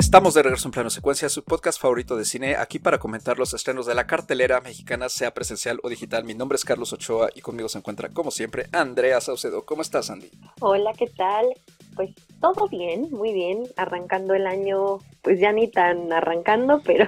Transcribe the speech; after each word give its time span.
Estamos 0.00 0.32
de 0.32 0.42
regreso 0.42 0.66
en 0.66 0.72
Plano 0.72 0.88
Secuencia, 0.88 1.28
su 1.28 1.44
podcast 1.44 1.78
favorito 1.78 2.16
de 2.16 2.24
cine, 2.24 2.56
aquí 2.56 2.78
para 2.78 2.98
comentar 2.98 3.38
los 3.38 3.52
estrenos 3.52 3.84
de 3.84 3.94
la 3.94 4.06
cartelera 4.06 4.62
mexicana, 4.62 5.10
sea 5.10 5.34
presencial 5.34 5.78
o 5.82 5.90
digital. 5.90 6.24
Mi 6.24 6.32
nombre 6.32 6.56
es 6.56 6.64
Carlos 6.64 6.94
Ochoa 6.94 7.28
y 7.34 7.42
conmigo 7.42 7.68
se 7.68 7.76
encuentra, 7.76 8.08
como 8.08 8.30
siempre, 8.30 8.64
Andrea 8.72 9.20
Saucedo. 9.20 9.66
¿Cómo 9.66 9.82
estás, 9.82 10.08
Andy? 10.08 10.30
Hola, 10.62 10.94
¿qué 10.96 11.06
tal? 11.06 11.48
Pues 11.96 12.14
todo 12.40 12.66
bien, 12.68 13.08
muy 13.10 13.34
bien, 13.34 13.64
arrancando 13.76 14.32
el 14.32 14.46
año, 14.46 15.00
pues 15.20 15.38
ya 15.38 15.52
ni 15.52 15.68
tan 15.68 16.10
arrancando, 16.14 16.80
pero 16.82 17.06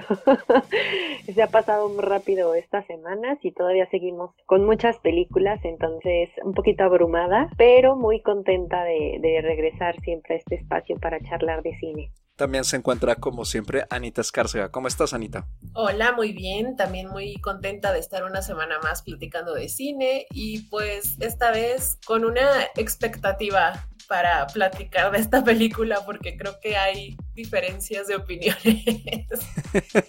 se 1.33 1.41
ha 1.41 1.47
pasado 1.47 1.89
muy 1.89 2.03
rápido 2.03 2.53
estas 2.53 2.85
semanas 2.85 3.39
y 3.41 3.53
todavía 3.53 3.89
seguimos 3.89 4.35
con 4.45 4.65
muchas 4.65 4.99
películas, 4.99 5.59
entonces 5.63 6.29
un 6.43 6.53
poquito 6.53 6.83
abrumada, 6.83 7.49
pero 7.57 7.95
muy 7.95 8.21
contenta 8.21 8.83
de, 8.83 9.17
de 9.19 9.41
regresar 9.41 9.99
siempre 10.01 10.35
a 10.35 10.37
este 10.37 10.55
espacio 10.57 10.99
para 10.99 11.19
charlar 11.21 11.63
de 11.63 11.75
cine. 11.79 12.11
También 12.35 12.63
se 12.63 12.77
encuentra, 12.77 13.15
como 13.15 13.45
siempre, 13.45 13.85
Anita 13.91 14.21
Escárcega. 14.21 14.69
¿Cómo 14.69 14.87
estás, 14.87 15.13
Anita? 15.13 15.47
Hola, 15.73 16.13
muy 16.13 16.33
bien. 16.33 16.75
También 16.75 17.09
muy 17.09 17.35
contenta 17.35 17.93
de 17.93 17.99
estar 17.99 18.23
una 18.23 18.41
semana 18.41 18.79
más 18.79 19.03
platicando 19.03 19.53
de 19.53 19.69
cine 19.69 20.25
y 20.31 20.61
pues 20.69 21.15
esta 21.19 21.51
vez 21.51 21.99
con 22.05 22.25
una 22.25 22.63
expectativa 22.75 23.87
para 24.07 24.47
platicar 24.47 25.11
de 25.11 25.19
esta 25.19 25.43
película 25.45 26.03
porque 26.05 26.35
creo 26.35 26.59
que 26.59 26.75
hay 26.75 27.17
diferencias 27.33 28.07
de 28.07 28.15
opiniones. 28.15 29.27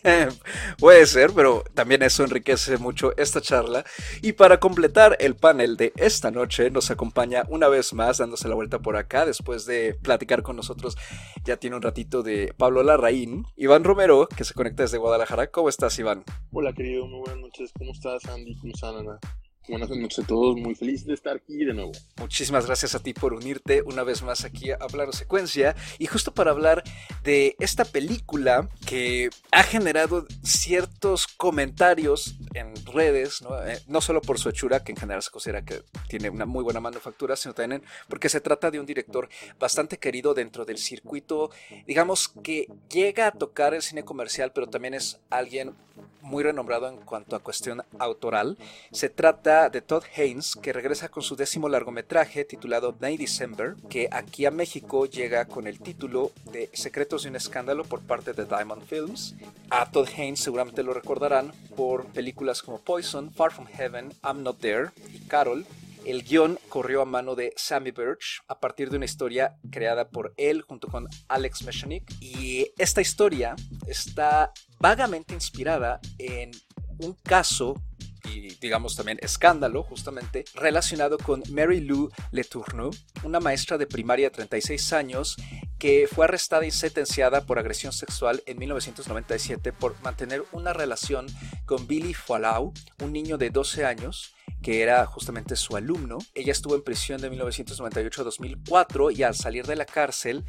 Puede 0.79 1.07
ser, 1.07 1.33
pero 1.35 1.65
también 1.75 2.03
eso 2.03 2.25
enriquece 2.25 2.77
mucho 2.79 3.17
esta 3.17 3.41
charla. 3.41 3.85
Y 4.23 4.33
para 4.33 4.61
completar 4.61 5.17
el 5.21 5.37
panel 5.37 5.77
de 5.77 5.93
esta 5.97 6.31
noche 6.31 6.71
nos 6.71 6.91
acompaña 6.91 7.45
una 7.49 7.69
vez 7.69 7.93
más 7.93 8.19
dándose 8.19 8.49
la 8.49 8.55
vuelta 8.55 8.79
por 8.79 8.97
acá 8.97 9.27
después 9.27 9.67
de 9.67 9.95
platicar 9.95 10.43
con 10.43 10.57
nosotros. 10.57 10.97
Ya 11.45 11.57
tiene 11.57 11.77
un 11.77 11.83
ratito 11.83 12.23
de 12.23 12.55
Pablo 12.57 12.83
Larraín, 12.83 13.47
Iván 13.57 13.85
Romero, 13.85 14.29
que 14.29 14.45
se 14.45 14.55
conecta 14.55 14.83
desde 14.83 14.99
Guadalajara. 14.99 15.49
¿Cómo 15.49 15.69
estás, 15.69 15.99
Iván? 15.99 16.25
Hola, 16.53 16.73
querido. 16.73 17.07
Muy 17.07 17.21
buenas 17.21 17.39
noches. 17.39 17.73
¿Cómo 17.77 17.93
estás, 17.93 18.25
Andy? 18.27 18.57
¿Cómo 18.59 18.73
están, 18.73 18.97
Ana? 18.97 19.19
Buenas 19.67 19.89
noches 19.89 20.19
a 20.19 20.27
todos, 20.27 20.57
muy 20.59 20.75
feliz 20.75 21.07
de 21.07 21.15
estar 21.15 21.37
aquí 21.37 21.65
de 21.65 21.73
nuevo. 21.73 21.93
Muchísimas 22.21 22.67
gracias 22.67 22.95
a 22.95 22.99
ti 22.99 23.15
por 23.15 23.33
unirte 23.33 23.81
una 23.81 24.03
vez 24.03 24.23
más 24.23 24.45
aquí 24.45 24.71
a 24.71 24.77
Plano 24.77 25.13
Secuencia 25.13 25.75
y 25.99 26.05
justo 26.05 26.35
para 26.35 26.51
hablar 26.51 26.85
de 27.23 27.57
esta 27.59 27.87
película 27.87 28.69
que 28.87 29.31
ha 29.53 29.63
generado 29.63 30.27
ciertos 30.43 31.27
comentarios 31.27 32.37
en 32.53 32.75
redes, 32.85 33.41
¿no? 33.41 33.67
Eh, 33.67 33.81
no 33.87 34.03
solo 34.03 34.21
por 34.21 34.39
su 34.39 34.51
hechura, 34.51 34.85
que 34.85 34.93
en 34.93 34.99
general 34.99 35.23
se 35.23 35.31
considera 35.31 35.65
que 35.65 35.83
tiene 36.09 36.29
una 36.29 36.45
muy 36.45 36.63
buena 36.63 36.81
manufactura, 36.81 37.35
sino 37.35 37.55
también 37.55 37.83
porque 38.07 38.29
se 38.29 38.43
trata 38.43 38.71
de 38.71 38.81
un 38.81 38.85
director 38.85 39.31
bastante 39.59 39.97
querido 39.97 40.35
dentro 40.35 40.67
del 40.67 40.77
circuito, 40.77 41.51
digamos 41.87 42.29
que 42.29 42.69
llega 42.91 43.29
a 43.29 43.33
tocar 43.33 43.73
el 43.73 43.81
cine 43.81 44.05
comercial, 44.05 44.53
pero 44.53 44.67
también 44.67 44.93
es 44.93 45.21
alguien 45.31 45.75
muy 46.21 46.43
renombrado 46.43 46.89
en 46.89 46.97
cuanto 46.97 47.37
a 47.37 47.41
cuestión 47.41 47.83
autoral. 47.99 48.59
Se 48.91 49.11
trata 49.11 49.54
de 49.55 49.81
Todd 49.81 50.03
Haynes, 50.17 50.57
que 50.61 50.73
regresa 50.73 51.09
con 51.09 51.23
su 51.23 51.37
décimo 51.37 51.69
largometraje 51.69 52.45
titulado 52.45 52.97
May 53.01 53.17
December, 53.17 53.77
que 53.89 54.09
aquí 54.11 54.47
a 54.47 54.51
México 54.51 55.07
llega 55.07 55.45
con 55.45 55.69
el 55.69 55.79
título 55.79 56.33
de 56.51 56.71
Secretos 56.73 57.23
de 57.23 57.29
un 57.29 57.37
escándalo 57.37 57.85
por 57.85 58.01
parte 58.01 58.33
de 58.33 58.47
Diamond 58.47 58.85
Films. 58.85 59.37
A 59.71 59.89
Todd 59.93 60.09
Haynes 60.17 60.41
seguramente 60.41 60.83
lo 60.83 60.93
recordarán 60.93 61.53
por 61.77 62.07
películas 62.07 62.63
como 62.63 62.81
Poison, 62.81 63.33
Far 63.33 63.53
From 63.53 63.69
Heaven, 63.69 64.13
I'm 64.25 64.43
Not 64.43 64.59
There 64.59 64.91
y 65.13 65.21
Carol, 65.29 65.65
el 66.05 66.25
guion 66.25 66.59
corrió 66.69 67.01
a 67.01 67.07
mano 67.07 67.37
de 67.37 67.55
Sammy 67.57 67.93
Birch 67.93 68.43
a 68.49 68.59
partir 68.59 68.91
de 68.91 68.97
una 68.97 69.07
historia 69.07 69.57
creada 69.71 70.11
por 70.11 70.35
él 70.37 70.63
junto 70.63 70.89
con 70.89 71.09
Alex 71.29 71.63
Meshanik. 71.63 72.13
Y 72.21 72.73
esta 72.77 73.01
historia 73.01 73.55
está 73.87 74.53
vagamente 74.81 75.33
inspirada 75.33 76.01
en 76.19 76.51
un 76.99 77.15
caso 77.15 77.81
y 78.25 78.55
digamos 78.57 78.97
también 78.97 79.19
escándalo 79.23 79.83
justamente 79.83 80.45
relacionado 80.55 81.19
con 81.19 81.43
Mary 81.51 81.81
Lou 81.81 82.11
Letourneau, 82.31 82.91
una 83.23 83.41
maestra 83.41 83.79
de 83.79 83.87
primaria 83.87 84.31
de 84.31 84.35
36 84.35 84.93
años 84.93 85.37
que 85.79 86.09
fue 86.11 86.25
arrestada 86.25 86.65
y 86.65 86.71
sentenciada 86.71 87.45
por 87.45 87.59
agresión 87.59 87.93
sexual 87.93 88.43
en 88.47 88.59
1997 88.59 89.73
por 89.73 90.01
mantener 90.03 90.45
una 90.53 90.73
relación 90.73 91.27
con 91.67 91.87
Billy 91.87 92.15
Fallau, 92.15 92.73
un 93.03 93.13
niño 93.13 93.37
de 93.39 93.51
12 93.51 93.85
años 93.85 94.35
que 94.63 94.83
era 94.83 95.05
justamente 95.05 95.57
su 95.57 95.77
alumno. 95.77 96.17
Ella 96.35 96.53
estuvo 96.53 96.75
en 96.75 96.83
prisión 96.83 97.21
de 97.21 97.29
1998 97.29 98.23
a 98.23 98.25
2004 98.25 99.11
y 99.11 99.23
al 99.23 99.35
salir 99.35 99.67
de 99.67 99.77
la 99.77 99.85
cárcel 99.85 100.45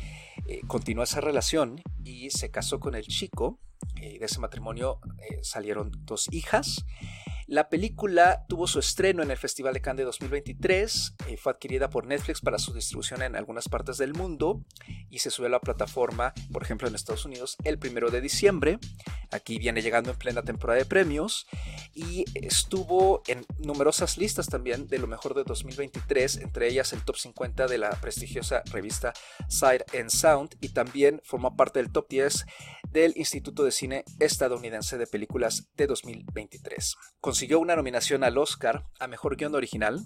eh, 0.47 0.61
continuó 0.67 1.03
esa 1.03 1.19
relación 1.19 1.81
y 2.03 2.29
se 2.29 2.49
casó 2.49 2.79
con 2.79 2.95
el 2.95 3.05
chico. 3.05 3.59
Y 3.97 4.17
de 4.17 4.25
ese 4.25 4.39
matrimonio 4.39 4.99
eh, 5.19 5.39
salieron 5.43 5.91
dos 6.05 6.27
hijas. 6.31 6.85
La 7.47 7.69
película 7.69 8.43
tuvo 8.49 8.65
su 8.65 8.79
estreno 8.79 9.21
en 9.21 9.29
el 9.29 9.37
Festival 9.37 9.75
de 9.75 9.81
Cannes 9.81 9.99
de 9.99 10.05
2023, 10.05 11.15
eh, 11.27 11.37
fue 11.37 11.51
adquirida 11.51 11.91
por 11.91 12.07
Netflix 12.07 12.41
para 12.41 12.57
su 12.57 12.73
distribución 12.73 13.21
en 13.21 13.35
algunas 13.35 13.69
partes 13.69 13.97
del 13.97 14.15
mundo 14.15 14.63
y 15.11 15.19
se 15.19 15.29
subió 15.29 15.45
a 15.47 15.51
la 15.51 15.59
plataforma, 15.59 16.33
por 16.51 16.63
ejemplo 16.63 16.87
en 16.87 16.95
Estados 16.95 17.23
Unidos, 17.23 17.55
el 17.63 17.77
primero 17.77 18.09
de 18.09 18.21
diciembre. 18.21 18.79
Aquí 19.31 19.59
viene 19.59 19.83
llegando 19.83 20.09
en 20.09 20.17
plena 20.17 20.41
temporada 20.41 20.79
de 20.79 20.85
premios 20.85 21.45
y 21.93 22.25
estuvo 22.33 23.21
en 23.27 23.45
numerosas 23.59 24.17
listas 24.17 24.47
también 24.47 24.87
de 24.87 24.97
lo 24.97 25.05
mejor 25.05 25.35
de 25.35 25.43
2023, 25.43 26.37
entre 26.37 26.67
ellas 26.67 26.93
el 26.93 27.05
top 27.05 27.17
50 27.17 27.67
de 27.67 27.77
la 27.77 27.91
prestigiosa 27.91 28.63
revista 28.71 29.13
Sight 29.49 29.83
and 29.93 30.09
Sound 30.09 30.55
y 30.61 30.69
también 30.69 31.21
formó 31.23 31.55
parte 31.55 31.77
del 31.77 31.91
top 31.91 32.07
10 32.09 32.45
del 32.89 33.13
Instituto 33.17 33.63
de 33.63 33.71
Cine 33.71 34.03
Estadounidense 34.19 34.97
de 34.97 35.05
Películas 35.05 35.67
de 35.75 35.85
2023 35.85 36.95
consiguió 37.35 37.59
una 37.59 37.75
nominación 37.75 38.23
al 38.23 38.37
Oscar 38.37 38.85
a 38.97 39.07
Mejor 39.07 39.35
Guión 39.35 39.55
Original 39.55 39.99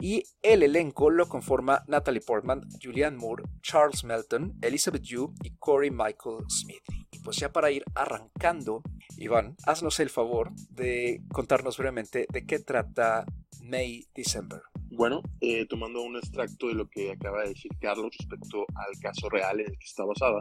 y 0.00 0.22
el 0.40 0.62
elenco 0.62 1.10
lo 1.10 1.28
conforma 1.28 1.84
Natalie 1.88 2.22
Portman, 2.22 2.62
Julianne 2.82 3.18
Moore, 3.18 3.44
Charles 3.60 4.02
Melton, 4.02 4.56
Elizabeth 4.62 5.02
Yu 5.02 5.34
y 5.42 5.50
Corey 5.58 5.90
Michael 5.90 6.38
Smith. 6.48 6.82
Y 7.12 7.18
pues 7.18 7.36
ya 7.36 7.52
para 7.52 7.70
ir 7.70 7.84
arrancando, 7.94 8.82
Iván, 9.18 9.56
haznos 9.66 10.00
el 10.00 10.08
favor 10.08 10.52
de 10.70 11.20
contarnos 11.30 11.76
brevemente 11.76 12.26
de 12.32 12.46
qué 12.46 12.58
trata 12.60 13.26
May 13.62 14.06
December. 14.14 14.62
Bueno, 14.90 15.20
eh, 15.42 15.66
tomando 15.66 16.00
un 16.00 16.16
extracto 16.16 16.68
de 16.68 16.74
lo 16.76 16.88
que 16.88 17.12
acaba 17.12 17.42
de 17.42 17.50
decir 17.50 17.72
Carlos 17.78 18.16
respecto 18.18 18.64
al 18.74 18.98
caso 19.02 19.28
real 19.28 19.60
en 19.60 19.66
el 19.66 19.78
que 19.78 19.84
está 19.84 20.06
basada, 20.06 20.38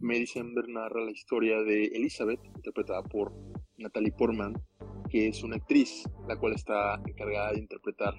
May 0.00 0.20
December 0.20 0.66
narra 0.70 1.04
la 1.04 1.10
historia 1.10 1.60
de 1.62 1.84
Elizabeth, 1.84 2.42
interpretada 2.46 3.02
por 3.02 3.34
Natalie 3.80 4.12
Portman, 4.12 4.54
que 5.08 5.28
es 5.28 5.42
una 5.42 5.56
actriz, 5.56 6.04
la 6.28 6.36
cual 6.36 6.54
está 6.54 7.00
encargada 7.06 7.52
de 7.52 7.58
interpretar 7.58 8.14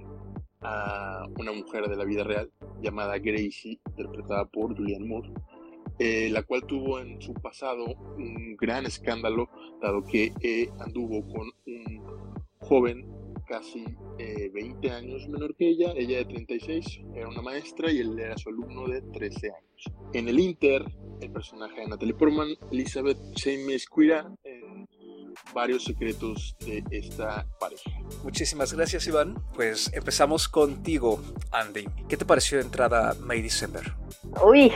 a 0.61 1.25
una 1.39 1.51
mujer 1.51 1.88
de 1.88 1.95
la 1.95 2.05
vida 2.05 2.23
real 2.23 2.51
llamada 2.81 3.17
Gracie, 3.17 3.79
interpretada 3.89 4.45
por 4.45 4.75
Julianne 4.75 5.07
Moore, 5.07 5.31
eh, 5.99 6.29
la 6.31 6.44
cual 6.44 6.66
tuvo 6.66 6.99
en 6.99 7.22
su 7.22 7.33
pasado 7.33 7.85
un 8.17 8.55
gran 8.57 8.85
escándalo, 8.85 9.49
dado 9.81 10.03
que 10.03 10.33
eh, 10.41 10.69
anduvo 10.79 11.22
con 11.27 11.49
un 11.66 12.03
joven 12.59 13.07
casi 13.47 13.83
20 14.17 14.88
eh, 14.88 14.91
años 14.91 15.28
menor 15.28 15.55
que 15.55 15.67
ella, 15.67 15.93
ella 15.95 16.19
de 16.19 16.25
36, 16.25 17.01
era 17.16 17.28
una 17.28 17.41
maestra 17.41 17.91
y 17.91 17.99
él 17.99 18.17
era 18.17 18.38
su 18.38 18.49
alumno 18.49 18.88
de 18.88 19.01
13 19.01 19.47
años. 19.47 19.91
En 20.13 20.29
el 20.29 20.39
Inter, 20.39 20.85
el 21.19 21.31
personaje 21.31 21.81
de 21.81 21.88
Natalie 21.88 22.13
Portman, 22.13 22.49
Elizabeth 22.72 23.17
se 23.35 23.61
inmiscuirá 23.61 24.33
varios 25.53 25.84
secretos 25.84 26.56
de 26.59 26.84
esta 26.92 27.46
pareja. 27.59 27.92
Muchísimas 28.24 28.73
gracias, 28.73 29.08
Iván. 29.08 29.35
Pues 29.53 29.91
empezamos 29.94 30.47
contigo, 30.47 31.20
Andy. 31.52 31.85
¿Qué 32.08 32.17
te 32.17 32.26
pareció 32.26 32.58
de 32.58 32.66
entrada 32.66 33.16
May 33.22 33.41
December? 33.41 33.94
Uy, 34.46 34.72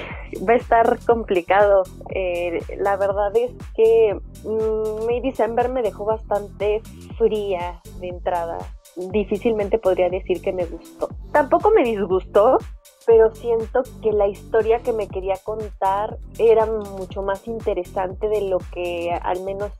va 0.47 0.53
a 0.53 0.57
estar 0.57 0.99
complicado. 1.05 1.83
Eh, 2.13 2.59
la 2.77 2.97
verdad 2.97 3.35
es 3.35 3.51
que 3.75 4.17
mm, 4.43 5.05
May 5.05 5.21
December 5.21 5.69
me 5.69 5.81
dejó 5.81 6.05
bastante 6.05 6.81
fría 7.17 7.81
de 7.99 8.09
entrada. 8.09 8.57
Difícilmente 8.95 9.77
podría 9.77 10.09
decir 10.09 10.41
que 10.41 10.53
me 10.53 10.65
gustó. 10.65 11.09
Tampoco 11.31 11.69
me 11.71 11.83
disgustó, 11.83 12.57
pero 13.05 13.33
siento 13.35 13.83
que 14.01 14.11
la 14.11 14.27
historia 14.27 14.79
que 14.79 14.93
me 14.93 15.07
quería 15.07 15.35
contar 15.43 16.17
era 16.37 16.65
mucho 16.65 17.21
más 17.21 17.47
interesante 17.47 18.27
de 18.27 18.41
lo 18.49 18.57
que 18.73 19.11
al 19.21 19.43
menos 19.43 19.71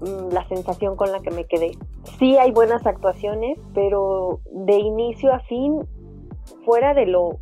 la 0.00 0.46
sensación 0.48 0.96
con 0.96 1.12
la 1.12 1.20
que 1.20 1.30
me 1.30 1.46
quedé. 1.46 1.72
Sí 2.18 2.36
hay 2.36 2.52
buenas 2.52 2.86
actuaciones, 2.86 3.58
pero 3.74 4.40
de 4.52 4.78
inicio 4.78 5.32
a 5.32 5.40
fin, 5.40 5.86
fuera 6.64 6.94
de 6.94 7.06
lo 7.06 7.38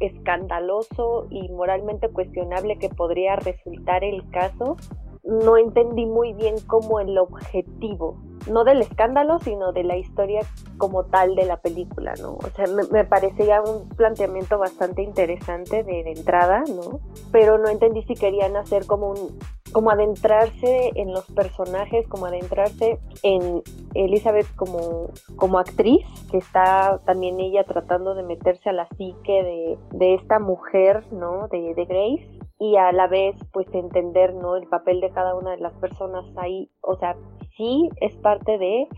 escandaloso 0.00 1.26
y 1.30 1.48
moralmente 1.48 2.08
cuestionable 2.10 2.78
que 2.78 2.88
podría 2.88 3.36
resultar 3.36 4.04
el 4.04 4.28
caso, 4.30 4.76
no 5.24 5.56
entendí 5.56 6.06
muy 6.06 6.32
bien 6.34 6.54
cómo 6.66 7.00
el 7.00 7.18
objetivo 7.18 8.16
no 8.50 8.64
del 8.64 8.80
escándalo, 8.80 9.38
sino 9.40 9.72
de 9.72 9.84
la 9.84 9.96
historia 9.96 10.40
como 10.78 11.04
tal 11.04 11.34
de 11.34 11.46
la 11.46 11.56
película, 11.58 12.14
¿no? 12.20 12.34
O 12.34 12.50
sea, 12.54 12.66
me, 12.66 12.82
me 12.90 13.04
parecía 13.04 13.60
un 13.60 13.88
planteamiento 13.88 14.58
bastante 14.58 15.02
interesante 15.02 15.82
de, 15.82 16.04
de, 16.04 16.12
entrada, 16.12 16.62
¿no? 16.68 17.00
Pero 17.32 17.58
no 17.58 17.68
entendí 17.68 18.02
si 18.02 18.14
querían 18.14 18.56
hacer 18.56 18.86
como 18.86 19.10
un 19.10 19.38
como 19.72 19.90
adentrarse 19.90 20.92
en 20.94 21.12
los 21.12 21.24
personajes, 21.32 22.06
como 22.08 22.26
adentrarse 22.26 22.98
en 23.22 23.62
Elizabeth 23.94 24.46
como, 24.56 25.10
como 25.36 25.58
actriz, 25.58 26.04
que 26.30 26.38
está 26.38 27.00
también 27.04 27.40
ella 27.40 27.64
tratando 27.64 28.14
de 28.14 28.22
meterse 28.22 28.70
a 28.70 28.72
la 28.72 28.88
psique 28.96 29.42
de, 29.42 29.78
de 29.92 30.14
esta 30.14 30.38
mujer, 30.38 31.04
¿no? 31.12 31.48
De, 31.48 31.74
de 31.74 31.84
Grace, 31.84 32.36
y 32.58 32.76
a 32.76 32.92
la 32.92 33.06
vez 33.06 33.36
pues 33.52 33.66
entender 33.74 34.34
no 34.34 34.56
el 34.56 34.66
papel 34.66 35.00
de 35.00 35.10
cada 35.10 35.34
una 35.34 35.50
de 35.50 35.58
las 35.58 35.74
personas 35.74 36.24
ahí 36.36 36.70
o 36.80 36.96
sea 36.96 37.14
sí 37.56 37.90
es 38.00 38.16
parte 38.16 38.56
de 38.56 38.88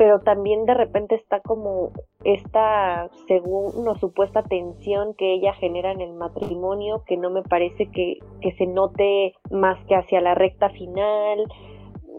pero 0.00 0.20
también 0.20 0.64
de 0.64 0.72
repente 0.72 1.14
está 1.14 1.40
como 1.40 1.92
esta 2.24 3.10
según 3.28 3.70
una 3.76 3.94
supuesta 4.00 4.42
tensión 4.42 5.12
que 5.12 5.34
ella 5.34 5.52
genera 5.52 5.92
en 5.92 6.00
el 6.00 6.14
matrimonio 6.14 7.02
que 7.06 7.18
no 7.18 7.28
me 7.28 7.42
parece 7.42 7.90
que, 7.90 8.16
que 8.40 8.52
se 8.52 8.64
note 8.66 9.34
más 9.50 9.78
que 9.84 9.96
hacia 9.96 10.22
la 10.22 10.34
recta 10.34 10.70
final. 10.70 11.44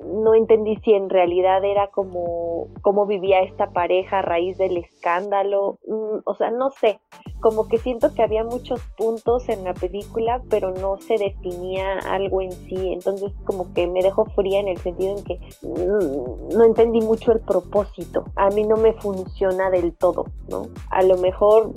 No 0.05 0.35
entendí 0.35 0.75
si 0.83 0.93
en 0.93 1.09
realidad 1.09 1.65
era 1.65 1.87
como 1.87 2.67
cómo 2.83 3.07
vivía 3.07 3.41
esta 3.41 3.71
pareja 3.71 4.19
a 4.19 4.21
raíz 4.21 4.59
del 4.59 4.77
escándalo, 4.77 5.79
mm, 5.87 6.19
o 6.23 6.35
sea, 6.35 6.51
no 6.51 6.69
sé, 6.69 6.99
como 7.41 7.67
que 7.67 7.77
siento 7.77 8.13
que 8.13 8.23
había 8.23 8.43
muchos 8.43 8.79
puntos 8.97 9.49
en 9.49 9.63
la 9.63 9.73
película, 9.73 10.41
pero 10.49 10.71
no 10.71 10.97
se 10.97 11.17
definía 11.17 11.99
algo 11.99 12.41
en 12.41 12.51
sí, 12.51 12.93
entonces 12.93 13.31
como 13.45 13.73
que 13.73 13.87
me 13.87 14.01
dejó 14.01 14.25
fría 14.25 14.59
en 14.59 14.67
el 14.67 14.77
sentido 14.77 15.17
en 15.17 15.23
que 15.23 15.39
mm, 15.61 16.55
no 16.57 16.63
entendí 16.63 17.01
mucho 17.01 17.31
el 17.31 17.41
propósito, 17.41 18.25
a 18.35 18.49
mí 18.49 18.63
no 18.63 18.77
me 18.77 18.93
funciona 18.93 19.69
del 19.69 19.93
todo, 19.93 20.25
¿no? 20.49 20.67
A 20.89 21.01
lo 21.03 21.17
mejor 21.17 21.73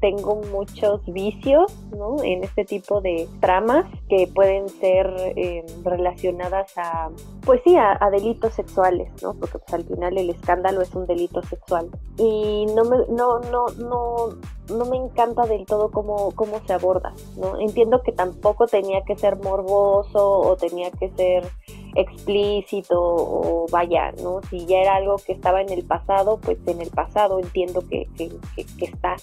tengo 0.00 0.40
muchos 0.52 1.04
vicios, 1.06 1.72
¿no? 1.96 2.22
En 2.22 2.44
este 2.44 2.64
tipo 2.64 3.00
de 3.00 3.28
tramas 3.40 3.86
que 4.08 4.28
pueden 4.34 4.68
ser 4.68 5.06
eh, 5.36 5.64
relacionadas 5.84 6.72
a, 6.76 7.10
pues 7.44 7.60
sí, 7.64 7.76
a, 7.76 7.98
delitos 8.10 8.54
sexuales, 8.54 9.10
¿no? 9.22 9.34
Porque 9.34 9.58
pues 9.58 9.74
al 9.74 9.84
final 9.84 10.18
el 10.18 10.30
escándalo 10.30 10.82
es 10.82 10.94
un 10.94 11.06
delito 11.06 11.42
sexual. 11.42 11.88
Y 12.16 12.66
no 12.74 12.84
me, 12.84 12.98
no, 13.08 13.38
no, 13.50 13.66
no, 13.78 14.28
no 14.76 14.84
me 14.86 14.96
encanta 14.98 15.46
del 15.46 15.66
todo 15.66 15.90
cómo, 15.90 16.32
cómo 16.34 16.60
se 16.66 16.72
aborda, 16.72 17.14
¿no? 17.36 17.58
Entiendo 17.58 18.02
que 18.02 18.12
tampoco 18.12 18.66
tenía 18.66 19.02
que 19.02 19.16
ser 19.16 19.36
morboso 19.36 20.40
o 20.40 20.56
tenía 20.56 20.90
que 20.90 21.10
ser 21.10 21.50
explícito 21.94 22.96
o 23.00 23.66
vaya, 23.70 24.12
¿no? 24.22 24.40
Si 24.50 24.66
ya 24.66 24.78
era 24.78 24.96
algo 24.96 25.16
que 25.16 25.32
estaba 25.32 25.60
en 25.60 25.70
el 25.70 25.84
pasado, 25.84 26.38
pues 26.38 26.58
en 26.66 26.80
el 26.80 26.90
pasado 26.90 27.38
entiendo 27.38 27.82
que, 27.88 28.06
que, 28.16 28.30
que, 28.54 28.84
está, 28.84 29.16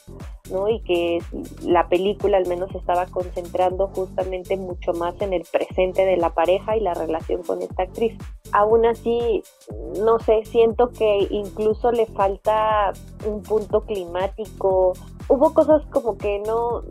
¿no? 0.52 0.70
Y 0.70 0.82
que 0.82 1.20
la 1.64 1.88
película 1.88 2.38
al 2.38 2.48
menos 2.48 2.74
estaba 2.76 3.06
concentrando 3.06 3.88
justamente 3.88 4.58
mucho 4.58 4.94
más 4.94 5.20
en 5.22 5.34
el 5.34 5.44
presente 5.52 6.06
de 6.06 6.18
la 6.18 6.34
pareja 6.34 6.76
y 6.76 6.82
la 6.82 6.94
relación 6.94 7.44
con 7.44 7.62
esta 7.62 7.84
actriz. 7.84 8.18
Aún 8.52 8.86
así, 8.86 9.44
no 10.04 10.20
sé, 10.20 10.44
siento 10.46 10.90
que 10.90 11.28
incluso 11.30 11.92
le 11.92 12.06
falta 12.08 12.94
un 13.26 13.42
punto 13.42 13.82
climático. 13.82 14.94
Hubo 15.28 15.54
cosas 15.54 15.86
como 15.88 16.18
que 16.18 16.40
no, 16.40 16.84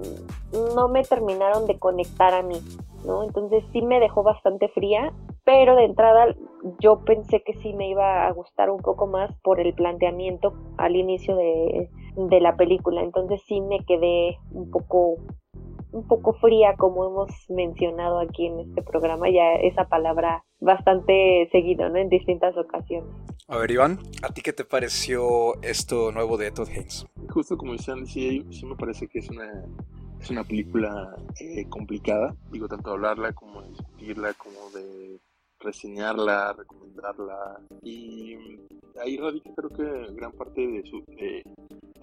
no 0.75 0.89
me 0.89 1.03
terminaron 1.05 1.67
de 1.67 1.79
conectar 1.79 2.35
a 2.35 2.43
mí, 2.43 2.61
¿no? 3.05 3.23
Entonces 3.23 3.65
sí 3.73 3.81
me 3.81 4.01
dejó 4.01 4.23
bastante 4.23 4.69
fría, 4.69 5.13
pero 5.45 5.77
de 5.77 5.85
entrada 5.85 6.35
yo 6.81 7.05
pensé 7.05 7.43
que 7.43 7.55
sí 7.55 7.73
me 7.75 7.89
iba 7.89 8.27
a 8.27 8.33
gustar 8.33 8.71
un 8.71 8.81
poco 8.81 9.07
más 9.07 9.35
por 9.43 9.61
el 9.61 9.73
planteamiento 9.75 10.55
al 10.79 10.97
inicio 10.97 11.37
de, 11.37 11.91
de 12.17 12.41
la 12.41 12.57
película. 12.57 13.03
Entonces 13.03 13.41
sí 13.47 13.61
me 13.61 13.85
quedé 13.85 14.39
un 14.51 14.71
poco 14.71 15.17
un 15.95 16.07
poco 16.09 16.35
fría 16.35 16.75
como 16.77 17.07
hemos 17.07 17.31
mencionado 17.49 18.19
aquí 18.19 18.47
en 18.47 18.61
este 18.61 18.83
programa, 18.83 19.31
ya 19.31 19.55
esa 19.63 19.89
palabra 19.89 20.45
bastante 20.61 21.49
seguido, 21.53 21.89
¿no? 21.89 21.97
En 21.97 22.09
distintas 22.09 22.57
ocasiones. 22.57 23.09
A 23.47 23.59
ver, 23.59 23.71
Iván, 23.71 23.99
¿a 24.23 24.29
ti 24.33 24.43
qué 24.43 24.53
te 24.53 24.65
pareció 24.65 25.61
esto 25.63 26.11
nuevo 26.11 26.37
de 26.37 26.51
Todd 26.51 26.69
Haynes? 26.69 27.07
Justo 27.29 27.57
como 27.57 27.73
decían, 27.73 28.07
sí, 28.07 28.45
sí 28.51 28.67
me 28.67 28.75
parece 28.75 29.07
que 29.07 29.21
es 29.21 29.31
una, 29.31 29.65
es 30.21 30.31
una 30.31 30.43
película 30.43 31.15
eh, 31.41 31.65
complicada, 31.69 32.35
digo, 32.51 32.67
tanto 32.67 32.91
hablarla 32.91 33.33
como 33.33 33.63
discutirla, 33.63 34.33
como 34.35 34.71
de 34.71 35.21
reseñarla, 35.61 36.55
recomendarla, 36.55 37.61
y 37.83 38.35
ahí 39.03 39.17
radica 39.17 39.51
creo 39.55 39.71
que 39.71 40.15
gran 40.15 40.33
parte 40.33 40.67
de, 40.67 40.83
su, 40.85 41.05
de, 41.07 41.43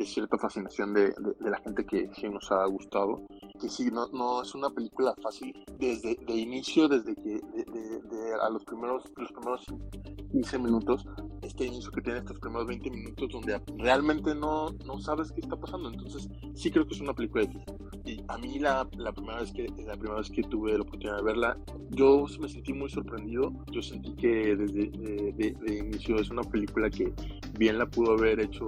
de 0.02 0.08
cierta 0.08 0.38
fascinación 0.38 0.94
de, 0.94 1.10
de, 1.10 1.34
de, 1.40 1.50
la 1.50 1.60
gente 1.60 1.86
que 1.86 2.10
sí 2.16 2.28
nos 2.28 2.52
ha 2.52 2.66
gustado. 2.66 3.22
Que 3.60 3.70
sí, 3.70 3.90
no, 3.92 4.08
no 4.08 4.42
es 4.42 4.54
una 4.56 4.70
película 4.70 5.14
fácil 5.22 5.54
desde 5.78 6.16
de 6.16 6.34
inicio, 6.34 6.88
desde 6.88 7.14
que 7.16 7.40
de, 7.40 8.34
a 8.42 8.50
los 8.50 8.66
primeros, 8.66 9.04
los 9.16 9.32
primeros 9.32 9.66
15 10.32 10.60
minutos, 10.60 11.06
este 11.44 11.66
inicio 11.66 11.92
que 11.92 12.02
tiene 12.02 12.20
estos 12.20 12.40
primeros 12.40 12.68
20 12.68 12.90
minutos 12.90 13.30
donde 13.32 13.62
realmente 13.78 14.34
no, 14.34 14.72
no 14.86 15.00
sabes 15.00 15.32
qué 15.32 15.42
está 15.42 15.56
pasando. 15.56 15.90
Entonces 15.90 16.28
sí 16.56 16.72
creo 16.72 16.88
que 16.88 16.96
es 16.96 17.02
una 17.02 17.14
película 17.14 17.46
difícil. 17.46 17.76
Y 18.04 18.24
a 18.28 18.38
mí 18.40 18.58
la, 18.58 18.88
la, 18.98 19.12
primera 19.12 19.42
vez 19.42 19.52
que, 19.52 19.68
la 19.86 19.94
primera 19.94 20.18
vez 20.18 20.32
que 20.32 20.42
tuve 20.44 20.74
la 20.74 20.82
oportunidad 20.82 21.18
de 21.18 21.24
verla, 21.24 21.58
yo 21.92 22.26
me 22.40 22.50
sentí 22.50 22.74
muy 22.74 22.90
sorprendido. 22.90 23.54
Yo 23.72 23.82
sentí 23.84 24.16
que 24.16 24.56
desde 24.56 24.90
de, 24.90 25.56
de 25.62 25.78
inicio 25.78 26.16
es 26.16 26.32
una 26.32 26.42
película 26.42 26.90
que 26.90 27.14
bien 27.62 27.78
la 27.78 27.86
pudo 27.86 28.14
haber 28.14 28.40
hecho 28.40 28.66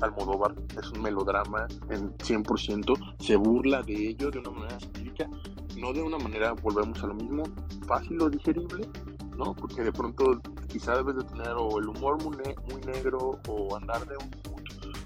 Almodóvar 0.00 0.54
es 0.80 0.88
un 0.92 1.02
melodrama 1.02 1.66
en 1.90 2.16
100%, 2.18 3.16
se 3.18 3.34
burla 3.34 3.82
de 3.82 4.10
ello 4.10 4.30
de 4.30 4.38
una 4.38 4.50
manera 4.52 4.78
satírica, 4.78 5.28
no 5.76 5.92
de 5.92 6.02
una 6.02 6.18
manera, 6.18 6.52
volvemos 6.52 7.02
a 7.02 7.08
lo 7.08 7.14
mismo, 7.14 7.42
fácil 7.88 8.22
o 8.22 8.30
digerible, 8.30 8.88
¿no? 9.36 9.54
Porque 9.54 9.82
de 9.82 9.90
pronto 9.90 10.40
quizá 10.68 10.96
debes 10.98 11.16
de 11.16 11.24
tener 11.24 11.50
o 11.56 11.80
el 11.80 11.88
humor 11.88 12.22
muy, 12.22 12.36
ne 12.36 12.54
muy 12.70 12.80
negro 12.82 13.40
o 13.48 13.76
andar 13.76 14.06
de 14.06 14.16
un 14.16 14.30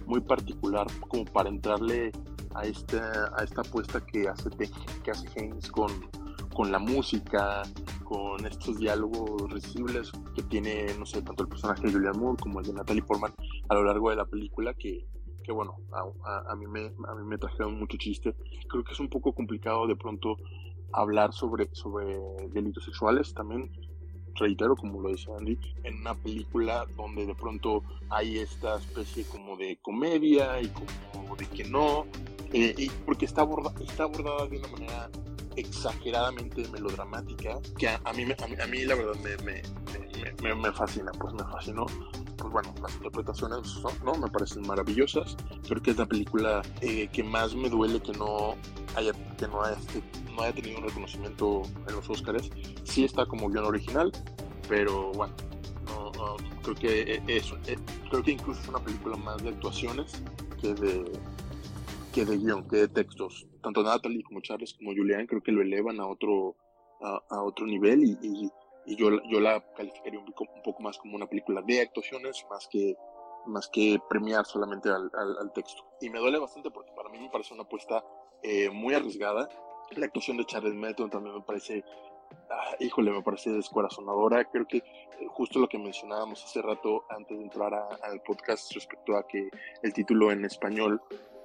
muy 0.05 0.21
particular 0.21 0.87
como 1.09 1.25
para 1.25 1.49
entrarle 1.49 2.13
a 2.55 2.67
esta, 2.67 3.33
a 3.39 3.45
esta 3.45 3.63
apuesta 3.63 4.05
que 4.05 4.29
hace, 4.29 4.51
que 5.03 5.11
hace 5.11 5.27
Haynes 5.39 5.71
con, 5.71 5.91
con 6.53 6.71
la 6.71 6.79
música, 6.79 7.63
con 8.05 8.45
estos 8.47 8.79
diálogos 8.79 9.51
risibles 9.53 10.11
que 10.35 10.43
tiene, 10.43 10.95
no 10.99 11.07
sé, 11.07 11.23
tanto 11.23 11.45
el 11.45 11.49
personaje 11.49 11.87
de 11.87 11.93
Julian 11.93 12.19
Moore 12.19 12.41
como 12.41 12.61
el 12.61 12.67
de 12.67 12.73
Natalie 12.75 13.03
Portman 13.03 13.33
a 13.69 13.75
lo 13.75 13.85
largo 13.85 14.11
de 14.11 14.17
la 14.17 14.27
película, 14.27 14.75
que, 14.75 15.07
que 15.43 15.53
bueno, 15.53 15.77
a, 15.93 16.55
mí 16.55 16.67
me, 16.67 16.93
a 17.09 17.15
mí 17.15 17.25
me 17.25 17.39
trajeron 17.39 17.79
mucho 17.79 17.97
chiste. 17.97 18.35
Creo 18.69 18.85
que 18.85 18.93
es 18.93 19.01
un 19.01 19.09
poco 19.09 19.33
complicado 19.33 19.87
de 19.87 19.97
pronto 19.97 20.37
hablar 20.93 21.33
sobre, 21.33 21.69
sobre 21.73 22.19
delitos 22.51 22.85
sexuales 22.85 23.33
también, 23.35 23.71
reitero, 24.35 24.77
como 24.77 25.01
lo 25.01 25.11
dice 25.11 25.31
Andy, 25.39 25.59
en 25.85 26.01
una 26.01 26.15
película 26.15 26.87
donde 26.97 27.27
de 27.27 27.35
pronto 27.35 27.83
hay 28.11 28.39
esta 28.39 28.79
especie 28.79 29.25
como 29.25 29.57
de 29.57 29.79
comedia 29.83 30.61
y 30.61 30.69
como 31.13 31.37
de 31.37 31.47
que 31.47 31.65
no, 31.65 32.07
eh, 32.53 32.75
y 32.77 32.91
porque 33.07 33.25
está, 33.25 33.43
aborda, 33.43 33.73
está 33.83 34.05
abordada 34.05 34.47
de 34.47 34.59
una 34.59 34.69
manera 34.69 35.11
exageradamente 35.57 36.67
melodramática 36.69 37.59
que 37.79 37.89
a, 37.89 37.99
mí, 38.13 38.25
a, 38.25 38.87
la 38.87 38.95
verdad 38.95 39.15
me, 39.23 39.37
me, 40.43 40.55
me, 40.55 40.73
fascina, 40.73 41.13
pues 41.13 41.35
me 41.35 41.45
fascinó 41.45 41.87
pues 42.37 42.53
bueno, 42.53 42.75
las 42.83 42.95
interpretaciones 42.97 43.83
¿no? 44.05 44.15
me 44.15 44.29
parecen 44.29 44.67
maravillosas. 44.67 45.37
Creo 45.69 45.83
que 45.83 45.93
es 45.93 45.97
la 45.97 46.07
película 46.07 46.63
eh, 46.81 47.09
que 47.13 47.23
más 47.23 47.55
me 47.55 47.69
duele 47.69 48.01
que 48.01 48.13
no 48.13 48.57
haya, 48.97 49.13
que 49.37 49.47
no 49.47 49.63
haya, 49.63 49.77
no 50.35 50.43
haya 50.43 50.55
tenido 50.55 50.79
un 50.79 50.85
reconocimiento 50.89 51.63
en 51.89 51.95
los 51.95 52.09
Oscars. 52.09 52.51
Sí 52.85 53.05
está 53.05 53.27
como 53.27 53.49
guion 53.49 53.65
original, 53.65 54.11
pero 54.69 55.13
bueno, 55.13 55.35
no, 55.87 56.37
creo 56.63 56.75
que 56.75 57.23
es, 57.27 57.53
eh, 57.67 57.79
creo 58.11 58.23
que 58.23 58.33
incluso 58.33 58.61
es 58.61 58.69
una 58.69 58.81
película 58.81 59.17
más 59.17 59.43
de 59.43 59.51
actuaciones 59.51 60.13
que 60.61 60.75
de 60.75 61.13
que 62.13 62.25
de 62.25 62.37
guion, 62.37 62.69
que 62.69 62.77
de 62.77 62.89
textos. 62.89 63.47
Tanto 63.63 63.83
Natalie 63.83 64.23
como 64.23 64.41
Charles 64.41 64.75
como 64.75 64.93
Julian 64.93 65.27
creo 65.27 65.43
que 65.43 65.53
lo 65.53 65.63
elevan 65.63 65.99
a 66.01 66.07
otro 66.07 66.57
a, 67.01 67.43
otro 67.43 67.67
nivel 67.67 68.05
y, 68.05 68.51
yo, 68.97 69.11
yo 69.31 69.41
la 69.41 69.61
calificaría 69.75 70.21
un 70.21 70.33
poco, 70.33 70.83
más 70.83 70.99
como 70.99 71.17
una 71.17 71.27
película 71.27 71.63
de 71.63 71.81
actuaciones 71.81 72.45
más 72.51 72.69
que, 72.69 72.97
más 73.47 73.69
que 73.69 73.99
premiar 74.09 74.45
solamente 74.45 74.89
al, 74.91 75.53
texto. 75.55 75.85
Y 76.01 76.11
me 76.11 76.19
duele 76.19 76.39
bastante 76.39 76.71
porque 76.71 76.93
para 76.93 77.09
mí 77.09 77.19
me 77.19 77.31
parece 77.31 77.55
una 77.55 77.63
apuesta 77.63 78.05
eh, 78.43 78.71
muy 78.71 78.95
arriesgada. 78.95 79.49
La 79.97 80.07
actuación 80.07 80.37
de 80.37 80.47
Charles 80.47 80.75
Melton 80.75 81.11
también 81.11 81.37
me 81.37 81.43
parece, 81.43 81.85
ah, 82.51 82.77
híjole, 82.81 83.13
me 83.13 83.23
parece 83.23 83.51
descorazonadora. 83.51 84.45
Creo 84.51 84.67
que 84.67 84.79
eh, 84.79 84.83
justo 85.29 85.61
lo 85.61 85.69
que 85.69 85.79
mencionábamos 85.79 86.45
hace 86.45 86.61
rato 86.61 87.05
antes 87.09 87.39
de 87.39 87.45
entrar 87.45 87.73
al 87.75 88.21
podcast 88.23 88.73
respecto 88.73 89.17
a 89.17 89.27
que 89.27 89.49
el 89.83 89.93
título 89.93 90.33
en 90.33 90.45
español 90.45 91.01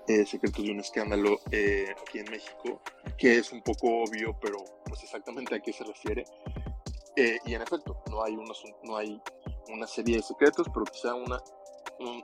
eh, 0.07 0.25
Secretos 0.25 0.63
de 0.63 0.71
un 0.71 0.79
Escándalo 0.79 1.39
eh, 1.51 1.93
aquí 2.01 2.19
en 2.19 2.31
México, 2.31 2.81
que 3.17 3.37
es 3.37 3.51
un 3.51 3.61
poco 3.61 4.03
obvio, 4.03 4.37
pero 4.39 4.57
pues 4.85 5.03
exactamente 5.03 5.55
a 5.55 5.59
qué 5.59 5.73
se 5.73 5.83
refiere. 5.83 6.25
Eh, 7.15 7.39
y 7.45 7.55
en 7.55 7.61
efecto, 7.61 8.01
no 8.09 8.23
hay, 8.23 8.35
un, 8.35 8.45
no 8.83 8.97
hay 8.97 9.21
una 9.69 9.87
serie 9.87 10.17
de 10.17 10.23
secretos, 10.23 10.67
pero 10.73 10.85
quizá 10.85 11.13
una, 11.15 11.39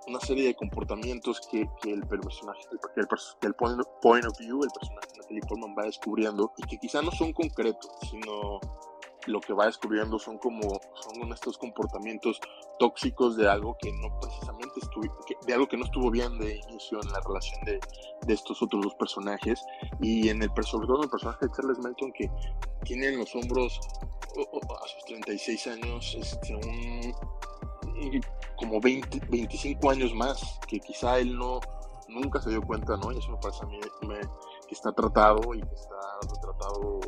una 0.08 0.20
serie 0.20 0.48
de 0.48 0.56
comportamientos 0.56 1.42
que, 1.52 1.68
que 1.82 1.92
el 1.92 2.06
personaje, 2.08 2.62
que 2.70 3.02
el, 3.02 3.08
el, 3.42 3.56
point, 4.02 4.26
of 4.26 4.38
view, 4.38 4.64
el 4.64 4.70
personaje 4.70 5.08
de 5.14 5.18
Natalie 5.20 5.42
Portman 5.42 5.76
va 5.78 5.84
descubriendo 5.84 6.54
y 6.58 6.64
que 6.64 6.78
quizá 6.78 7.02
no 7.02 7.12
son 7.12 7.34
concretos, 7.34 7.92
sino 8.10 8.60
lo 9.28 9.40
que 9.40 9.54
va 9.54 9.66
descubriendo 9.66 10.20
son 10.20 10.38
como 10.38 10.80
son 10.96 11.32
estos 11.32 11.58
comportamientos 11.58 12.40
tóxicos 12.80 13.38
de 13.38 13.50
algo 13.50 13.78
que 13.80 13.92
no 13.92 14.20
precisamente 14.20 14.80
estuvo, 14.82 15.04
de 15.46 15.54
algo 15.54 15.68
que 15.68 15.78
no 15.78 15.86
estuvo 15.86 16.12
bien 16.12 16.38
de 16.40 16.58
inicio 16.70 17.00
en 17.02 17.12
la 17.12 17.20
relación 17.22 17.64
de, 17.66 17.80
de 18.26 18.34
estos 18.34 18.62
otros 18.62 18.84
dos 18.84 18.96
personajes 18.96 19.64
y 20.02 20.30
en 20.30 20.42
el 20.42 20.50
sobre 20.64 20.88
todo 20.88 20.98
en 20.98 21.04
el 21.04 21.10
personaje 21.10 21.46
de 21.46 21.52
Charles 21.54 21.80
Melton 21.80 22.12
que 22.14 22.30
tiene 22.84 23.08
en 23.08 23.20
los 23.20 23.34
hombros 23.36 23.80
a 24.36 24.88
sus 24.88 25.06
36 25.06 25.68
años 25.68 26.18
este, 26.20 26.56
un, 26.56 27.14
como 28.56 28.80
20, 28.80 29.28
25 29.30 29.90
años 29.90 30.14
más 30.14 30.60
que 30.68 30.80
quizá 30.80 31.20
él 31.20 31.38
no 31.38 31.60
nunca 32.10 32.42
se 32.42 32.50
dio 32.50 32.62
cuenta, 32.62 32.98
¿no? 32.98 33.12
Y 33.12 33.18
eso 33.18 33.32
me 33.32 33.38
parece 33.38 33.64
a 33.64 33.68
mí 33.68 33.80
que 34.68 34.74
está 34.74 34.92
tratado 34.92 35.54
y 35.54 35.62
que 35.62 35.76
está 35.76 35.96
retratado 36.22 37.00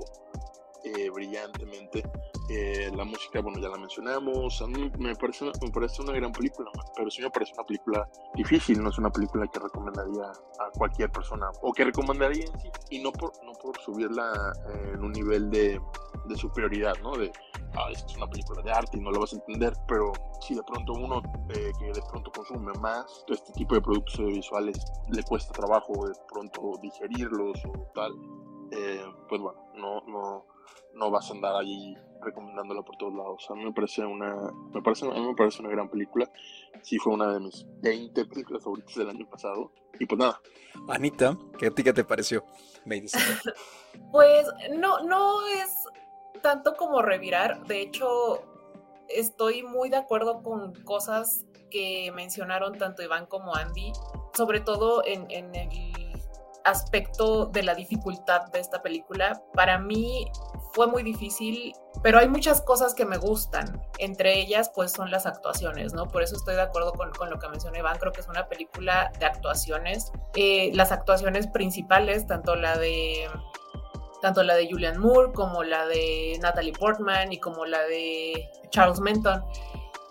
eh, 0.86 1.10
brillantemente. 1.10 2.04
Eh, 2.48 2.92
la 2.96 3.04
música, 3.04 3.42
bueno, 3.42 3.60
ya 3.60 3.70
la 3.70 3.78
mencionamos. 3.78 4.62
A 4.62 4.68
mí 4.68 4.92
me 5.00 5.16
parece, 5.16 5.46
me 5.46 5.72
parece 5.72 6.04
una 6.04 6.14
gran 6.14 6.32
película, 6.32 6.70
pero 6.96 7.10
sí 7.10 7.24
me 7.24 7.32
parece 7.32 7.54
una 7.54 7.64
película 7.64 8.10
difícil. 8.36 8.84
No 8.84 8.90
es 8.90 8.98
una 9.00 9.10
película 9.10 9.48
que 9.48 9.60
recomendaría 9.60 10.26
a 10.26 10.70
cualquier 10.78 11.12
persona 11.12 11.50
o 11.64 11.74
que 11.74 11.86
recomendaría 11.86 12.46
en 12.46 12.60
sí, 12.60 12.70
y 12.92 13.00
no 13.02 13.12
por, 13.12 13.32
no 13.44 13.54
por 13.54 13.80
subirla 13.80 14.32
eh, 14.70 14.92
en 14.94 15.04
un 15.04 15.12
nivel 15.12 15.50
de, 15.50 15.82
de 16.26 16.36
superioridad, 16.36 16.94
¿no? 17.02 17.18
De, 17.18 17.32
ah, 17.74 17.90
es 17.92 18.06
una 18.16 18.28
película 18.28 18.62
de 18.62 18.72
arte 18.72 18.98
y 18.98 19.02
no 19.02 19.10
la 19.10 19.20
vas 19.20 19.34
a 19.34 19.38
entender, 19.38 19.74
pero 19.88 20.14
si 20.40 20.54
de 20.54 20.62
pronto 20.64 20.94
uno 20.94 21.24
que 21.48 21.86
de 21.86 22.02
pronto 22.12 22.32
consume 22.32 22.74
más 22.80 23.26
este 23.28 23.52
tipo 23.54 23.74
de 23.74 23.82
productos 23.82 24.20
audiovisuales 24.20 24.86
le 25.10 25.24
cuesta 25.24 25.52
trabajo 25.54 26.08
de 26.08 26.14
pronto 26.32 26.74
digerirlos 26.82 27.66
o 27.66 27.92
tal, 27.96 28.14
pues 29.28 29.42
bueno, 29.42 29.60
no, 29.76 30.02
no, 30.08 30.46
no 30.94 31.12
vas 31.12 31.30
a 31.30 31.34
andar 31.34 31.56
ahí 31.56 31.96
recomendándola 32.22 32.82
por 32.82 32.98
todos 32.98 33.14
lados. 33.14 33.46
A 33.50 33.56
mí 33.56 33.64
me 33.64 33.72
parece 33.72 34.06
una, 34.06 34.52
me 34.74 34.82
parece, 34.82 35.06
a 35.06 35.12
mí 35.12 35.22
me 35.22 35.36
parece 35.36 35.62
una 35.62 35.70
gran 35.70 35.90
película. 35.90 36.30
Sí 36.82 36.98
fue 36.98 37.14
una 37.14 37.32
de 37.32 37.40
mis 37.40 37.66
20 37.82 38.26
películas 38.26 38.64
favoritas 38.64 38.96
del 38.96 39.10
año 39.10 39.30
pasado. 39.30 39.72
Y 40.00 40.06
pues 40.06 40.20
nada. 40.20 40.42
Anita, 40.90 41.38
¿qué 41.58 41.68
a 41.68 41.72
ti 41.72 41.84
qué 41.84 41.94
te 41.94 42.04
pareció? 42.04 42.44
Me 42.86 43.00
dice. 43.00 43.18
pues 44.12 44.48
no, 44.74 45.00
no 45.04 45.46
es 45.48 45.86
tanto 46.42 46.76
como 46.76 47.02
revirar. 47.02 47.66
De 47.66 47.82
hecho, 47.82 48.42
estoy 49.08 49.64
muy 49.64 49.90
de 49.90 49.98
acuerdo 49.98 50.42
con 50.42 50.74
cosas 50.84 51.46
que 51.70 52.12
mencionaron 52.14 52.78
tanto 52.78 53.04
Iván 53.04 53.26
como 53.26 53.56
Andy, 53.56 53.92
sobre 54.34 54.60
todo 54.62 55.04
en, 55.06 55.30
en 55.30 55.54
el 55.56 55.94
aspecto 56.64 57.46
de 57.46 57.64
la 57.64 57.76
dificultad 57.76 58.48
de 58.52 58.60
esta 58.60 58.82
película. 58.82 59.42
Para 59.54 59.80
mí 59.80 60.28
fue 60.76 60.88
muy 60.88 61.04
difícil, 61.04 61.74
pero 62.04 62.20
hay 62.20 62.28
muchas 62.28 62.62
cosas 62.62 62.94
que 62.94 63.06
me 63.06 63.18
gustan. 63.18 63.82
Entre 63.98 64.38
ellas, 64.42 64.70
pues 64.76 64.92
son 64.92 65.10
las 65.10 65.26
actuaciones, 65.26 65.94
¿no? 65.94 66.10
Por 66.10 66.22
eso 66.22 66.36
estoy 66.36 66.56
de 66.56 66.64
acuerdo 66.64 66.92
con, 66.92 67.30
lo 67.30 67.40
que 67.40 67.48
mencionó 67.48 67.78
Iván. 67.78 67.98
Creo 67.98 68.12
que 68.12 68.20
es 68.20 68.28
una 68.28 68.50
película 68.50 69.10
de 69.18 69.26
actuaciones. 69.26 70.12
Eh, 70.36 70.72
las 70.74 70.92
actuaciones 70.92 71.48
principales, 71.48 72.28
tanto 72.28 72.56
la 72.56 72.78
de 72.78 73.30
tanto 74.22 74.44
la 74.44 74.56
de 74.56 74.68
Julian 74.70 75.00
Moore 75.00 75.34
como 75.34 75.64
la 75.64 75.86
de 75.86 76.38
Natalie 76.42 76.74
Portman 76.74 77.32
y 77.32 77.40
como 77.40 77.66
la 77.66 77.84
de 77.84 78.50
Charles 78.72 79.00
Menton 79.00 79.44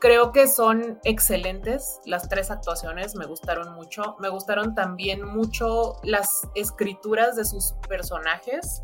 Creo 0.04 0.32
que 0.32 0.48
son 0.48 1.00
excelentes 1.04 1.98
las 2.04 2.28
tres 2.28 2.50
actuaciones, 2.50 3.14
me 3.14 3.24
gustaron 3.24 3.72
mucho. 3.72 4.16
Me 4.18 4.28
gustaron 4.28 4.74
también 4.74 5.24
mucho 5.24 5.96
las 6.02 6.46
escrituras 6.54 7.36
de 7.36 7.46
sus 7.46 7.72
personajes. 7.88 8.82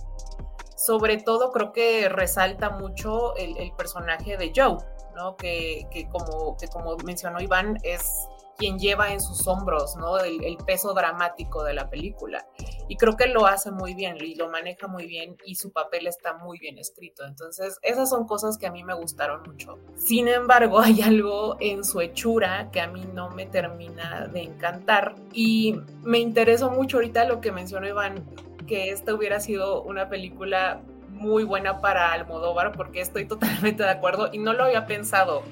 Sobre 0.80 1.18
todo 1.18 1.52
creo 1.52 1.72
que 1.72 2.08
resalta 2.08 2.70
mucho 2.70 3.36
el, 3.36 3.72
personaje 3.76 4.38
de 4.38 4.50
Joe, 4.54 4.78
¿no? 5.14 5.36
Que, 5.36 5.86
como, 6.10 6.56
que 6.56 6.68
como 6.68 6.96
mencionó 7.04 7.38
Iván, 7.40 7.76
es 7.82 8.26
quien 8.60 8.78
lleva 8.78 9.12
en 9.12 9.20
sus 9.20 9.46
hombros, 9.46 9.96
¿no? 9.96 10.18
El, 10.18 10.56
peso 10.66 10.92
dramático 10.92 11.64
de 11.64 11.74
la 11.74 11.88
película. 11.88 12.46
Y 12.88 12.96
creo 12.96 13.16
que 13.16 13.26
lo 13.26 13.46
hace 13.46 13.70
muy 13.70 13.94
bien 13.94 14.16
y 14.20 14.34
lo 14.34 14.48
maneja 14.50 14.86
muy 14.86 15.06
bien 15.06 15.36
y 15.44 15.54
su 15.54 15.72
papel 15.72 16.06
está 16.06 16.34
muy 16.34 16.58
bien 16.58 16.78
escrito. 16.78 17.24
Entonces, 17.26 17.78
esas 17.82 18.10
son 18.10 18.26
cosas 18.26 18.58
que 18.58 18.66
a 18.66 18.70
mí 18.70 18.84
me 18.84 18.94
gustaron 18.94 19.42
mucho. 19.42 19.78
Sin 19.96 20.28
embargo, 20.28 20.80
hay 20.80 21.00
algo 21.02 21.56
en 21.60 21.84
su 21.84 22.00
hechura 22.00 22.70
que 22.70 22.80
a 22.80 22.86
mí 22.86 23.06
no 23.14 23.30
me 23.30 23.46
termina 23.46 24.28
de 24.28 24.42
encantar 24.42 25.14
y 25.32 25.80
me 26.02 26.18
interesó 26.18 26.70
mucho 26.70 26.98
ahorita 26.98 27.24
lo 27.24 27.40
que 27.40 27.52
mencionó 27.52 27.88
Iván, 27.88 28.24
que 28.70 28.90
esta 28.90 29.12
hubiera 29.12 29.40
sido 29.40 29.82
una 29.82 30.08
película 30.08 30.80
muy 31.08 31.42
buena 31.42 31.80
para 31.80 32.12
Almodóvar 32.12 32.70
porque 32.70 33.00
estoy 33.00 33.24
totalmente 33.26 33.82
de 33.82 33.90
acuerdo 33.90 34.30
y 34.32 34.38
no 34.38 34.52
lo 34.52 34.62
había 34.62 34.86
pensado 34.86 35.42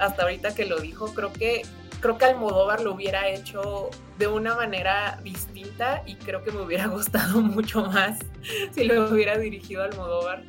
hasta 0.00 0.24
ahorita 0.24 0.56
que 0.56 0.66
lo 0.66 0.80
dijo. 0.80 1.14
Creo 1.14 1.32
que 1.32 1.62
creo 2.00 2.18
que 2.18 2.24
Almodóvar 2.24 2.80
lo 2.80 2.92
hubiera 2.92 3.28
hecho 3.28 3.90
de 4.18 4.26
una 4.26 4.56
manera 4.56 5.20
distinta 5.22 6.02
y 6.04 6.16
creo 6.16 6.42
que 6.42 6.50
me 6.50 6.62
hubiera 6.62 6.86
gustado 6.98 7.40
mucho 7.40 7.84
más 7.86 8.18
si 8.72 8.82
lo 8.84 9.08
hubiera 9.08 9.38
dirigido 9.38 9.84
Almodóvar. 9.84 10.42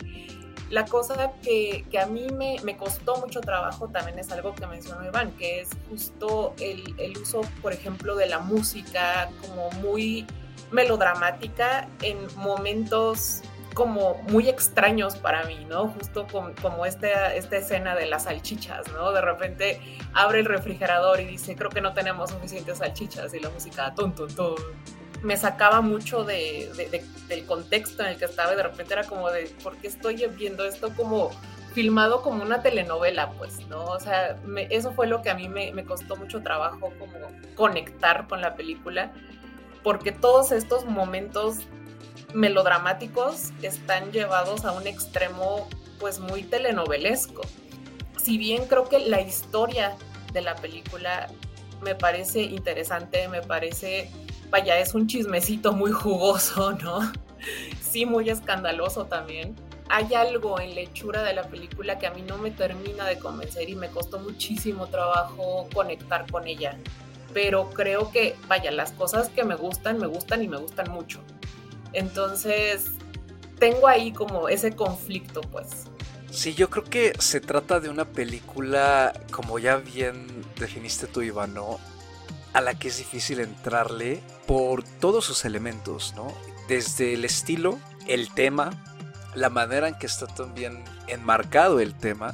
La 0.71 0.85
cosa 0.85 1.31
que, 1.43 1.85
que 1.91 1.99
a 1.99 2.07
mí 2.07 2.25
me, 2.33 2.57
me, 2.63 2.75
costó 2.75 3.17
mucho 3.17 3.39
trabajo 3.41 3.87
también 3.89 4.17
es 4.17 4.31
algo 4.31 4.55
que 4.55 4.65
mencionó 4.65 5.05
Iván, 5.05 5.29
que 5.37 5.61
es 5.61 5.69
justo 5.91 6.55
el, 6.59 6.95
el 6.97 7.15
uso, 7.19 7.41
por 7.61 7.71
ejemplo, 7.71 8.15
de 8.15 8.25
la 8.25 8.39
música 8.39 9.29
como 9.41 9.69
muy 9.73 10.25
melodramática 10.71 11.87
en 12.01 12.17
momentos 12.35 13.41
como 13.75 14.15
muy 14.29 14.47
extraños 14.49 15.17
para 15.17 15.43
mí, 15.43 15.65
¿no? 15.69 15.89
Justo 15.89 16.25
como 16.61 16.85
esta, 16.85 17.35
esta 17.35 17.57
escena 17.57 17.93
de 17.93 18.05
las 18.07 18.23
salchichas, 18.23 18.87
¿no? 18.93 19.11
De 19.11 19.21
repente 19.21 19.81
abre 20.13 20.39
el 20.39 20.45
refrigerador 20.45 21.19
y 21.19 21.25
dice, 21.25 21.55
creo 21.55 21.69
que 21.69 21.81
no 21.81 21.93
tenemos 21.93 22.31
suficientes 22.31 22.77
salchichas 22.79 23.33
y 23.33 23.39
la 23.41 23.49
música, 23.49 23.93
tum, 23.93 24.15
tum, 24.15 24.29
tum. 24.33 24.55
Me 25.21 25.35
sacaba 25.35 25.81
mucho 25.81 26.23
de, 26.23 26.71
del 27.27 27.45
contexto 27.45 28.03
en 28.03 28.09
el 28.09 28.17
que 28.17 28.25
estaba 28.25 28.53
y 28.53 28.55
de 28.55 28.63
repente 28.63 28.93
era 28.93 29.03
como 29.03 29.29
de, 29.29 29.53
¿por 29.61 29.75
qué 29.77 29.87
estoy 29.87 30.25
viendo 30.27 30.63
esto 30.63 30.91
como 30.95 31.31
filmado 31.73 32.21
como 32.21 32.43
una 32.43 32.61
telenovela, 32.61 33.31
pues, 33.31 33.67
¿no? 33.67 33.83
O 33.83 33.99
sea, 33.99 34.37
eso 34.69 34.93
fue 34.93 35.07
lo 35.07 35.21
que 35.21 35.29
a 35.29 35.35
mí 35.35 35.49
me, 35.49 35.73
me 35.73 35.83
costó 35.83 36.15
mucho 36.15 36.41
trabajo 36.41 36.93
como 36.97 37.13
conectar 37.55 38.27
con 38.29 38.39
la 38.39 38.55
película, 38.55 39.11
porque 39.85 40.11
todos 40.11 40.51
estos 40.51 40.85
momentos 40.85 41.57
melodramáticos 42.33 43.51
están 43.61 44.11
llevados 44.11 44.65
a 44.65 44.71
un 44.71 44.87
extremo 44.87 45.69
pues 45.99 46.19
muy 46.19 46.41
telenovelesco. 46.41 47.43
Si 48.17 48.39
bien 48.39 48.65
creo 48.65 48.89
que 48.89 48.97
la 48.97 49.21
historia 49.21 49.95
de 50.33 50.41
la 50.41 50.55
película 50.55 51.27
me 51.83 51.93
parece 51.93 52.41
interesante, 52.41 53.27
me 53.27 53.43
parece, 53.43 54.09
vaya, 54.49 54.79
es 54.79 54.95
un 54.95 55.05
chismecito 55.05 55.71
muy 55.71 55.91
jugoso, 55.91 56.71
¿no? 56.71 56.99
Sí, 57.79 58.07
muy 58.07 58.31
escandaloso 58.31 59.05
también. 59.05 59.55
Hay 59.89 60.15
algo 60.15 60.59
en 60.59 60.73
la 60.73 60.81
hechura 60.81 61.21
de 61.21 61.35
la 61.35 61.43
película 61.43 61.99
que 61.99 62.07
a 62.07 62.11
mí 62.11 62.23
no 62.23 62.39
me 62.39 62.49
termina 62.49 63.05
de 63.05 63.19
convencer 63.19 63.69
y 63.69 63.75
me 63.75 63.89
costó 63.89 64.17
muchísimo 64.17 64.87
trabajo 64.87 65.69
conectar 65.75 66.29
con 66.31 66.47
ella. 66.47 66.75
Pero 67.35 67.69
creo 67.69 68.11
que, 68.11 68.37
vaya, 68.47 68.71
las 68.71 68.93
cosas 68.93 69.27
que 69.27 69.43
me 69.43 69.55
gustan, 69.55 69.99
me 69.99 70.07
gustan 70.07 70.41
y 70.41 70.47
me 70.47 70.55
gustan 70.55 70.89
mucho. 70.89 71.19
Entonces, 71.91 72.85
tengo 73.59 73.89
ahí 73.89 74.13
como 74.13 74.47
ese 74.47 74.71
conflicto, 74.71 75.41
pues. 75.41 75.83
Sí, 76.31 76.53
yo 76.53 76.69
creo 76.69 76.85
que 76.85 77.13
se 77.19 77.41
trata 77.41 77.81
de 77.81 77.89
una 77.89 78.05
película, 78.05 79.11
como 79.31 79.59
ya 79.59 79.75
bien 79.75 80.45
definiste 80.57 81.07
tú, 81.07 81.23
Ivano, 81.23 81.77
a 82.53 82.61
la 82.61 82.79
que 82.79 82.87
es 82.87 82.99
difícil 82.99 83.41
entrarle 83.41 84.21
por 84.47 84.83
todos 84.83 85.25
sus 85.25 85.43
elementos, 85.43 86.13
¿no? 86.15 86.33
Desde 86.69 87.15
el 87.15 87.25
estilo, 87.25 87.77
el 88.07 88.29
tema, 88.33 88.81
la 89.35 89.49
manera 89.49 89.89
en 89.89 89.95
que 89.95 90.05
está 90.05 90.25
también 90.25 90.85
enmarcado 91.07 91.81
el 91.81 91.95
tema, 91.95 92.33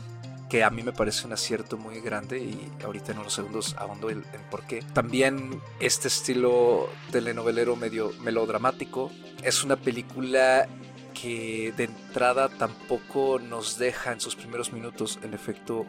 que 0.52 0.66
a 0.66 0.70
mí 0.70 0.84
me 0.84 0.92
parece 0.92 1.26
un 1.26 1.32
acierto 1.32 1.78
muy 1.78 2.02
grande 2.02 2.38
y 2.40 2.70
ahorita 2.84 3.14
en 3.14 3.20
unos 3.20 3.32
segundos 3.32 3.74
ahondo 3.78 4.10
en, 4.10 4.26
por 4.50 4.68
qué. 4.68 4.84
También 4.94 5.62
este 5.80 6.10
estilo 6.10 6.90
telenovelero 7.10 7.78
medio 7.78 8.12
melodramático 8.22 9.12
es 9.44 9.64
una 9.64 9.78
película 9.78 10.68
que 11.14 11.74
de 11.78 11.86
entrada 11.86 12.50
tampoco 12.50 13.40
nos 13.40 13.78
deja 13.78 14.12
en 14.12 14.20
sus 14.20 14.36
primeros 14.36 14.74
minutos, 14.74 15.20
en 15.24 15.34
efecto, 15.34 15.86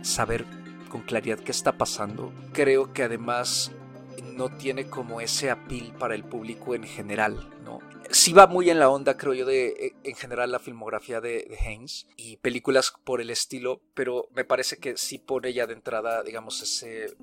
saber 0.00 0.46
con 0.88 1.02
claridad 1.02 1.38
qué 1.40 1.52
está 1.52 1.72
pasando. 1.72 2.32
Creo 2.54 2.94
que 2.94 3.02
además 3.02 3.72
no 4.22 4.48
tiene 4.48 4.86
como 4.86 5.20
ese 5.20 5.50
apil 5.50 5.92
para 5.98 6.14
el 6.14 6.24
público 6.24 6.74
en 6.74 6.84
general, 6.84 7.46
¿no? 7.62 7.80
Sí 8.10 8.32
va 8.32 8.46
muy 8.46 8.70
en 8.70 8.78
la 8.78 8.88
onda, 8.88 9.16
creo 9.16 9.34
yo, 9.34 9.44
de 9.44 9.68
e, 9.68 9.94
en 10.02 10.16
general 10.16 10.50
la 10.50 10.58
filmografía 10.58 11.20
de, 11.20 11.46
de 11.48 11.58
Haynes 11.58 12.06
y 12.16 12.38
películas 12.38 12.92
por 13.04 13.20
el 13.20 13.30
estilo, 13.30 13.82
pero 13.94 14.28
me 14.34 14.44
parece 14.44 14.78
que 14.78 14.96
sí 14.96 15.18
pone 15.18 15.52
ya 15.52 15.66
de 15.66 15.74
entrada, 15.74 16.22
digamos, 16.22 16.62
ese 16.62 17.14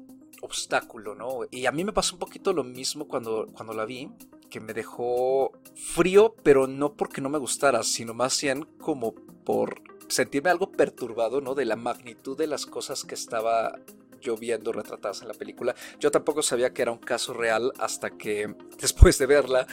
obstáculo, 0.42 1.16
¿no? 1.16 1.40
Y 1.52 1.66
a 1.66 1.72
mí 1.72 1.84
me 1.84 1.94
pasó 1.94 2.16
un 2.16 2.20
poquito 2.20 2.54
lo 2.54 2.64
mismo 2.64 3.08
cuando, 3.08 3.48
cuando 3.54 3.74
la 3.74 3.86
vi, 3.86 4.12
que 4.50 4.60
me 4.60 4.74
dejó 4.74 5.52
frío, 5.76 6.36
pero 6.44 6.68
no 6.68 6.94
porque 6.94 7.22
no 7.22 7.30
me 7.30 7.40
gustara, 7.40 7.84
sino 7.84 8.14
más 8.14 8.40
bien 8.42 8.64
como 8.80 9.14
por 9.44 9.82
sentirme 10.08 10.50
algo 10.50 10.72
perturbado, 10.72 11.42
¿no? 11.42 11.56
De 11.56 11.66
la 11.66 11.76
magnitud 11.76 12.38
de 12.38 12.48
las 12.48 12.66
cosas 12.66 13.04
que 13.04 13.16
estaba 13.16 13.80
yo 14.22 14.38
viendo 14.38 14.72
retratadas 14.72 15.22
en 15.22 15.28
la 15.28 15.34
película. 15.34 15.76
Yo 16.00 16.12
tampoco 16.12 16.42
sabía 16.42 16.74
que 16.74 16.82
era 16.82 16.92
un 16.92 17.00
caso 17.00 17.34
real 17.34 17.72
hasta 17.80 18.12
que 18.12 18.56
después 18.80 19.18
de 19.18 19.26
verla 19.26 19.68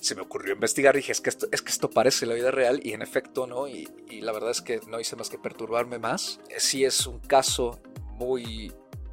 se 0.00 0.14
me 0.14 0.22
ocurrió 0.22 0.54
investigar 0.54 0.94
dije, 0.94 1.12
es 1.12 1.20
que 1.20 1.30
esto, 1.30 1.48
es 1.50 1.62
que 1.62 1.70
esto 1.70 1.90
parece 1.90 2.26
la 2.26 2.34
vida 2.34 2.50
real 2.50 2.80
y 2.82 2.92
en 2.92 3.02
efecto, 3.02 3.46
¿no? 3.46 3.66
Y, 3.66 3.88
la 4.20 4.32
verdad 4.32 4.50
es 4.50 4.62
que 4.62 4.80
no 4.88 4.98
hice 4.98 5.14
más 5.14 5.28
que 5.28 5.38
perturbarme 5.38 5.98
más. 5.98 6.40
Sí 6.58 6.84
es 6.84 7.06
un 7.06 7.18
caso 7.20 7.80
muy 8.12 8.72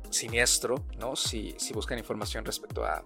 siniestro, 0.09 0.85
¿no? 0.97 1.15
Si, 1.15 1.55
si 1.57 1.73
buscan 1.73 1.97
información 1.97 2.45
respecto 2.45 2.85
a 2.85 3.03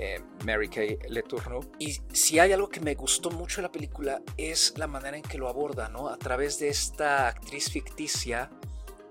eh, 0.00 0.20
Mary 0.44 0.68
Kay 0.68 0.98
Letourneau. 1.08 1.60
Y 1.78 1.98
si 2.12 2.38
hay 2.38 2.52
algo 2.52 2.68
que 2.68 2.80
me 2.80 2.94
gustó 2.94 3.30
mucho 3.30 3.56
de 3.56 3.62
la 3.62 3.72
película 3.72 4.22
es 4.36 4.74
la 4.76 4.86
manera 4.86 5.16
en 5.16 5.24
que 5.24 5.38
lo 5.38 5.48
aborda, 5.48 5.88
¿no? 5.88 6.08
A 6.08 6.16
través 6.16 6.58
de 6.60 6.68
esta 6.68 7.26
actriz 7.28 7.70
ficticia 7.70 8.48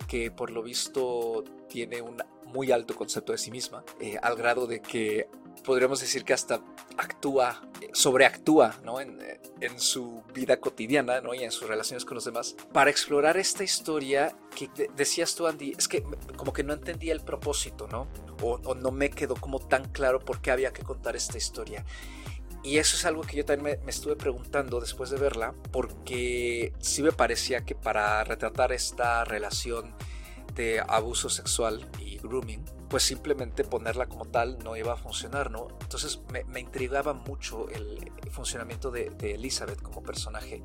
que 0.08 0.32
por 0.32 0.52
lo 0.52 0.64
visto 0.64 1.44
tiene 1.68 2.02
un 2.02 2.18
muy 2.46 2.72
alto 2.72 2.96
concepto 2.96 3.34
de 3.34 3.38
sí 3.38 3.52
misma, 3.52 3.84
eh, 4.00 4.18
al 4.22 4.36
grado 4.36 4.68
de 4.68 4.82
que 4.82 5.30
podríamos 5.64 6.00
decir 6.00 6.24
que 6.24 6.34
hasta 6.34 6.62
actúa, 6.98 7.62
sobreactúa 7.92 8.80
¿no? 8.84 9.02
en, 9.02 9.20
en, 9.60 9.80
su 9.80 10.24
vida 10.34 10.60
cotidiana 10.60 11.20
¿no? 11.20 11.34
y 11.34 11.44
en 11.44 11.52
sus 11.52 11.68
relaciones 11.68 12.06
con 12.06 12.16
los 12.16 12.26
demás, 12.26 12.56
para 12.72 12.90
explorar 12.90 13.38
esta 13.38 13.64
historia 13.64 14.36
que 14.56 14.70
decías 14.96 15.36
tú, 15.36 15.46
Andy, 15.46 15.74
es 15.78 15.88
que 15.88 16.04
como 16.36 16.54
que 16.54 16.64
no 16.64 16.74
entendía 16.74 17.14
el 17.14 17.22
propósito, 17.22 17.88
¿no? 17.88 18.08
O, 18.42 18.60
o 18.64 18.76
no 18.76 18.92
me 18.92 19.10
quedó 19.10 19.36
como 19.36 19.60
tan 19.60 19.90
claro 19.90 20.20
por 20.20 20.42
qué 20.42 20.52
había 20.52 20.72
que 20.72 20.84
contar 20.84 21.16
esta 21.16 21.38
historia. 21.38 21.84
Y 22.64 22.78
eso 22.78 22.96
es 22.96 23.06
algo 23.06 23.22
que 23.22 23.38
yo 23.38 23.46
también 23.46 23.80
me, 23.84 23.92
estuve 23.92 24.16
preguntando 24.16 24.80
después 24.80 25.10
de 25.10 25.18
verla, 25.18 25.54
porque 25.72 26.74
sí 26.80 27.02
me 27.04 27.12
parecía 27.12 27.64
que 27.66 27.76
para 27.76 28.24
retratar 28.24 28.72
esta 28.72 29.24
relación 29.24 29.96
de 30.56 30.82
abuso 30.88 31.30
sexual 31.30 31.88
y 32.00 32.18
grooming, 32.18 32.66
pues 32.90 33.04
simplemente 33.04 33.64
ponerla 33.64 34.08
como 34.08 34.26
tal 34.26 34.58
no 34.64 34.76
iba 34.76 34.94
a 34.94 34.98
funcionar, 34.98 35.52
¿no? 35.52 35.68
Entonces 35.82 36.20
me, 36.32 36.60
intrigaba 36.60 37.14
mucho 37.14 37.70
el 37.70 38.12
funcionamiento 38.32 38.92
de, 38.92 39.12
Elizabeth 39.22 39.82
como 39.82 40.02
personaje 40.02 40.62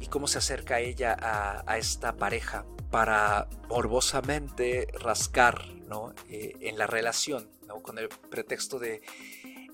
y 0.00 0.06
cómo 0.06 0.28
se 0.28 0.38
acerca 0.38 0.80
ella 0.80 1.16
a, 1.18 1.64
a 1.66 1.78
esta 1.78 2.16
pareja 2.16 2.66
para 2.92 3.48
morbosamente 3.70 4.86
rascar, 5.00 5.66
¿no? 5.88 6.14
Eh, 6.28 6.54
en 6.60 6.76
la 6.76 6.86
relación, 6.86 7.48
¿no? 7.66 7.82
Con 7.82 7.98
el 7.98 8.08
pretexto 8.08 8.78
de 8.78 9.00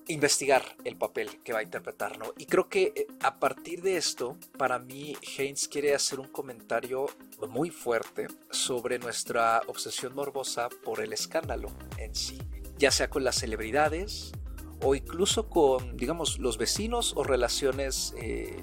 investigar 0.08 0.62
el 0.84 0.96
papel 0.96 1.42
que 1.44 1.52
va 1.52 1.60
a 1.60 1.62
interpretar, 1.62 2.18
¿no? 2.18 2.32
Y 2.38 2.46
creo 2.46 2.68
que 2.68 2.92
eh, 2.96 3.06
a 3.22 3.38
partir 3.38 3.82
de 3.82 3.96
esto, 3.96 4.36
para 4.56 4.78
mí, 4.78 5.16
Haynes 5.38 5.68
quiere 5.68 5.94
hacer 5.94 6.18
un 6.18 6.28
comentario 6.28 7.06
muy 7.48 7.70
fuerte 7.70 8.26
sobre 8.50 8.98
nuestra 8.98 9.62
obsesión 9.66 10.14
morbosa 10.14 10.68
por 10.84 11.00
el 11.00 11.12
escándalo 11.12 11.70
en 11.98 12.14
sí, 12.14 12.38
ya 12.78 12.90
sea 12.90 13.10
con 13.10 13.22
las 13.22 13.36
celebridades 13.36 14.32
o 14.82 14.94
incluso 14.94 15.48
con, 15.48 15.96
digamos, 15.96 16.38
los 16.38 16.56
vecinos 16.56 17.12
o 17.16 17.22
relaciones, 17.22 18.14
eh, 18.16 18.56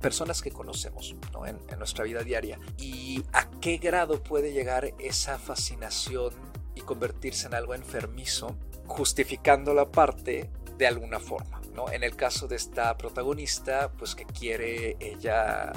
personas 0.00 0.42
que 0.42 0.50
conocemos 0.50 1.16
¿no? 1.32 1.46
en, 1.46 1.58
en 1.68 1.78
nuestra 1.78 2.04
vida 2.04 2.24
diaria. 2.24 2.58
Y 2.76 3.22
a 3.32 3.48
qué 3.60 3.78
grado 3.78 4.22
puede 4.22 4.52
llegar 4.52 4.92
esa 4.98 5.38
fascinación 5.38 6.34
y 6.74 6.82
convertirse 6.82 7.46
en 7.46 7.54
algo 7.54 7.74
enfermizo 7.74 8.56
justificando 8.88 9.74
la 9.74 9.92
parte 9.92 10.50
de 10.78 10.86
alguna 10.86 11.20
forma, 11.20 11.60
¿no? 11.74 11.90
En 11.90 12.02
el 12.02 12.16
caso 12.16 12.48
de 12.48 12.56
esta 12.56 12.96
protagonista, 12.96 13.90
pues 13.98 14.14
que 14.14 14.24
quiere 14.24 14.96
ella 15.00 15.72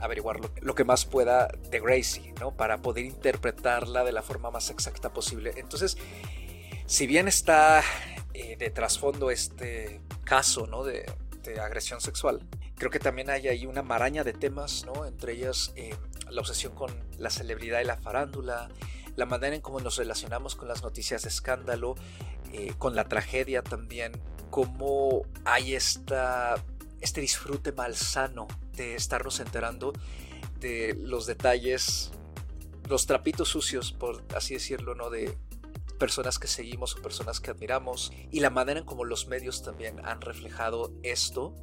averiguar 0.00 0.40
lo, 0.40 0.50
lo, 0.60 0.74
que 0.74 0.84
más 0.84 1.04
pueda 1.04 1.48
de 1.70 1.80
Gracie, 1.80 2.34
¿no? 2.40 2.52
Para 2.52 2.78
poder 2.78 3.04
interpretarla 3.04 4.04
de 4.04 4.12
la 4.12 4.22
forma 4.22 4.50
más 4.50 4.70
exacta 4.70 5.12
posible. 5.12 5.52
Entonces, 5.56 5.96
si 6.90 7.06
bien 7.06 7.28
está 7.28 7.84
eh, 8.34 8.56
de 8.56 8.70
trasfondo 8.70 9.30
este 9.30 10.00
caso, 10.24 10.66
¿no? 10.66 10.82
De, 10.82 11.06
agresión 11.62 12.00
sexual, 12.00 12.46
creo 12.76 12.90
que 12.90 13.00
también 13.00 13.28
hay 13.28 13.48
ahí 13.48 13.66
una 13.66 13.82
maraña 13.82 14.22
de 14.24 14.32
temas, 14.32 14.84
¿no? 14.86 15.04
Entre 15.04 15.32
ellas 15.32 15.72
eh, 15.74 15.94
la 16.28 16.40
obsesión 16.40 16.74
con 16.74 16.92
la 17.18 17.30
celebridad 17.30 17.80
y 17.80 17.84
la 17.84 17.96
farándula, 17.96 18.68
la 19.16 19.26
manera 19.26 19.54
en 19.56 19.62
cómo 19.62 19.80
nos 19.80 19.96
relacionamos 19.96 20.54
con 20.54 20.68
las 20.68 20.82
noticias 20.82 21.22
de 21.22 21.28
escándalo, 21.28 21.96
eh, 22.52 22.74
con 22.78 22.94
la 22.94 23.04
tragedia 23.04 23.62
también, 23.62 24.12
cómo 24.50 25.22
hay 25.44 25.74
esta, 25.74 26.62
este 27.00 27.20
disfrute 27.20 27.72
malsano 27.72 28.46
de 28.76 28.94
estarnos 28.94 29.40
enterando 29.40 29.92
de 30.58 30.96
los 31.00 31.26
detalles, 31.26 32.10
los 32.88 33.06
trapitos 33.06 33.48
sucios, 33.48 33.92
por 33.92 34.24
así 34.34 34.54
decirlo, 34.54 34.94
¿no? 34.94 35.10
De 35.10 35.36
personas 35.98 36.38
que 36.38 36.48
seguimos 36.48 36.96
o 36.96 37.02
personas 37.02 37.40
que 37.40 37.50
admiramos 37.50 38.12
y 38.30 38.40
la 38.40 38.50
manera 38.50 38.80
en 38.80 38.86
cómo 38.86 39.04
los 39.04 39.26
medios 39.28 39.62
también 39.62 40.04
han 40.06 40.20
reflejado 40.20 40.92
esto 41.02 41.54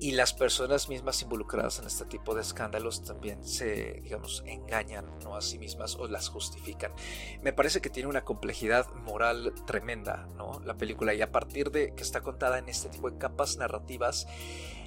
y 0.00 0.12
las 0.12 0.32
personas 0.32 0.88
mismas 0.88 1.20
involucradas 1.20 1.78
en 1.78 1.86
este 1.86 2.06
tipo 2.06 2.34
de 2.34 2.40
escándalos 2.40 3.04
también 3.04 3.44
se, 3.44 4.00
digamos, 4.00 4.42
engañan 4.46 5.18
¿no? 5.22 5.36
a 5.36 5.42
sí 5.42 5.58
mismas 5.58 5.94
o 5.96 6.08
las 6.08 6.30
justifican. 6.30 6.92
Me 7.42 7.52
parece 7.52 7.82
que 7.82 7.90
tiene 7.90 8.08
una 8.08 8.24
complejidad 8.24 8.90
moral 8.94 9.52
tremenda, 9.66 10.26
¿no? 10.36 10.58
La 10.64 10.78
película 10.78 11.12
y 11.12 11.20
a 11.20 11.30
partir 11.30 11.70
de 11.70 11.94
que 11.94 12.02
está 12.02 12.22
contada 12.22 12.58
en 12.58 12.70
este 12.70 12.88
tipo 12.88 13.10
de 13.10 13.18
capas 13.18 13.58
narrativas, 13.58 14.26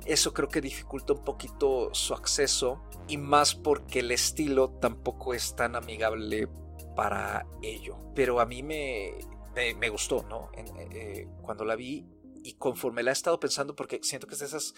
eso 0.05 0.33
creo 0.33 0.49
que 0.49 0.61
dificulta 0.61 1.13
un 1.13 1.23
poquito 1.23 1.93
su 1.93 2.15
acceso 2.15 2.81
y 3.07 3.17
más 3.17 3.53
porque 3.53 3.99
el 3.99 4.11
estilo 4.11 4.71
tampoco 4.81 5.35
es 5.35 5.55
tan 5.55 5.75
amigable 5.75 6.47
para 6.95 7.45
ello. 7.61 7.97
Pero 8.15 8.39
a 8.39 8.47
mí 8.47 8.63
me, 8.63 9.13
me, 9.77 9.89
gustó, 9.89 10.25
¿no? 10.27 10.49
En, 10.55 10.65
eh, 10.91 11.27
cuando 11.43 11.65
la 11.65 11.75
vi 11.75 12.07
y 12.43 12.53
conforme 12.53 13.03
la 13.03 13.11
he 13.11 13.13
estado 13.13 13.39
pensando, 13.39 13.75
porque 13.75 13.99
siento 14.03 14.27
que 14.27 14.33
es 14.33 14.39
de 14.39 14.45
esas 14.45 14.75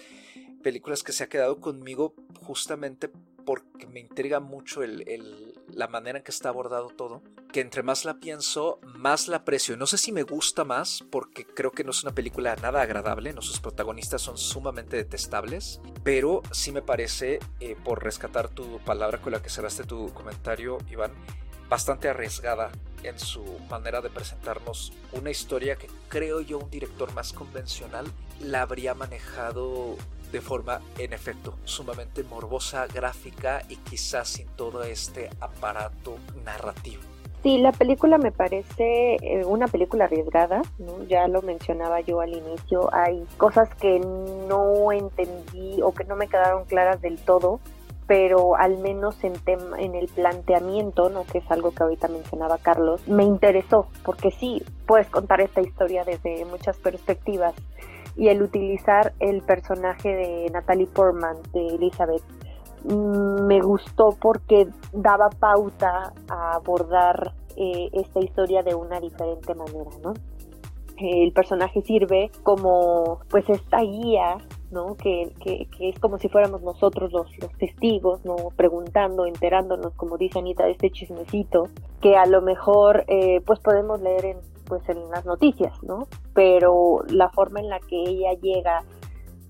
películas 0.63 1.04
que 1.04 1.12
se 1.12 1.23
ha 1.23 1.30
quedado 1.30 1.60
conmigo 1.60 2.15
justamente 2.41 3.12
porque 3.45 3.86
me 3.86 3.99
intriga 3.99 4.39
mucho 4.39 4.84
el, 4.84 5.54
la 5.69 5.88
manera 5.88 6.17
en 6.17 6.23
que 6.23 6.32
está 6.32 6.49
abordado 6.49 6.89
todo, 6.89 7.21
que 7.51 7.62
entre 7.62 7.84
más 7.84 8.04
la 8.04 8.19
pienso, 8.19 8.80
más 8.84 9.28
la 9.28 9.38
aprecio. 9.38 9.78
No 9.78 9.86
sé 9.86 9.97
si 9.97 10.12
me 10.12 10.23
gusta 10.23 10.63
más, 10.63 11.04
porque 11.12 11.45
creo 11.45 11.71
que 11.71 11.84
no 11.84 11.91
es 11.91 12.04
una 12.04 12.15
película 12.15 12.56
nada 12.56 12.82
agradable, 12.82 13.34
¿no? 13.34 13.41
sus 13.41 13.60
protagonistas 13.60 14.21
son 14.21 14.38
sumamente 14.38 14.97
detestables, 14.97 15.80
pero 16.04 16.41
sí 16.51 16.71
me 16.71 16.82
parece, 16.82 17.39
eh, 17.60 17.75
por 17.84 18.04
rescatar 18.04 18.49
tu 18.49 18.80
palabra 18.80 19.21
con 19.21 19.32
la 19.32 19.41
que 19.41 19.49
cerraste 19.49 19.84
tu 19.84 20.12
comentario, 20.13 20.80
Iván, 20.89 21.13
bastante 21.69 22.10
arriesgada 22.10 22.71
en 23.04 23.19
su 23.19 23.43
manera 23.69 24.01
de 24.01 24.10
presentarnos 24.10 24.93
una 25.12 25.30
historia 25.30 25.75
que 25.75 25.88
creo 26.10 26.41
yo 26.41 26.60
un 26.60 26.69
director 26.69 27.13
más 27.13 27.34
convencional 27.34 28.06
la 28.41 28.62
habría 28.62 28.93
manejado 28.93 29.95
de 30.32 30.41
forma, 30.41 30.82
en 30.97 31.13
efecto, 31.13 31.54
sumamente 31.63 32.23
morbosa, 32.23 32.88
gráfica 32.88 33.62
y 33.69 33.78
quizás 33.78 34.28
sin 34.28 34.47
todo 34.49 34.84
este 34.84 35.30
aparato 35.39 36.17
narrativo. 36.43 37.01
Sí, 37.41 37.60
la 37.60 37.71
película 37.71 38.17
me 38.17 38.32
parece 38.32 39.17
eh, 39.21 39.45
una 39.45 39.67
película 39.67 40.06
arriesgada, 40.06 40.63
¿no? 40.80 41.04
ya 41.08 41.28
lo 41.28 41.43
mencionaba 41.43 42.01
yo 42.01 42.19
al 42.19 42.34
inicio, 42.34 42.91
hay 42.91 43.23
cosas 43.38 43.69
que 43.75 43.99
no 43.99 44.91
entendí 44.91 45.80
o 45.84 45.93
que 45.93 46.06
no 46.06 46.15
me 46.15 46.28
quedaron 46.28 46.65
claras 46.65 47.01
del 47.01 47.19
todo, 47.19 47.60
pero 48.07 48.55
al 48.55 48.77
menos 48.77 49.15
en, 49.23 49.35
el 49.95 50.07
planteamiento, 50.07 51.09
¿no? 51.09 51.25
que 51.25 51.39
es 51.39 51.51
algo 51.51 51.71
que 51.71 51.83
ahorita 51.83 52.07
mencionaba 52.07 52.57
Carlos, 52.59 53.07
me 53.07 53.23
interesó, 53.23 53.87
porque 54.03 54.31
sí, 54.31 54.63
puedes 54.85 55.07
contar 55.09 55.41
esta 55.41 55.61
historia 55.61 56.03
desde 56.03 56.45
muchas 56.45 56.77
perspectivas 56.77 57.55
y 58.15 58.27
el 58.27 58.41
utilizar 58.41 59.13
el 59.19 59.41
personaje 59.41 60.09
de 60.09 60.49
Natalie 60.51 60.87
Portman, 60.87 61.37
de 61.51 61.67
Elizabeth, 61.67 62.23
mm, 62.83 63.45
me 63.45 63.59
gustó 63.61 64.15
porque 64.21 64.67
daba 64.93 65.29
pauta 65.29 66.13
a 66.29 66.55
abordar 66.55 67.33
eh, 67.57 67.89
esta 67.93 68.19
historia 68.19 68.63
de 68.63 68.75
una 68.75 68.99
diferente 68.99 69.55
manera, 69.55 69.89
¿no? 70.03 70.13
El 70.97 71.33
personaje 71.33 71.81
sirve 71.81 72.31
como 72.43 73.19
pues 73.29 73.49
esta 73.49 73.81
guía 73.81 74.37
¿no? 74.75 74.95
Que, 74.95 75.33
es 75.79 75.99
como 75.99 76.19
si 76.19 76.29
fuéramos 76.29 76.61
nosotros 76.61 77.11
los, 77.11 77.35
los, 77.39 77.51
testigos, 77.53 78.23
¿no? 78.25 78.35
Preguntando, 78.55 79.25
enterándonos, 79.25 79.93
como 79.93 80.17
dice 80.17 80.39
Anita, 80.39 80.65
de 80.65 80.71
este 80.71 80.91
chismecito, 80.91 81.69
que 82.01 82.15
a 82.17 82.25
lo 82.25 82.41
mejor 82.41 83.05
eh, 83.07 83.41
pues 83.45 83.59
podemos 83.61 84.01
leer 84.01 84.25
en, 84.25 84.38
pues 84.67 84.88
en 84.89 85.09
las 85.09 85.25
noticias, 85.25 85.81
¿no? 85.81 86.07
Pero 86.33 87.03
la 87.09 87.29
forma 87.29 87.61
en 87.61 87.69
la 87.69 87.79
que 87.79 87.97
ella 87.97 88.33
llega 88.33 88.83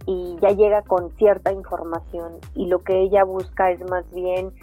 y 0.05 0.37
ya 0.39 0.51
llega 0.51 0.83
con 0.83 1.11
cierta 1.17 1.51
información 1.51 2.33
y 2.53 2.67
lo 2.67 2.83
que 2.83 3.01
ella 3.01 3.23
busca 3.23 3.71
es 3.71 3.81
más 3.89 4.09
bien 4.11 4.53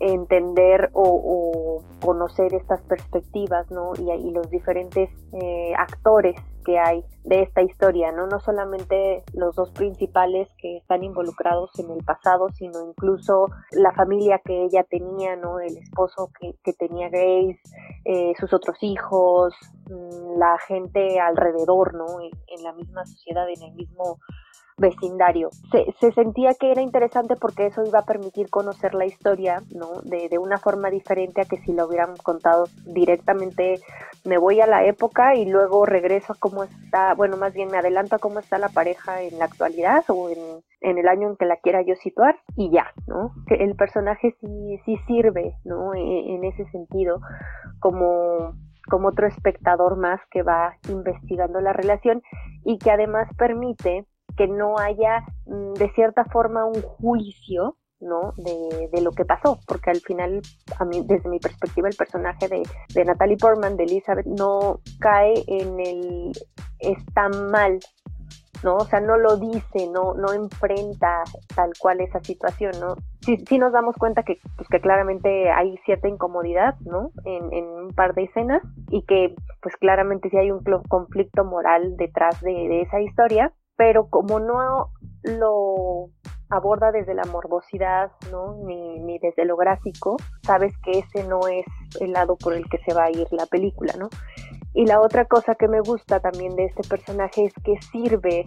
entender 0.00 0.88
o, 0.94 1.82
conocer 2.00 2.54
estas 2.54 2.80
perspectivas, 2.82 3.70
¿no? 3.70 3.92
Y, 3.98 4.30
los 4.30 4.48
diferentes 4.48 5.10
eh, 5.32 5.74
actores 5.76 6.36
que 6.64 6.78
hay 6.78 7.04
de 7.24 7.42
esta 7.42 7.62
historia, 7.62 8.12
¿no? 8.12 8.26
No 8.26 8.40
solamente 8.40 9.22
los 9.34 9.54
dos 9.54 9.70
principales 9.72 10.48
que 10.58 10.78
están 10.78 11.04
involucrados 11.04 11.70
en 11.78 11.90
el 11.90 12.04
pasado, 12.04 12.48
sino 12.50 12.82
incluso 12.86 13.46
la 13.72 13.92
familia 13.92 14.40
que 14.44 14.64
ella 14.64 14.84
tenía, 14.84 15.36
¿no? 15.36 15.60
El 15.60 15.76
esposo 15.76 16.30
que, 16.38 16.72
tenía 16.74 17.08
Grace, 17.08 17.60
eh, 18.04 18.32
sus 18.38 18.52
otros 18.52 18.76
hijos, 18.80 19.54
mm, 19.90 20.38
la 20.38 20.56
gente 20.66 21.20
alrededor, 21.20 21.94
¿no? 21.94 22.06
en 22.20 22.62
la 22.62 22.72
misma 22.72 23.04
sociedad, 23.04 23.48
en 23.48 23.62
el 23.62 23.74
mismo 23.74 24.18
vecindario. 24.80 25.50
Se, 25.70 26.12
sentía 26.12 26.54
que 26.58 26.72
era 26.72 26.80
interesante 26.80 27.36
porque 27.36 27.66
eso 27.66 27.84
iba 27.84 28.00
a 28.00 28.04
permitir 28.04 28.48
conocer 28.48 28.94
la 28.94 29.04
historia, 29.04 29.62
¿no? 29.74 30.00
De, 30.02 30.30
una 30.38 30.56
forma 30.56 30.88
diferente 30.88 31.42
a 31.42 31.44
que 31.44 31.58
si 31.58 31.72
lo 31.72 31.86
hubieran 31.86 32.16
contado 32.16 32.64
directamente, 32.86 33.78
me 34.24 34.38
voy 34.38 34.60
a 34.60 34.66
la 34.66 34.84
época 34.86 35.34
y 35.34 35.44
luego 35.44 35.84
regreso 35.84 36.32
a 36.32 36.36
cómo 36.38 36.64
está, 36.64 37.14
bueno, 37.14 37.36
más 37.36 37.52
bien 37.52 37.68
me 37.70 37.76
adelanto 37.76 38.16
a 38.16 38.18
cómo 38.18 38.38
está 38.38 38.58
la 38.58 38.70
pareja 38.70 39.22
en 39.22 39.38
la 39.38 39.44
actualidad 39.44 40.02
o 40.08 40.30
en, 40.30 40.38
en 40.80 40.98
el 40.98 41.08
año 41.08 41.28
en 41.28 41.36
que 41.36 41.44
la 41.44 41.56
quiera 41.56 41.82
yo 41.82 41.94
situar 41.96 42.36
y 42.56 42.70
ya, 42.70 42.86
¿no? 43.06 43.34
Que 43.46 43.56
el 43.56 43.76
personaje 43.76 44.34
sí, 44.40 44.80
sí 44.86 44.96
sirve, 45.06 45.56
¿no? 45.64 45.94
E, 45.94 46.34
en 46.34 46.44
ese 46.44 46.64
sentido, 46.70 47.20
como 47.80 48.54
como 48.88 49.08
otro 49.08 49.26
espectador 49.26 49.96
más 49.96 50.20
que 50.30 50.42
va 50.42 50.74
investigando 50.88 51.60
la 51.60 51.72
relación 51.72 52.22
y 52.64 52.78
que 52.78 52.90
además 52.90 53.28
permite 53.38 54.06
que 54.40 54.48
no 54.48 54.78
haya 54.78 55.22
mm, 55.44 55.74
de 55.74 55.90
cierta 55.92 56.24
forma 56.24 56.64
un 56.64 56.80
juicio 56.80 57.76
¿no? 58.00 58.32
De, 58.38 58.88
de, 58.90 59.02
lo 59.02 59.10
que 59.10 59.26
pasó, 59.26 59.58
porque 59.66 59.90
al 59.90 60.00
final, 60.00 60.40
a 60.78 60.86
mí, 60.86 61.02
desde 61.04 61.28
mi 61.28 61.38
perspectiva, 61.38 61.86
el 61.86 61.94
personaje 61.94 62.48
de, 62.48 62.62
de 62.94 63.04
Natalie 63.04 63.36
Portman, 63.36 63.76
de 63.76 63.84
Elizabeth, 63.84 64.24
no 64.24 64.80
cae 65.00 65.34
en 65.46 65.78
el 65.78 66.32
está 66.78 67.28
mal, 67.28 67.78
¿no? 68.64 68.76
O 68.76 68.86
sea, 68.86 69.00
no 69.00 69.18
lo 69.18 69.36
dice, 69.36 69.86
no, 69.92 70.14
no 70.14 70.32
enfrenta 70.32 71.24
tal 71.54 71.72
cual 71.78 72.00
esa 72.00 72.20
situación, 72.20 72.72
¿no? 72.80 72.94
Sí, 73.20 73.36
sí 73.46 73.58
nos 73.58 73.74
damos 73.74 73.96
cuenta 73.96 74.22
que, 74.22 74.38
pues, 74.56 74.66
que 74.70 74.80
claramente 74.80 75.50
hay 75.50 75.76
cierta 75.84 76.08
incomodidad, 76.08 76.76
¿no? 76.80 77.10
En, 77.26 77.66
un 77.66 77.94
par 77.94 78.14
de 78.14 78.22
escenas 78.22 78.62
y 78.88 79.02
que, 79.02 79.34
pues 79.60 79.76
claramente 79.76 80.30
sí 80.30 80.38
hay 80.38 80.50
un 80.50 80.62
conflicto 80.88 81.44
moral 81.44 81.98
detrás 81.98 82.40
de, 82.40 82.52
de 82.52 82.80
esa 82.80 82.98
historia, 83.02 83.52
pero 83.80 84.10
como 84.10 84.40
no 84.40 84.90
lo 85.22 86.10
aborda 86.50 86.92
desde 86.92 87.14
la 87.14 87.24
morbosidad, 87.24 88.10
¿no? 88.30 88.56
Ni, 88.66 88.98
ni, 88.98 89.18
desde 89.18 89.46
lo 89.46 89.56
gráfico, 89.56 90.18
sabes 90.42 90.76
que 90.84 90.98
ese 90.98 91.26
no 91.26 91.48
es 91.48 91.64
el 91.98 92.12
lado 92.12 92.36
por 92.36 92.52
el 92.52 92.68
que 92.68 92.76
se 92.84 92.92
va 92.92 93.04
a 93.04 93.10
ir 93.10 93.26
la 93.30 93.46
película, 93.46 93.94
¿no? 93.98 94.10
Y 94.74 94.84
la 94.84 95.00
otra 95.00 95.24
cosa 95.24 95.54
que 95.54 95.66
me 95.66 95.80
gusta 95.80 96.20
también 96.20 96.54
de 96.56 96.66
este 96.66 96.86
personaje 96.86 97.46
es 97.46 97.54
que 97.64 97.80
sirve 97.90 98.44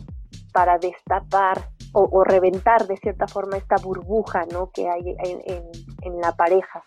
para 0.53 0.77
destapar 0.77 1.57
o, 1.93 2.23
reventar 2.23 2.85
de 2.85 2.97
cierta 2.97 3.27
forma 3.27 3.57
esta 3.57 3.77
burbuja, 3.83 4.45
¿no? 4.51 4.69
Que 4.71 4.87
hay 4.87 5.15
en, 5.17 5.41
en, 5.47 5.63
en 6.03 6.21
la 6.21 6.33
pareja. 6.33 6.83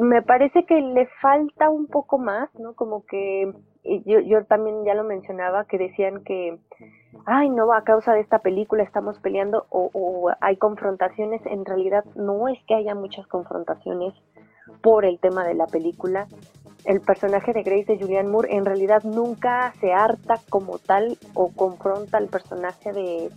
Me 0.00 0.20
parece 0.20 0.66
que 0.66 0.80
le 0.80 1.06
falta 1.22 1.70
un 1.70 1.86
poco 1.86 2.18
más, 2.18 2.52
¿no? 2.58 2.74
Como 2.74 3.06
que 3.06 3.52
yo, 4.04 4.18
yo 4.18 4.44
también 4.46 4.84
ya 4.84 4.94
lo 4.94 5.04
mencionaba, 5.04 5.66
que 5.66 5.78
decían 5.78 6.24
que, 6.24 6.58
ay, 7.26 7.50
no, 7.50 7.72
a 7.72 7.82
causa 7.84 8.12
de 8.12 8.20
esta 8.20 8.38
película 8.38 8.82
estamos 8.82 9.18
peleando 9.18 9.66
o, 9.70 9.90
o 9.92 10.32
hay 10.40 10.56
confrontaciones. 10.56 11.40
En 11.46 11.64
realidad 11.64 12.04
no 12.14 12.48
es 12.48 12.58
que 12.66 12.74
haya 12.74 12.94
muchas 12.94 13.26
confrontaciones 13.26 14.14
por 14.82 15.04
el 15.04 15.18
tema 15.18 15.44
de 15.44 15.54
la 15.54 15.66
película. 15.66 16.26
El 16.84 17.00
personaje 17.00 17.52
de 17.52 17.62
Grace 17.62 17.92
de 17.92 17.98
Julianne 17.98 18.28
Moore 18.28 18.54
en 18.54 18.64
realidad 18.64 19.02
nunca 19.04 19.72
se 19.80 19.92
harta 19.92 20.40
como 20.50 20.78
tal 20.78 21.16
o 21.32 21.50
confronta 21.50 22.18
al 22.18 22.28
personaje 22.28 22.92
de, 22.92 23.30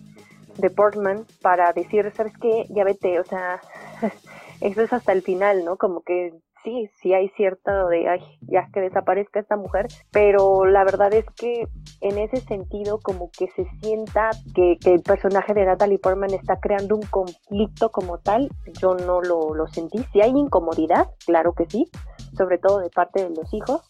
de 0.57 0.69
Portman 0.69 1.25
para 1.41 1.71
decir, 1.71 2.11
¿sabes 2.15 2.33
qué? 2.37 2.65
Ya 2.69 2.83
vete, 2.83 3.19
o 3.19 3.23
sea, 3.23 3.61
eso 4.61 4.81
es 4.81 4.91
hasta 4.91 5.13
el 5.13 5.21
final, 5.21 5.63
¿no? 5.63 5.77
Como 5.77 6.01
que 6.01 6.33
sí, 6.67 6.89
sí 7.01 7.13
hay 7.13 7.29
cierto 7.29 7.87
de, 7.87 8.09
ay, 8.09 8.19
ya 8.41 8.67
que 8.73 8.81
desaparezca 8.81 9.39
esta 9.39 9.55
mujer, 9.55 9.87
pero 10.11 10.65
la 10.65 10.83
verdad 10.83 11.13
es 11.13 11.25
que 11.37 11.65
en 12.01 12.17
ese 12.17 12.41
sentido 12.41 12.99
como 13.01 13.31
que 13.31 13.47
se 13.55 13.65
sienta 13.81 14.31
que, 14.53 14.77
el 14.85 15.01
personaje 15.01 15.53
de 15.53 15.65
Natalie 15.65 15.99
Portman 15.99 16.33
está 16.33 16.59
creando 16.59 16.95
un 16.95 17.03
conflicto 17.03 17.89
como 17.91 18.17
tal, 18.19 18.49
yo 18.81 18.95
no 18.95 19.21
lo, 19.21 19.53
lo 19.53 19.67
sentí, 19.67 19.99
si 20.11 20.21
hay 20.21 20.31
incomodidad, 20.31 21.07
claro 21.25 21.53
que 21.53 21.65
sí, 21.69 21.89
sobre 22.37 22.57
todo 22.57 22.79
de 22.79 22.89
parte 22.89 23.23
de 23.23 23.29
los 23.29 23.53
hijos, 23.53 23.81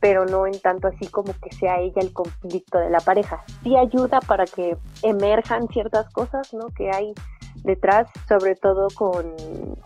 pero 0.00 0.26
no 0.26 0.46
en 0.46 0.60
tanto 0.60 0.88
así 0.88 1.06
como 1.08 1.32
que 1.42 1.54
sea 1.56 1.80
ella 1.80 2.00
el 2.00 2.12
conflicto 2.12 2.78
de 2.78 2.90
la 2.90 3.00
pareja. 3.00 3.42
Sí 3.62 3.76
ayuda 3.76 4.20
para 4.20 4.44
que 4.44 4.76
emerjan 5.02 5.68
ciertas 5.68 6.08
cosas, 6.12 6.52
¿no? 6.52 6.68
Que 6.76 6.90
hay 6.90 7.14
detrás, 7.64 8.08
sobre 8.28 8.54
todo 8.54 8.88
con, 8.94 9.34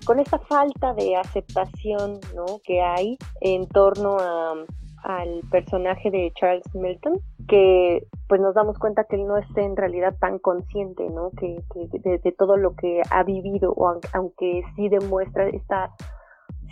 con 0.05 0.19
esta 0.19 0.39
falta 0.39 0.93
de 0.95 1.17
aceptación 1.17 2.19
¿no? 2.35 2.61
que 2.65 2.83
hay 2.83 3.17
en 3.41 3.67
torno 3.69 4.19
a, 4.19 4.55
al 5.03 5.41
personaje 5.51 6.11
de 6.11 6.33
Charles 6.39 6.75
Milton, 6.75 7.21
que 7.49 8.07
pues 8.29 8.41
nos 8.41 8.55
damos 8.55 8.79
cuenta 8.79 9.05
que 9.05 9.17
él 9.17 9.27
no 9.27 9.37
es 9.37 9.47
en 9.57 9.77
realidad 9.77 10.15
tan 10.21 10.39
consciente, 10.39 11.09
¿no? 11.11 11.31
Que, 11.31 11.59
de, 11.75 12.33
todo 12.33 12.57
lo 12.57 12.75
que 12.77 13.03
ha 13.11 13.23
vivido, 13.25 13.73
o 13.73 13.99
aunque 14.13 14.63
sí 14.77 14.89
demuestra 14.89 15.49
esta 15.49 15.91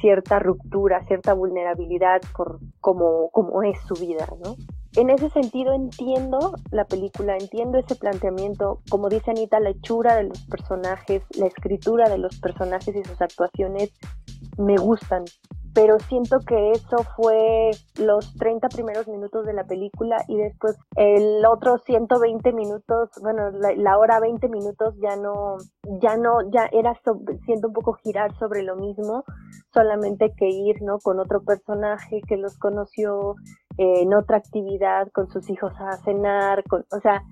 cierta 0.01 0.39
ruptura, 0.39 1.05
cierta 1.07 1.35
vulnerabilidad 1.35 2.21
por 2.37 2.61
cómo, 2.81 3.31
cómo 3.33 3.63
es 3.63 3.79
su 3.87 3.95
vida, 3.95 4.27
¿no? 4.45 4.55
en 4.97 5.11
ese 5.11 5.31
sentido 5.31 5.75
entiendo 5.75 6.55
la 6.71 6.85
película, 6.85 7.37
entiendo 7.37 7.79
ese 7.79 7.95
planteamiento, 7.95 8.81
como 8.91 9.09
dice 9.09 9.31
Anita, 9.31 9.61
la 9.61 9.71
hechura 9.71 10.17
de 10.17 10.25
los 10.25 10.43
personajes, 10.47 11.23
la 11.37 11.47
escritura 11.47 12.09
de 12.09 12.19
los 12.19 12.39
personajes 12.41 12.97
y 12.97 13.05
sus 13.05 13.21
actuaciones 13.21 13.93
me 14.57 14.77
gustan, 14.77 15.25
pero 15.75 15.99
siento 16.01 16.41
que 16.41 16.73
eso 16.73 16.99
fue 17.17 17.71
los 17.99 18.35
30 18.35 18.69
primeros 18.69 19.07
minutos 19.09 19.47
de 19.47 19.53
la 19.53 19.65
película 19.65 20.25
y 20.29 20.37
después 20.37 20.77
el 20.97 21.45
otro 21.47 21.79
120 21.79 22.53
minutos, 22.53 23.11
bueno, 23.23 23.51
la, 23.51 23.99
hora 23.99 24.21
20 24.21 24.49
minutos 24.49 24.95
ya 25.01 25.17
no, 25.17 25.57
ya 26.01 26.17
no, 26.17 26.51
ya 26.51 26.69
era, 26.73 26.95
siento 27.45 27.69
un 27.69 27.73
poco 27.73 27.95
girar 27.95 28.37
sobre 28.39 28.63
lo 28.63 28.77
mismo, 28.77 29.25
solamente 29.73 30.33
que 30.37 30.49
ir, 30.49 30.83
¿no? 30.83 30.99
Con 30.99 31.21
otro 31.21 31.43
personaje 31.43 32.21
que 32.27 32.37
los 32.37 32.59
conoció, 32.59 33.37
en 33.79 34.13
otra 34.13 34.39
actividad 34.39 35.09
con 35.13 35.31
sus 35.31 35.49
hijos 35.49 35.73
a 35.79 35.97
cenar, 35.99 36.65
con, 36.65 36.85
o 36.91 37.01
sea, 37.01 37.23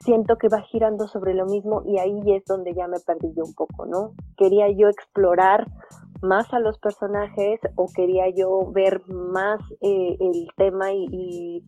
siento 0.00 0.36
que 0.36 0.48
va 0.48 0.62
girando 0.62 1.06
sobre 1.06 1.34
lo 1.34 1.46
mismo 1.46 1.82
y 1.84 1.98
ahí 1.98 2.22
es 2.34 2.44
donde 2.44 2.74
ya 2.74 2.86
me 2.88 3.00
perdí 3.00 3.32
yo 3.34 3.44
un 3.44 3.54
poco, 3.54 3.86
¿no? 3.86 4.14
Quería 4.36 4.70
yo 4.70 4.88
explorar 4.88 5.66
más 6.22 6.52
a 6.52 6.58
los 6.58 6.78
personajes 6.78 7.60
o 7.76 7.86
quería 7.94 8.28
yo 8.28 8.70
ver 8.72 9.02
más 9.08 9.60
eh, 9.80 10.16
el 10.20 10.48
tema 10.56 10.92
y, 10.92 11.06
y, 11.10 11.64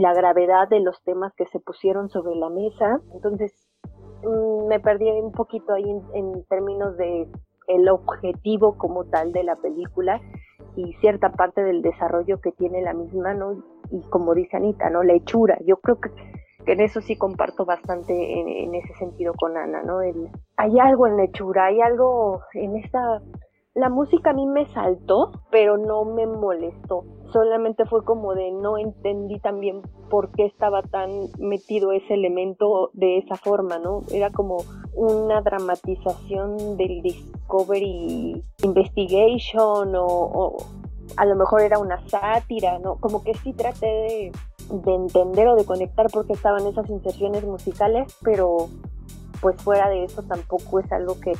la 0.00 0.12
gravedad 0.12 0.68
de 0.68 0.80
los 0.80 1.02
temas 1.04 1.32
que 1.36 1.46
se 1.46 1.60
pusieron 1.60 2.08
sobre 2.08 2.34
la 2.34 2.50
mesa. 2.50 3.00
Entonces 3.14 3.52
mm, 4.22 4.66
me 4.68 4.80
perdí 4.80 5.10
un 5.10 5.32
poquito 5.32 5.72
ahí 5.72 5.88
en, 5.88 6.02
en 6.14 6.44
términos 6.44 6.96
de 6.96 7.28
el 7.66 7.88
objetivo 7.88 8.76
como 8.76 9.04
tal 9.04 9.32
de 9.32 9.44
la 9.44 9.56
película 9.56 10.20
y 10.76 10.92
cierta 10.94 11.30
parte 11.30 11.62
del 11.62 11.82
desarrollo 11.82 12.40
que 12.40 12.52
tiene 12.52 12.82
la 12.82 12.92
misma, 12.92 13.34
¿no? 13.34 13.62
Y 13.90 14.02
como 14.10 14.34
dice 14.34 14.56
Anita, 14.56 14.90
¿no? 14.90 15.02
La 15.02 15.14
hechura. 15.14 15.58
Yo 15.64 15.76
creo 15.76 16.00
que, 16.00 16.10
en 16.66 16.80
eso 16.80 17.00
sí 17.00 17.16
comparto 17.16 17.64
bastante 17.64 18.12
en, 18.12 18.74
ese 18.74 18.94
sentido 18.94 19.34
con 19.34 19.56
Ana, 19.56 19.82
¿no? 19.82 20.02
El, 20.02 20.30
hay 20.56 20.78
algo 20.80 21.06
en 21.06 21.16
la 21.16 21.24
hechura, 21.24 21.66
hay 21.66 21.80
algo 21.80 22.40
en 22.54 22.76
esta 22.76 23.20
la 23.74 23.88
música 23.88 24.30
a 24.30 24.32
mí 24.34 24.46
me 24.46 24.66
saltó, 24.72 25.32
pero 25.50 25.76
no 25.76 26.04
me 26.04 26.26
molestó. 26.26 27.04
Solamente 27.32 27.84
fue 27.86 28.04
como 28.04 28.34
de 28.34 28.52
no 28.52 28.78
entendí 28.78 29.40
también 29.40 29.82
por 30.08 30.30
qué 30.30 30.46
estaba 30.46 30.82
tan 30.82 31.10
metido 31.38 31.90
ese 31.90 32.14
elemento 32.14 32.90
de 32.92 33.18
esa 33.18 33.34
forma, 33.34 33.80
¿no? 33.80 34.02
Era 34.12 34.30
como 34.30 34.58
una 34.94 35.40
dramatización 35.40 36.76
del 36.76 37.02
Discovery 37.02 38.44
Investigation 38.62 39.92
o, 39.96 40.56
a 41.16 41.26
lo 41.26 41.34
mejor 41.34 41.62
era 41.62 41.80
una 41.80 42.00
sátira, 42.08 42.78
¿no? 42.78 42.94
Como 43.00 43.24
que 43.24 43.34
sí 43.34 43.52
traté 43.54 43.86
de, 43.86 44.32
de 44.70 44.94
entender 44.94 45.48
o 45.48 45.56
de 45.56 45.64
conectar 45.64 46.06
por 46.12 46.28
qué 46.28 46.34
estaban 46.34 46.64
esas 46.68 46.88
inserciones 46.88 47.44
musicales, 47.44 48.16
pero 48.22 48.68
pues 49.40 49.60
fuera 49.60 49.88
de 49.88 50.04
eso 50.04 50.22
tampoco 50.22 50.78
es 50.78 50.90
algo 50.92 51.18
que 51.20 51.32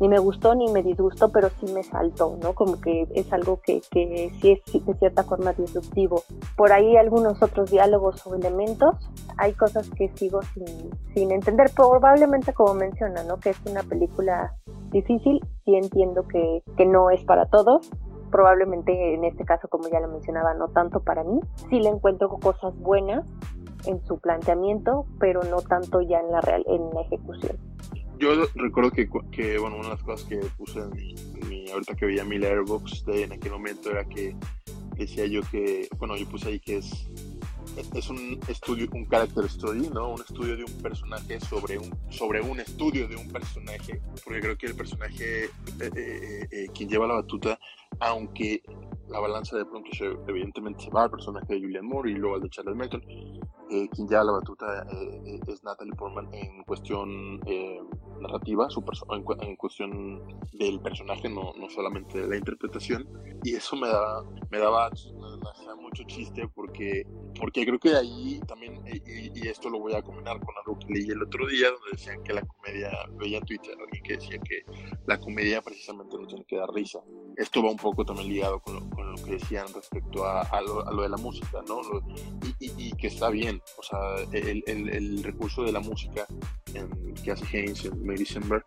ni 0.00 0.08
me 0.08 0.18
gustó 0.18 0.54
ni 0.54 0.70
me 0.72 0.82
disgustó, 0.82 1.30
pero 1.30 1.48
sí 1.60 1.72
me 1.72 1.82
saltó, 1.82 2.36
¿no? 2.42 2.54
Como 2.54 2.80
que 2.80 3.06
es 3.14 3.32
algo 3.32 3.60
que, 3.60 3.82
que 3.90 4.32
sí 4.40 4.52
es 4.52 4.86
de 4.86 4.94
cierta 4.94 5.24
forma 5.24 5.52
disruptivo. 5.52 6.22
Por 6.56 6.72
ahí 6.72 6.96
algunos 6.96 7.42
otros 7.42 7.70
diálogos 7.70 8.26
o 8.26 8.34
elementos, 8.34 8.96
hay 9.36 9.52
cosas 9.52 9.88
que 9.90 10.08
sigo 10.16 10.40
sin, 10.54 10.90
sin 11.14 11.30
entender, 11.30 11.70
probablemente 11.74 12.52
como 12.52 12.74
menciona, 12.74 13.22
¿no? 13.24 13.38
Que 13.38 13.50
es 13.50 13.60
una 13.68 13.82
película 13.82 14.54
difícil, 14.90 15.40
sí 15.64 15.74
entiendo 15.74 16.26
que, 16.28 16.62
que 16.76 16.86
no 16.86 17.10
es 17.10 17.24
para 17.24 17.46
todos, 17.46 17.90
probablemente 18.30 19.14
en 19.14 19.24
este 19.24 19.44
caso, 19.44 19.68
como 19.68 19.88
ya 19.88 20.00
lo 20.00 20.08
mencionaba, 20.08 20.54
no 20.54 20.68
tanto 20.68 21.00
para 21.00 21.22
mí. 21.22 21.38
Sí 21.70 21.78
le 21.78 21.90
encuentro 21.90 22.28
cosas 22.28 22.76
buenas 22.78 23.24
en 23.86 24.04
su 24.06 24.18
planteamiento, 24.18 25.06
pero 25.20 25.42
no 25.42 25.60
tanto 25.60 26.00
ya 26.00 26.18
en 26.18 26.32
la 26.32 26.40
real, 26.40 26.64
en 26.66 26.90
la 26.94 27.02
ejecución. 27.02 27.56
Yo 28.18 28.46
recuerdo 28.54 28.90
que, 28.90 29.08
que 29.32 29.58
bueno, 29.58 29.76
una 29.76 29.88
de 29.88 29.94
las 29.94 30.02
cosas 30.02 30.26
que 30.28 30.36
puse 30.56 30.80
en 30.80 31.48
mi, 31.48 31.70
ahorita 31.70 31.96
que 31.96 32.06
veía 32.06 32.24
mi 32.24 32.38
letterbox 32.38 33.04
de 33.06 33.24
en 33.24 33.32
aquel 33.32 33.52
momento 33.52 33.90
era 33.90 34.04
que 34.04 34.36
decía 34.96 35.26
yo 35.26 35.40
que, 35.50 35.88
bueno, 35.98 36.16
yo 36.16 36.28
puse 36.28 36.48
ahí 36.48 36.60
que 36.60 36.76
es 36.76 37.08
es 37.94 38.10
un 38.10 38.38
estudio, 38.48 38.88
un 38.92 39.06
character 39.06 39.48
study, 39.48 39.88
¿no? 39.90 40.10
Un 40.10 40.20
estudio 40.20 40.56
de 40.56 40.64
un 40.64 40.82
personaje 40.82 41.40
sobre 41.40 41.78
un, 41.78 41.90
sobre 42.10 42.40
un 42.40 42.60
estudio 42.60 43.08
de 43.08 43.16
un 43.16 43.28
personaje, 43.28 44.00
porque 44.24 44.40
creo 44.40 44.58
que 44.58 44.66
el 44.66 44.74
personaje, 44.74 45.44
eh, 45.44 45.50
eh, 45.80 46.48
eh, 46.50 46.66
quien 46.74 46.88
lleva 46.88 47.06
la 47.06 47.14
batuta, 47.14 47.58
aunque 48.00 48.62
la 49.08 49.20
balanza 49.20 49.56
de 49.56 49.66
pronto 49.66 49.90
se, 49.92 50.06
evidentemente 50.26 50.84
se 50.84 50.90
va 50.90 51.04
al 51.04 51.10
personaje 51.10 51.54
de 51.54 51.60
Julian 51.60 51.86
Moore 51.86 52.10
y 52.10 52.14
luego 52.14 52.36
al 52.36 52.42
de 52.42 52.48
Charles 52.48 52.76
Melton, 52.76 53.02
quien 53.68 54.08
lleva 54.08 54.24
la 54.24 54.32
batuta 54.32 54.86
es 55.46 55.64
Natalie 55.64 55.94
Portman 55.94 56.28
en 56.32 56.62
cuestión 56.64 57.40
narrativa, 58.20 58.70
su 58.70 58.84
en, 59.10 59.48
en, 59.48 59.56
cuestión 59.56 60.22
del 60.52 60.80
personaje, 60.80 61.28
no, 61.28 61.52
no 61.54 61.68
solamente 61.68 62.20
de 62.20 62.28
la 62.28 62.36
interpretación, 62.36 63.08
y 63.42 63.54
eso 63.54 63.76
me 63.76 63.88
daba, 63.88 64.24
me 64.50 64.58
daba 64.58 64.90
mucho 65.80 66.04
chiste 66.04 66.48
porque, 66.54 67.04
porque 67.38 67.66
creo 67.66 67.78
que 67.78 67.94
ahí 67.94 68.40
también, 68.46 68.82
y, 68.86 69.46
esto 69.46 69.68
lo 69.68 69.80
voy 69.80 69.94
a 69.94 70.02
combinar 70.02 70.38
con 70.40 70.54
algo 70.56 70.78
que 70.78 70.92
leí 70.92 71.10
el 71.10 71.22
otro 71.22 71.46
día, 71.46 71.70
donde 71.70 71.90
decían 71.92 72.22
que 72.22 72.32
la 72.32 72.42
comedia, 72.42 72.90
veía 73.18 73.38
en 73.38 73.44
Twitter 73.44 73.74
alguien 73.78 74.02
que 74.02 74.14
decía 74.14 74.38
que 74.38 74.62
la 75.06 75.18
comedia 75.18 75.60
precisamente 75.60 76.16
no 76.16 76.26
tiene 76.26 76.44
que 76.44 76.56
dar 76.56 76.70
risa. 76.70 77.00
Esto 77.36 77.62
va 77.62 77.70
un 77.70 77.78
poco 77.82 78.04
también 78.04 78.28
ligado 78.28 78.60
con 78.60 78.74
lo, 78.74 78.90
con 78.90 79.12
lo 79.12 79.22
que 79.22 79.32
decían 79.32 79.66
respecto 79.74 80.24
a, 80.24 80.60
lo, 80.62 81.02
de 81.02 81.08
la 81.08 81.16
música, 81.16 81.60
¿no? 81.66 81.80
y, 82.58 82.92
que 82.92 83.08
está 83.08 83.28
bien, 83.28 83.60
o 83.76 83.82
sea, 83.82 83.98
el 84.32 85.22
recurso 85.22 85.64
de 85.64 85.72
la 85.72 85.80
música 85.80 86.26
en, 86.74 87.14
que 87.14 87.32
Haynes 87.32 87.84
en 87.84 88.04
May 88.04 88.16
December 88.16 88.62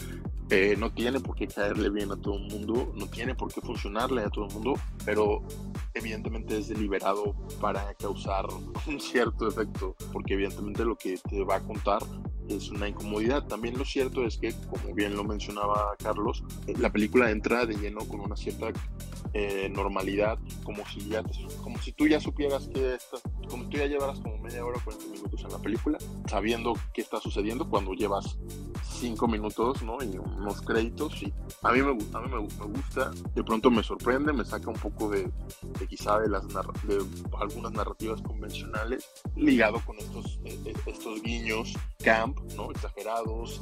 eh, 0.50 0.76
no 0.78 0.92
tiene 0.92 1.20
por 1.20 1.36
qué 1.36 1.48
caerle 1.48 1.90
bien 1.90 2.12
a 2.12 2.18
todo 2.18 2.36
el 2.36 2.44
mundo, 2.52 2.94
no 2.96 3.08
tiene 3.08 3.34
por 3.34 3.52
qué 3.52 3.62
funcionarle 3.62 4.22
a 4.22 4.30
todo 4.30 4.46
el 4.46 4.54
mundo, 4.54 4.74
pero 5.04 5.42
evidentemente 5.94 6.58
es 6.58 6.68
deliberado 6.68 7.34
para 7.60 7.94
causar 7.96 8.46
un 8.88 9.00
cierto 9.00 9.48
efecto, 9.48 9.96
porque 10.14 10.36
evidentemente 10.36 10.86
lo 10.86 10.96
que 10.96 11.18
te 11.18 11.44
va 11.44 11.56
a 11.56 11.62
contar 11.62 12.04
es 12.48 12.70
una 12.70 12.88
incomodidad. 12.88 13.48
También 13.48 13.78
lo 13.78 13.86
cierto 13.86 14.24
es 14.24 14.38
que, 14.38 14.54
como 14.70 14.94
bien 14.94 15.16
lo 15.16 15.24
mencionaba 15.24 15.96
Carlos, 15.98 16.44
eh, 16.68 16.74
la 16.78 16.92
película 16.92 17.32
entra 17.32 17.66
de 17.66 17.76
lleno 17.76 18.08
con 18.08 18.20
una 18.20 18.36
cierta 18.36 18.72
eh, 19.38 19.68
normalidad, 19.70 20.40
como 20.64 20.88
si 20.88 21.10
ya 21.10 21.22
como 21.62 21.78
si 21.80 21.92
tú 21.92 22.08
ya 22.08 22.22
supieras 22.22 22.70
que 22.70 22.96
está, 22.96 23.18
como 23.50 23.66
tú 23.66 23.78
ya 23.78 23.86
llevaras 23.86 24.22
como 24.22 24.38
media 24.38 24.66
hora, 24.66 24.80
40 24.82 25.08
minutos 25.08 25.44
en 25.44 25.52
la 25.52 25.60
película, 25.60 25.98
sabiendo 26.30 26.72
qué 26.94 27.02
está 27.02 27.20
sucediendo 27.20 27.70
cuando 27.70 27.92
llevas 27.92 28.38
5 28.96 29.28
minutos, 29.28 29.82
¿no? 29.84 29.98
Y 30.04 30.18
unos 30.18 30.62
créditos. 30.62 31.22
Y 31.22 31.34
a 31.62 31.72
mí 31.72 31.82
me, 31.82 31.92
a 31.92 32.22
mí 32.22 32.30
me, 32.30 32.40
gusta, 32.40 33.12
de 33.34 33.44
pronto 33.44 33.70
me 33.70 33.84
sorprende, 33.84 34.34
me 34.34 34.46
saca 34.46 34.70
un 34.70 34.78
poco 34.78 35.10
de, 35.10 35.30
quizá 35.88 36.20
de, 36.20 36.30
las 36.30 36.48
de 36.48 37.04
algunas 37.40 37.72
narrativas 37.72 38.22
convencionales, 38.22 39.08
ligado 39.36 39.80
con 39.86 39.98
estos, 39.98 40.40
eh, 40.46 40.74
estos 40.86 41.22
guiños 41.22 41.74
camp, 42.04 42.38
¿no? 42.56 42.72
Exagerados, 42.72 43.62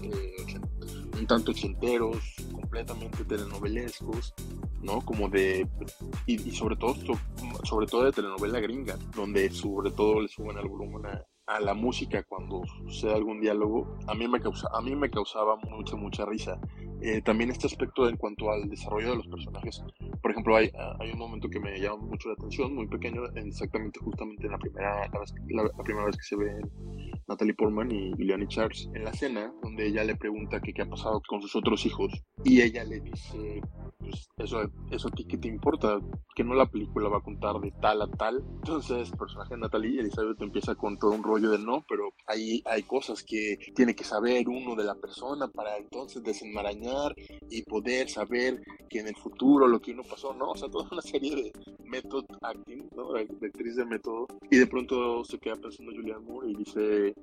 un 1.18 1.28
tanto 1.28 1.52
ochenteros, 1.52 2.18
completamente 2.52 3.24
telenovelescos, 3.26 4.34
¿no? 4.82 5.02
Como 5.02 5.30
de, 5.30 5.68
y, 6.26 6.52
sobre 6.52 6.76
todo, 6.76 6.96
sobre 7.64 7.88
todo 7.88 8.04
de 8.04 8.12
telenovela 8.12 8.60
gringa, 8.60 8.98
donde 9.16 9.50
sobre 9.52 9.92
todo 9.92 10.22
le 10.22 10.28
suben 10.28 10.58
al 10.58 10.68
volumen 10.68 11.06
a, 11.06 11.26
a 11.46 11.60
la 11.60 11.74
música 11.74 12.24
cuando 12.24 12.62
sucede 12.86 13.14
algún 13.14 13.42
diálogo, 13.42 13.98
a 14.08 14.14
mí 14.14 14.28
me, 14.28 14.40
causa, 14.40 14.68
a 14.74 14.82
mí 14.82 14.96
me 14.96 15.10
causaba 15.10 15.58
mucha, 15.70 15.96
mucha 15.96 16.26
risa. 16.26 16.60
Eh, 17.02 17.22
también 17.22 17.50
este 17.50 17.68
aspecto 17.68 18.08
en 18.08 18.16
cuanto 18.16 18.50
al 18.50 18.70
desarrollo 18.70 19.12
de 19.12 19.18
los 19.18 19.28
personajes. 19.28 19.84
Por 20.22 20.32
ejemplo, 20.32 20.56
hay, 20.56 20.72
hay 21.00 21.12
un 21.12 21.20
momento 21.20 21.50
que 21.50 21.60
me 21.60 21.78
llama 21.78 21.98
mucho 21.98 22.30
la 22.30 22.36
atención, 22.36 22.74
muy 22.74 22.88
pequeño, 22.88 23.26
exactamente 23.36 24.00
justamente 24.00 24.46
en 24.46 24.52
la 24.54 24.58
primera, 24.58 25.10
la, 25.50 25.84
primera 25.84 26.06
vez 26.06 26.16
que 26.16 26.24
se 26.24 26.36
ve 26.38 26.62
Natalie 27.28 27.54
Portman 27.56 27.92
y 27.92 28.12
Juliani 28.12 28.48
Charles 28.48 28.90
en 28.94 29.04
la 29.04 29.14
cena, 29.14 29.54
donde 29.62 29.88
ella 29.88 30.04
le 30.04 30.16
pregunta 30.16 30.62
que 30.62 30.74
qué 30.74 30.84
ha 30.84 30.90
pasado 30.90 31.22
con 31.28 31.42
sus 31.42 31.56
otros 31.56 31.86
hijos 31.86 32.14
y 32.46 32.62
ella 32.62 32.84
le 32.84 33.02
dice, 33.02 33.62
pues 34.00 34.30
eso, 34.38 34.62
eso 34.92 35.08
a 35.08 35.12
ti 35.12 35.26
qué 35.26 35.38
te 35.38 35.48
importa, 35.48 36.00
que 36.36 36.44
no 36.44 36.54
la 36.54 36.66
película 36.66 37.10
va 37.10 37.18
a 37.18 37.22
contar 37.22 37.60
de 37.60 37.72
tal 37.82 38.02
a 38.02 38.08
tal. 38.08 38.44
Entonces 38.56 39.12
el 39.12 39.18
personaje 39.18 39.56
de 39.56 39.62
Natalie 39.62 40.00
Elizabeth 40.00 40.42
empieza 40.42 40.76
con 40.76 40.98
todo 40.98 41.12
un 41.12 41.24
rollo 41.34 41.52
de 41.52 41.60
no, 41.60 41.84
pero 41.88 42.14
ahí 42.28 42.62
hay 42.66 42.84
cosas 42.84 43.24
que 43.24 43.58
tiene 43.76 43.96
que 43.96 44.04
saber 44.04 44.48
uno 44.48 44.76
de 44.76 44.84
la 44.84 44.96
persona 44.96 45.48
para 45.48 45.78
entonces 45.78 46.24
desenmarañar 46.24 47.16
y 47.50 47.64
poder 47.64 48.10
saber 48.10 48.62
que 48.90 49.00
en 49.00 49.08
el 49.08 49.16
futuro 49.16 49.68
lo 49.68 49.82
que 49.82 49.92
uno 49.92 50.04
pasó, 50.04 50.34
¿no? 50.34 50.52
O 50.52 50.56
sea, 50.56 50.70
toda 50.70 50.88
una 50.92 51.02
serie 51.02 51.36
de 51.36 51.54
method 51.84 52.26
acting, 52.42 52.88
¿no? 52.96 53.14
De, 53.14 53.22
actriz 53.22 53.76
de 53.76 53.86
método. 53.86 54.28
Y 54.50 54.58
de 54.58 54.68
pronto 54.68 55.24
se 55.24 55.40
queda 55.40 55.56
pensando 55.56 55.92
Julianne 55.92 56.26
Moore 56.26 56.52
y 56.52 56.56
dice, 56.56 57.14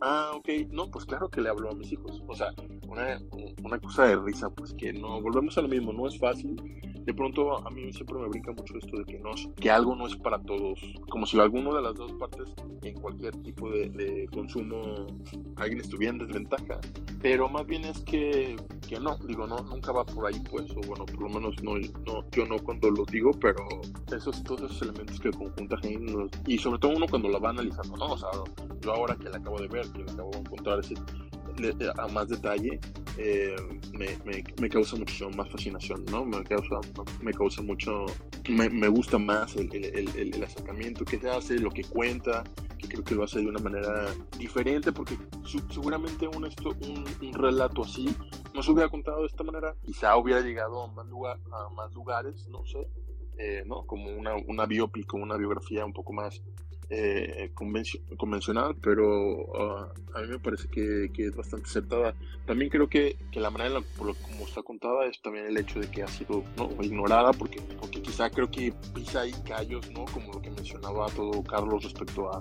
ah, 0.00 0.32
ok, 0.34 0.48
no, 0.70 0.90
pues 0.90 1.04
claro 1.04 1.28
que 1.28 1.40
le 1.40 1.48
hablo 1.48 1.70
a 1.70 1.74
mis 1.74 1.92
hijos. 1.92 2.22
O 2.26 2.34
sea, 2.34 2.48
una, 2.88 3.18
una 3.62 3.78
cosa 3.78 4.06
de 4.06 4.16
risa, 4.16 4.50
pues 4.50 4.74
que 4.74 4.92
no, 4.92 5.20
volvemos 5.20 5.56
a 5.58 5.62
lo 5.62 5.68
mismo, 5.68 5.92
no 5.92 6.06
es 6.06 6.18
fácil. 6.18 6.56
De 7.04 7.14
pronto 7.14 7.64
a 7.64 7.70
mí 7.70 7.92
siempre 7.92 8.18
me 8.18 8.28
brinca 8.28 8.50
mucho 8.50 8.76
esto 8.78 8.96
de 8.98 9.04
que, 9.04 9.18
no, 9.20 9.30
que 9.54 9.70
algo 9.70 9.94
no 9.94 10.08
es 10.08 10.16
para 10.16 10.42
todos, 10.42 10.80
como 11.08 11.24
si 11.24 11.38
alguno 11.38 11.72
de 11.72 11.80
las 11.80 11.94
dos 11.94 12.12
partes 12.14 12.52
en 12.82 13.00
cualquier 13.00 13.36
tipo 13.42 13.70
de, 13.70 13.88
de 13.90 14.26
consumo 14.32 15.06
alguien 15.54 15.80
estuviera 15.80 16.12
en 16.14 16.18
desventaja. 16.18 16.80
Pero 17.22 17.48
más 17.48 17.64
bien 17.66 17.84
es 17.84 18.00
que, 18.00 18.56
que 18.88 18.98
no, 18.98 19.16
digo, 19.18 19.46
no, 19.46 19.56
nunca 19.58 19.92
va 19.92 20.04
por 20.04 20.26
ahí, 20.26 20.40
pues, 20.50 20.70
o 20.72 20.80
bueno, 20.86 21.06
por 21.06 21.22
lo 21.22 21.28
menos 21.28 21.62
no, 21.62 21.76
no 21.76 22.28
yo 22.32 22.44
no 22.46 22.58
cuando 22.58 22.90
lo 22.90 23.04
digo, 23.04 23.30
pero 23.40 23.64
esos, 24.14 24.42
todos 24.42 24.70
esos 24.70 24.82
elementos 24.82 25.20
que 25.20 25.30
conjunta 25.30 25.76
y 26.46 26.58
sobre 26.58 26.78
todo 26.78 26.92
uno 26.96 27.06
cuando 27.08 27.28
lo 27.28 27.40
va 27.40 27.50
analizando, 27.50 27.96
¿no? 27.96 28.06
O 28.06 28.18
sea, 28.18 28.28
yo 28.80 28.92
ahora 28.92 29.16
que 29.16 29.28
la 29.28 29.38
acabo 29.38 29.60
de 29.60 29.68
ver, 29.68 29.85
que 29.92 30.04
le 30.04 30.10
acabo 30.10 30.30
de 30.30 30.38
encontrar 30.38 30.80
ese 30.80 30.94
a 31.96 32.08
más 32.08 32.28
detalle, 32.28 32.78
eh, 33.18 33.56
me, 33.92 34.08
me, 34.24 34.44
me, 34.60 34.68
causa 34.68 34.96
mucho 34.96 35.30
más 35.30 35.48
fascinación, 35.50 36.04
¿no? 36.10 36.24
Me 36.24 36.42
causa, 36.44 36.80
me 37.22 37.32
causa 37.32 37.62
mucho, 37.62 38.04
me, 38.48 38.68
me 38.68 38.88
gusta 38.88 39.18
más 39.18 39.56
el, 39.56 39.72
el, 39.74 40.08
el, 40.16 40.44
acercamiento 40.44 41.04
que 41.04 41.18
se 41.18 41.30
hace, 41.30 41.58
lo 41.58 41.70
que 41.70 41.84
cuenta, 41.84 42.44
que 42.78 42.88
creo 42.88 43.04
que 43.04 43.14
lo 43.14 43.24
hace 43.24 43.40
de 43.40 43.46
una 43.46 43.60
manera 43.60 44.06
diferente, 44.38 44.92
porque 44.92 45.16
seguramente 45.70 46.28
un, 46.28 46.46
esto, 46.46 46.70
un, 46.82 47.04
un, 47.22 47.32
relato 47.32 47.82
así 47.82 48.14
no 48.54 48.62
se 48.62 48.72
hubiera 48.72 48.90
contado 48.90 49.20
de 49.20 49.28
esta 49.28 49.44
manera, 49.44 49.74
quizá 49.82 50.16
hubiera 50.16 50.40
llegado 50.42 50.82
a 50.82 50.88
más, 50.88 51.06
lugar, 51.06 51.38
a 51.52 51.70
más 51.70 51.92
lugares, 51.94 52.46
no 52.48 52.66
sé, 52.66 52.86
eh, 53.38 53.62
¿no? 53.66 53.86
Como 53.86 54.10
una, 54.10 54.34
una 54.34 54.66
biopic, 54.66 55.06
como 55.06 55.22
una 55.22 55.36
biografía 55.36 55.84
un 55.86 55.92
poco 55.92 56.12
más 56.12 56.42
eh, 56.88 57.50
convencional, 58.16 58.76
pero 58.80 59.46
ah, 59.56 59.92
a 60.14 60.20
mí 60.20 60.28
me 60.28 60.38
parece 60.38 60.68
que, 60.68 61.10
que, 61.12 61.26
es 61.26 61.36
bastante 61.36 61.66
acertada. 61.66 62.14
También 62.46 62.70
creo 62.70 62.88
que, 62.88 63.16
que 63.32 63.40
la 63.40 63.50
manera 63.50 63.68
en 63.68 63.74
la, 63.74 63.82
como 63.96 64.46
está 64.46 64.62
contada 64.62 65.06
es 65.06 65.20
también 65.20 65.46
el 65.46 65.56
hecho 65.56 65.80
de 65.80 65.90
que 65.90 66.02
ha 66.02 66.08
sido 66.08 66.44
¿no? 66.56 66.70
ignorada, 66.80 67.32
porque, 67.32 67.60
porque 67.80 68.00
quizá 68.02 68.30
creo 68.30 68.50
que 68.50 68.72
pisa 68.94 69.22
ahí 69.22 69.34
callos, 69.44 69.90
¿no? 69.90 70.04
como 70.06 70.34
lo 70.34 70.40
que 70.40 70.50
mencionaba 70.50 71.06
todo 71.08 71.42
Carlos 71.42 71.82
respecto 71.82 72.32
a, 72.32 72.40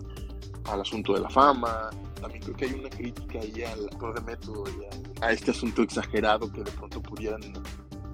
al 0.71 0.81
asunto 0.81 1.13
de 1.13 1.21
la 1.21 1.29
fama. 1.29 1.89
También 2.21 2.43
creo 2.43 2.55
que 2.55 2.65
hay 2.65 2.73
una 2.73 2.89
crítica 2.89 3.39
ahí 3.39 3.63
al 3.63 3.85
actor 3.85 4.13
de 4.13 4.21
método 4.31 4.63
y 4.67 5.21
a, 5.23 5.27
a 5.27 5.31
este 5.31 5.51
asunto 5.51 5.81
exagerado 5.81 6.51
que 6.51 6.63
de 6.63 6.71
pronto 6.71 7.01
pudieran 7.01 7.41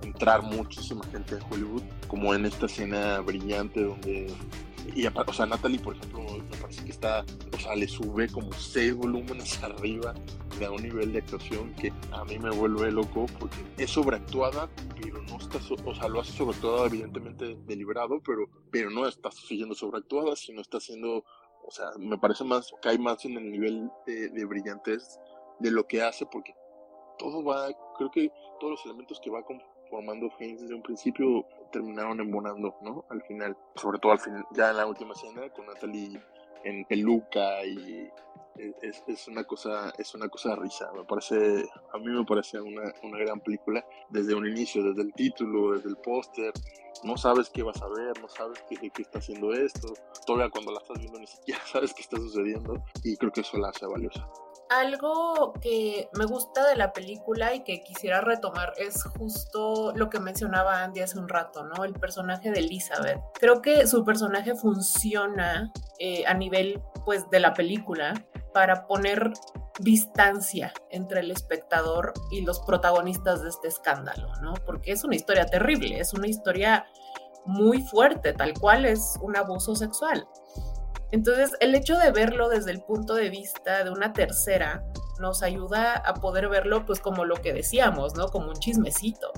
entrar 0.01 0.41
muchísima 0.43 1.03
gente 1.11 1.35
de 1.35 1.41
Hollywood, 1.49 1.83
como 2.07 2.33
en 2.33 2.45
esta 2.45 2.65
escena 2.65 3.19
brillante 3.19 3.83
donde 3.83 4.31
y 4.95 5.05
o 5.05 5.33
sea, 5.33 5.45
Natalie, 5.45 5.79
por 5.79 5.95
ejemplo, 5.95 6.21
me 6.21 6.57
parece 6.57 6.83
que 6.83 6.91
está, 6.91 7.25
o 7.53 7.59
sea, 7.59 7.75
le 7.75 7.87
sube 7.87 8.27
como 8.29 8.51
seis 8.53 8.95
volúmenes 8.95 9.61
arriba 9.63 10.13
de 10.59 10.69
un 10.69 10.83
nivel 10.83 11.13
de 11.13 11.19
actuación 11.19 11.73
que 11.75 11.91
a 12.11 12.23
mí 12.25 12.37
me 12.37 12.51
vuelve 12.51 12.91
loco 12.91 13.25
porque 13.39 13.57
es 13.77 13.89
sobreactuada, 13.89 14.69
pero 15.01 15.21
no 15.23 15.37
está, 15.37 15.59
o 15.85 15.95
sea, 15.95 16.07
lo 16.07 16.21
hace 16.21 16.33
sobreactuada 16.33 16.87
evidentemente 16.87 17.57
deliberado, 17.65 18.21
pero, 18.21 18.49
pero 18.71 18.89
no 18.89 19.07
está 19.07 19.31
siendo 19.31 19.75
sobreactuada, 19.75 20.35
sino 20.35 20.61
está 20.61 20.79
siendo, 20.79 21.23
o 21.63 21.71
sea, 21.71 21.87
me 21.97 22.17
parece 22.17 22.43
más, 22.43 22.71
cae 22.81 22.97
más 22.97 23.23
en 23.25 23.37
el 23.37 23.51
nivel 23.51 23.89
de, 24.05 24.29
de 24.29 24.45
brillantez 24.45 25.19
de 25.59 25.71
lo 25.71 25.87
que 25.87 26.01
hace 26.01 26.25
porque 26.25 26.53
todo 27.17 27.43
va, 27.43 27.69
creo 27.97 28.09
que 28.11 28.31
todos 28.59 28.71
los 28.71 28.85
elementos 28.85 29.19
que 29.19 29.29
va 29.29 29.43
conformando 29.91 30.31
Haynes 30.39 30.61
desde 30.61 30.73
un 30.73 30.81
principio 30.81 31.45
terminaron 31.71 32.19
embonando, 32.19 32.75
¿no? 32.81 33.05
Al 33.09 33.21
final, 33.23 33.57
sobre 33.75 33.99
todo 33.99 34.13
al 34.13 34.19
final, 34.19 34.45
ya 34.51 34.71
en 34.71 34.77
la 34.77 34.85
última 34.85 35.13
escena 35.13 35.49
con 35.49 35.65
Natalie 35.65 36.19
en 36.63 36.85
peluca 36.85 37.65
y 37.65 38.09
es, 38.81 39.03
es, 39.07 39.27
una 39.27 39.43
cosa 39.43 39.93
es 39.97 40.13
una 40.15 40.29
cosa 40.29 40.49
de 40.49 40.55
risa. 40.57 40.91
Me 40.93 41.03
parece 41.03 41.65
a 41.93 41.97
mí 41.97 42.07
me 42.07 42.23
parece 42.25 42.59
una, 42.61 42.93
una 43.03 43.17
gran 43.17 43.39
película 43.41 43.85
desde 44.09 44.33
un 44.33 44.47
inicio 44.47 44.83
desde 44.83 45.01
el 45.01 45.13
título 45.13 45.73
desde 45.73 45.89
el 45.89 45.97
póster. 45.97 46.53
No 47.03 47.17
sabes 47.17 47.49
qué 47.49 47.63
vas 47.63 47.81
a 47.81 47.87
ver 47.87 48.19
no 48.21 48.29
sabes 48.29 48.63
qué, 48.69 48.89
qué 48.89 49.01
está 49.01 49.19
haciendo 49.19 49.53
esto. 49.53 49.93
Todavía 50.25 50.49
cuando 50.49 50.71
la 50.71 50.79
estás 50.79 50.99
viendo 50.99 51.19
ni 51.19 51.27
siquiera 51.27 51.59
sabes 51.65 51.93
qué 51.93 52.01
está 52.01 52.17
sucediendo. 52.17 52.83
Y 53.03 53.17
creo 53.17 53.31
que 53.31 53.41
eso 53.41 53.57
la 53.57 53.69
hace 53.69 53.85
valiosa 53.85 54.27
algo 54.71 55.53
que 55.61 56.09
me 56.13 56.25
gusta 56.25 56.65
de 56.67 56.77
la 56.77 56.93
película 56.93 57.53
y 57.53 57.63
que 57.63 57.81
quisiera 57.83 58.21
retomar 58.21 58.73
es 58.77 59.03
justo 59.03 59.91
lo 59.95 60.09
que 60.09 60.19
mencionaba 60.19 60.81
Andy 60.81 61.01
hace 61.01 61.19
un 61.19 61.27
rato, 61.27 61.65
¿no? 61.65 61.83
El 61.83 61.93
personaje 61.93 62.51
de 62.51 62.59
Elizabeth. 62.59 63.19
Creo 63.39 63.61
que 63.61 63.85
su 63.85 64.05
personaje 64.05 64.55
funciona 64.55 65.73
eh, 65.99 66.25
a 66.25 66.33
nivel, 66.33 66.81
pues, 67.05 67.29
de 67.29 67.41
la 67.41 67.53
película 67.53 68.13
para 68.53 68.87
poner 68.87 69.33
distancia 69.79 70.73
entre 70.89 71.19
el 71.19 71.31
espectador 71.31 72.13
y 72.31 72.41
los 72.41 72.61
protagonistas 72.61 73.41
de 73.41 73.49
este 73.49 73.67
escándalo, 73.67 74.33
¿no? 74.41 74.53
Porque 74.65 74.93
es 74.93 75.03
una 75.03 75.15
historia 75.15 75.45
terrible, 75.45 75.99
es 75.99 76.13
una 76.13 76.27
historia 76.27 76.85
muy 77.45 77.81
fuerte, 77.81 78.33
tal 78.33 78.53
cual 78.53 78.85
es 78.85 79.17
un 79.21 79.35
abuso 79.35 79.75
sexual. 79.75 80.25
Entonces, 81.11 81.51
el 81.59 81.75
hecho 81.75 81.97
de 81.97 82.11
verlo 82.11 82.49
desde 82.49 82.71
el 82.71 82.81
punto 82.81 83.13
de 83.15 83.29
vista 83.29 83.83
de 83.83 83.89
una 83.89 84.13
tercera 84.13 84.83
nos 85.19 85.43
ayuda 85.43 85.95
a 85.95 86.13
poder 86.15 86.49
verlo 86.49 86.85
pues 86.85 86.99
como 86.99 87.25
lo 87.25 87.35
que 87.35 87.53
decíamos, 87.53 88.15
¿no? 88.15 88.27
Como 88.29 88.49
un 88.49 88.55
chismecito. 88.55 89.31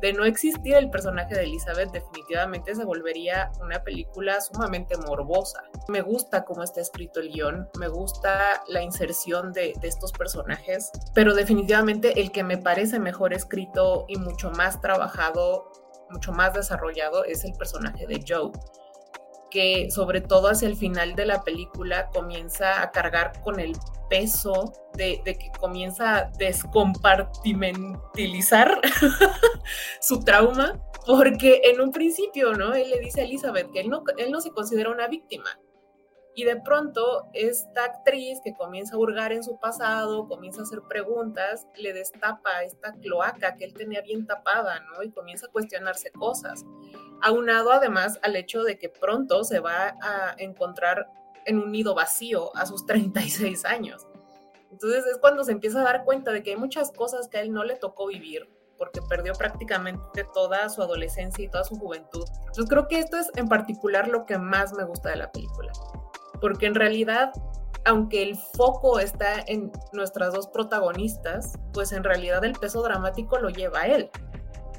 De 0.00 0.14
no 0.14 0.24
existir 0.24 0.74
el 0.76 0.88
personaje 0.88 1.34
de 1.34 1.42
Elizabeth, 1.42 1.90
definitivamente 1.90 2.74
se 2.74 2.84
volvería 2.84 3.50
una 3.60 3.82
película 3.84 4.40
sumamente 4.40 4.96
morbosa. 4.96 5.62
Me 5.88 6.00
gusta 6.00 6.46
cómo 6.46 6.62
está 6.62 6.80
escrito 6.80 7.20
el 7.20 7.28
guion, 7.28 7.68
me 7.78 7.88
gusta 7.88 8.62
la 8.68 8.80
inserción 8.80 9.52
de, 9.52 9.74
de 9.78 9.88
estos 9.88 10.12
personajes, 10.12 10.90
pero 11.12 11.34
definitivamente 11.34 12.18
el 12.18 12.32
que 12.32 12.44
me 12.44 12.56
parece 12.56 12.98
mejor 12.98 13.34
escrito 13.34 14.06
y 14.08 14.16
mucho 14.16 14.50
más 14.52 14.80
trabajado, 14.80 15.70
mucho 16.08 16.32
más 16.32 16.54
desarrollado 16.54 17.24
es 17.24 17.44
el 17.44 17.52
personaje 17.52 18.06
de 18.06 18.24
Joe 18.26 18.52
que 19.50 19.90
sobre 19.90 20.20
todo 20.20 20.48
hacia 20.48 20.68
el 20.68 20.76
final 20.76 21.14
de 21.14 21.24
la 21.26 21.42
película 21.42 22.08
comienza 22.12 22.82
a 22.82 22.90
cargar 22.90 23.40
con 23.42 23.60
el 23.60 23.72
peso 24.08 24.72
de, 24.94 25.22
que 25.24 25.52
comienza 25.58 26.16
a 26.16 26.30
descompartimentilizar 26.38 28.80
su 30.00 30.20
trauma, 30.20 30.80
porque 31.06 31.60
en 31.64 31.80
un 31.80 31.92
principio, 31.92 32.52
¿no? 32.52 32.74
Él 32.74 32.90
le 32.90 33.00
dice 33.00 33.22
a 33.22 33.24
Elizabeth 33.24 33.72
que 33.72 33.80
él 33.80 33.90
no, 33.90 34.04
él 34.18 34.30
no 34.30 34.40
se 34.40 34.50
considera 34.50 34.90
una 34.90 35.08
víctima, 35.08 35.58
y 36.34 36.44
de 36.44 36.56
pronto 36.56 37.28
esta 37.32 37.84
actriz 37.84 38.40
que 38.44 38.54
comienza 38.54 38.94
a 38.94 38.98
hurgar 38.98 39.32
en 39.32 39.42
su 39.42 39.58
pasado, 39.58 40.28
comienza 40.28 40.60
a 40.60 40.62
hacer 40.62 40.80
preguntas, 40.88 41.66
le 41.76 41.92
destapa 41.92 42.62
esta 42.62 42.92
cloaca 42.94 43.56
que 43.56 43.64
él 43.64 43.74
tenía 43.74 44.00
bien 44.00 44.26
tapada, 44.26 44.80
¿no? 44.80 45.02
Y 45.02 45.10
comienza 45.10 45.46
a 45.46 45.50
cuestionarse 45.50 46.10
cosas. 46.12 46.64
Aunado 47.22 47.72
además 47.72 48.18
al 48.22 48.36
hecho 48.36 48.62
de 48.62 48.78
que 48.78 48.88
pronto 48.88 49.44
se 49.44 49.60
va 49.60 49.96
a 50.02 50.34
encontrar 50.38 51.10
en 51.46 51.58
un 51.58 51.72
nido 51.72 51.94
vacío 51.94 52.54
a 52.56 52.66
sus 52.66 52.86
36 52.86 53.64
años. 53.64 54.06
Entonces 54.70 55.04
es 55.06 55.18
cuando 55.18 55.44
se 55.44 55.52
empieza 55.52 55.80
a 55.80 55.84
dar 55.84 56.04
cuenta 56.04 56.32
de 56.32 56.42
que 56.42 56.50
hay 56.50 56.56
muchas 56.56 56.92
cosas 56.92 57.28
que 57.28 57.38
a 57.38 57.40
él 57.40 57.52
no 57.52 57.64
le 57.64 57.76
tocó 57.76 58.06
vivir 58.06 58.48
porque 58.78 59.02
perdió 59.02 59.34
prácticamente 59.34 60.24
toda 60.32 60.68
su 60.70 60.80
adolescencia 60.80 61.44
y 61.44 61.48
toda 61.48 61.64
su 61.64 61.76
juventud. 61.76 62.24
Entonces 62.38 62.66
creo 62.66 62.88
que 62.88 62.98
esto 62.98 63.18
es 63.18 63.30
en 63.36 63.46
particular 63.46 64.08
lo 64.08 64.24
que 64.24 64.38
más 64.38 64.72
me 64.72 64.84
gusta 64.84 65.10
de 65.10 65.16
la 65.16 65.30
película 65.30 65.70
porque 66.40 66.66
en 66.66 66.74
realidad, 66.74 67.32
aunque 67.84 68.22
el 68.22 68.36
foco 68.36 68.98
está 68.98 69.40
en 69.46 69.70
nuestras 69.92 70.32
dos 70.32 70.48
protagonistas, 70.48 71.52
pues 71.72 71.92
en 71.92 72.04
realidad 72.04 72.44
el 72.44 72.54
peso 72.54 72.82
dramático 72.82 73.38
lo 73.38 73.50
lleva 73.50 73.80
a 73.80 73.86
él, 73.86 74.10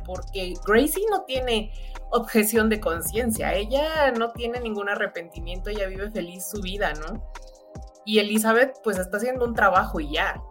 porque 0.06 0.54
Gracie 0.66 1.06
no 1.10 1.24
tiene 1.24 1.72
objeción 2.12 2.70
de 2.70 2.80
conciencia, 2.80 3.54
ella 3.54 4.12
no 4.12 4.32
tiene 4.32 4.60
ningún 4.60 4.90
arrepentimiento, 4.90 5.70
ella 5.70 5.88
vive 5.88 6.12
feliz 6.12 6.46
su 6.50 6.62
vida, 6.62 6.94
¿no? 6.94 7.32
Y 8.06 8.20
Elizabeth 8.20 8.78
pues 8.84 8.98
está 8.98 9.18
haciendo 9.18 9.46
un 9.46 9.54
trabajo 9.54 10.00
y 10.00 10.12
ya, 10.12 10.42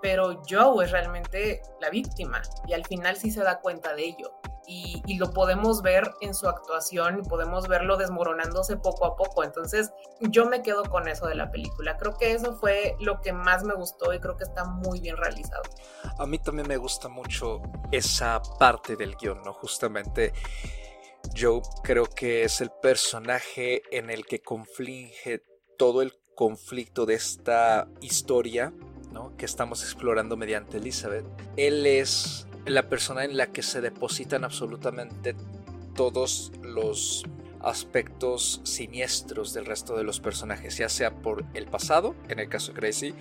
pero 0.00 0.42
Joe 0.48 0.84
es 0.84 0.90
realmente 0.90 1.60
la 1.80 1.90
víctima 1.90 2.40
y 2.66 2.72
al 2.72 2.84
final 2.84 3.16
sí 3.16 3.30
se 3.30 3.42
da 3.42 3.60
cuenta 3.60 3.94
de 3.94 4.04
ello 4.06 4.40
y, 4.70 5.18
lo 5.18 5.32
podemos 5.32 5.82
ver 5.82 6.14
en 6.20 6.34
su 6.34 6.48
actuación 6.48 7.22
podemos 7.28 7.66
verlo 7.66 7.96
desmoronándose 7.96 8.76
poco 8.76 9.04
a 9.04 9.16
poco. 9.16 9.42
Entonces 9.42 9.92
yo 10.20 10.46
me 10.46 10.62
quedo 10.62 10.84
con 10.84 11.08
eso 11.08 11.26
de 11.26 11.34
la 11.34 11.50
película. 11.50 11.96
Creo 11.96 12.16
que 12.16 12.32
eso 12.32 12.54
fue 12.54 12.96
lo 13.00 13.20
que 13.20 13.32
más 13.32 13.64
me 13.64 13.74
gustó 13.74 14.14
y 14.14 14.20
creo 14.20 14.36
que 14.36 14.44
está 14.44 14.64
muy 14.64 15.00
bien 15.00 15.16
realizado. 15.16 15.62
A 16.18 16.24
mí 16.24 16.38
también 16.38 16.68
me 16.68 16.76
gusta 16.76 17.08
mucho 17.08 17.60
esa 17.90 18.40
parte 18.58 18.96
del 18.96 19.16
guion, 19.16 19.42
¿no? 19.42 19.52
Justamente 19.52 20.32
yo 21.34 21.62
creo 21.82 22.06
que 22.06 22.44
es 22.44 22.60
el 22.60 22.70
personaje 22.82 23.82
en 23.90 24.10
el 24.10 24.26
que 24.26 24.42
conflige 24.42 25.42
todo 25.78 26.02
el 26.02 26.14
conflicto 26.34 27.06
de 27.06 27.14
esta 27.14 27.88
historia 28.00 28.72
¿no? 29.12 29.36
que 29.36 29.44
estamos 29.44 29.82
explorando 29.82 30.36
mediante 30.36 30.78
Elizabeth. 30.78 31.24
Él 31.56 31.86
es 31.86 32.46
la 32.66 32.88
persona 32.88 33.24
en 33.24 33.36
la 33.36 33.52
que 33.52 33.62
se 33.62 33.80
depositan 33.80 34.44
absolutamente 34.44 35.34
todos 35.94 36.52
los 36.62 37.24
aspectos 37.60 38.60
siniestros 38.64 39.52
del 39.52 39.66
resto 39.66 39.96
de 39.96 40.04
los 40.04 40.20
personajes, 40.20 40.78
ya 40.78 40.88
sea 40.88 41.10
por 41.10 41.44
el 41.54 41.66
pasado, 41.66 42.14
en 42.28 42.38
el 42.38 42.48
caso 42.48 42.72
de 42.72 42.80
Gracie, 42.80 43.14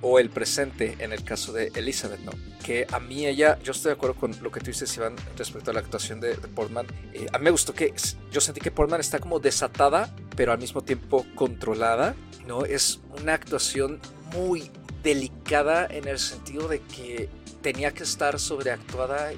o 0.00 0.18
el 0.18 0.30
presente, 0.30 0.96
en 0.98 1.12
el 1.12 1.24
caso 1.24 1.52
de 1.52 1.72
Elizabeth, 1.74 2.20
¿no? 2.20 2.32
Que 2.64 2.86
a 2.90 3.00
mí 3.00 3.26
ella, 3.26 3.58
yo 3.62 3.72
estoy 3.72 3.90
de 3.90 3.94
acuerdo 3.94 4.16
con 4.16 4.36
lo 4.42 4.50
que 4.50 4.60
tú 4.60 4.66
dices, 4.66 4.94
Iván, 4.96 5.16
respecto 5.36 5.70
a 5.70 5.74
la 5.74 5.80
actuación 5.80 6.20
de, 6.20 6.34
Portman. 6.34 6.86
Eh, 7.12 7.26
a 7.32 7.38
mí 7.38 7.44
me 7.44 7.50
gustó 7.50 7.74
que 7.74 7.94
yo 8.30 8.40
sentí 8.40 8.60
que 8.60 8.70
Portman 8.70 9.00
está 9.00 9.18
como 9.18 9.38
desatada, 9.38 10.14
pero 10.36 10.52
al 10.52 10.58
mismo 10.58 10.82
tiempo 10.82 11.26
controlada, 11.34 12.14
¿no? 12.46 12.64
Es 12.64 13.00
una 13.20 13.34
actuación 13.34 14.00
muy 14.32 14.70
delicada 15.02 15.86
en 15.86 16.08
el 16.08 16.18
sentido 16.18 16.68
de 16.68 16.80
que 16.80 17.28
tenía 17.62 17.92
que 17.92 18.02
estar 18.02 18.38
sobreactuada 18.38 19.32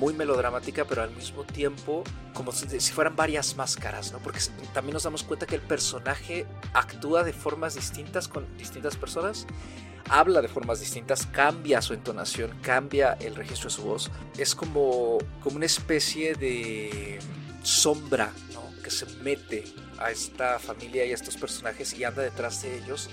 muy 0.00 0.14
melodramática, 0.14 0.86
pero 0.86 1.02
al 1.02 1.10
mismo 1.10 1.44
tiempo 1.44 2.02
como 2.32 2.52
si, 2.52 2.66
fueran 2.80 3.14
varias 3.14 3.54
máscaras, 3.56 4.12
¿no? 4.12 4.18
Porque 4.18 4.40
también 4.72 4.94
nos 4.94 5.02
damos 5.02 5.22
cuenta 5.22 5.46
que 5.46 5.56
el 5.56 5.60
personaje 5.60 6.46
actúa 6.72 7.22
de 7.22 7.34
formas 7.34 7.74
distintas 7.74 8.28
con 8.28 8.46
distintas 8.56 8.96
personas, 8.96 9.46
habla 10.08 10.40
de 10.40 10.48
formas 10.48 10.80
distintas, 10.80 11.26
cambia 11.26 11.82
su 11.82 11.92
entonación, 11.92 12.50
cambia 12.62 13.12
el 13.20 13.34
registro 13.36 13.68
de 13.68 13.76
su 13.76 13.82
voz. 13.82 14.10
Es 14.38 14.54
como, 14.54 15.18
como 15.42 15.56
una 15.56 15.66
especie 15.66 16.34
de 16.34 17.18
sombra, 17.62 18.32
¿no? 18.54 18.62
Que 18.82 18.90
se 18.90 19.04
mete 19.22 19.64
a 19.98 20.10
esta 20.10 20.58
familia 20.58 21.04
y 21.04 21.10
a 21.10 21.14
estos 21.14 21.36
personajes 21.36 21.92
y 21.92 22.04
anda 22.04 22.22
detrás 22.22 22.62
de 22.62 22.78
ellos 22.78 23.10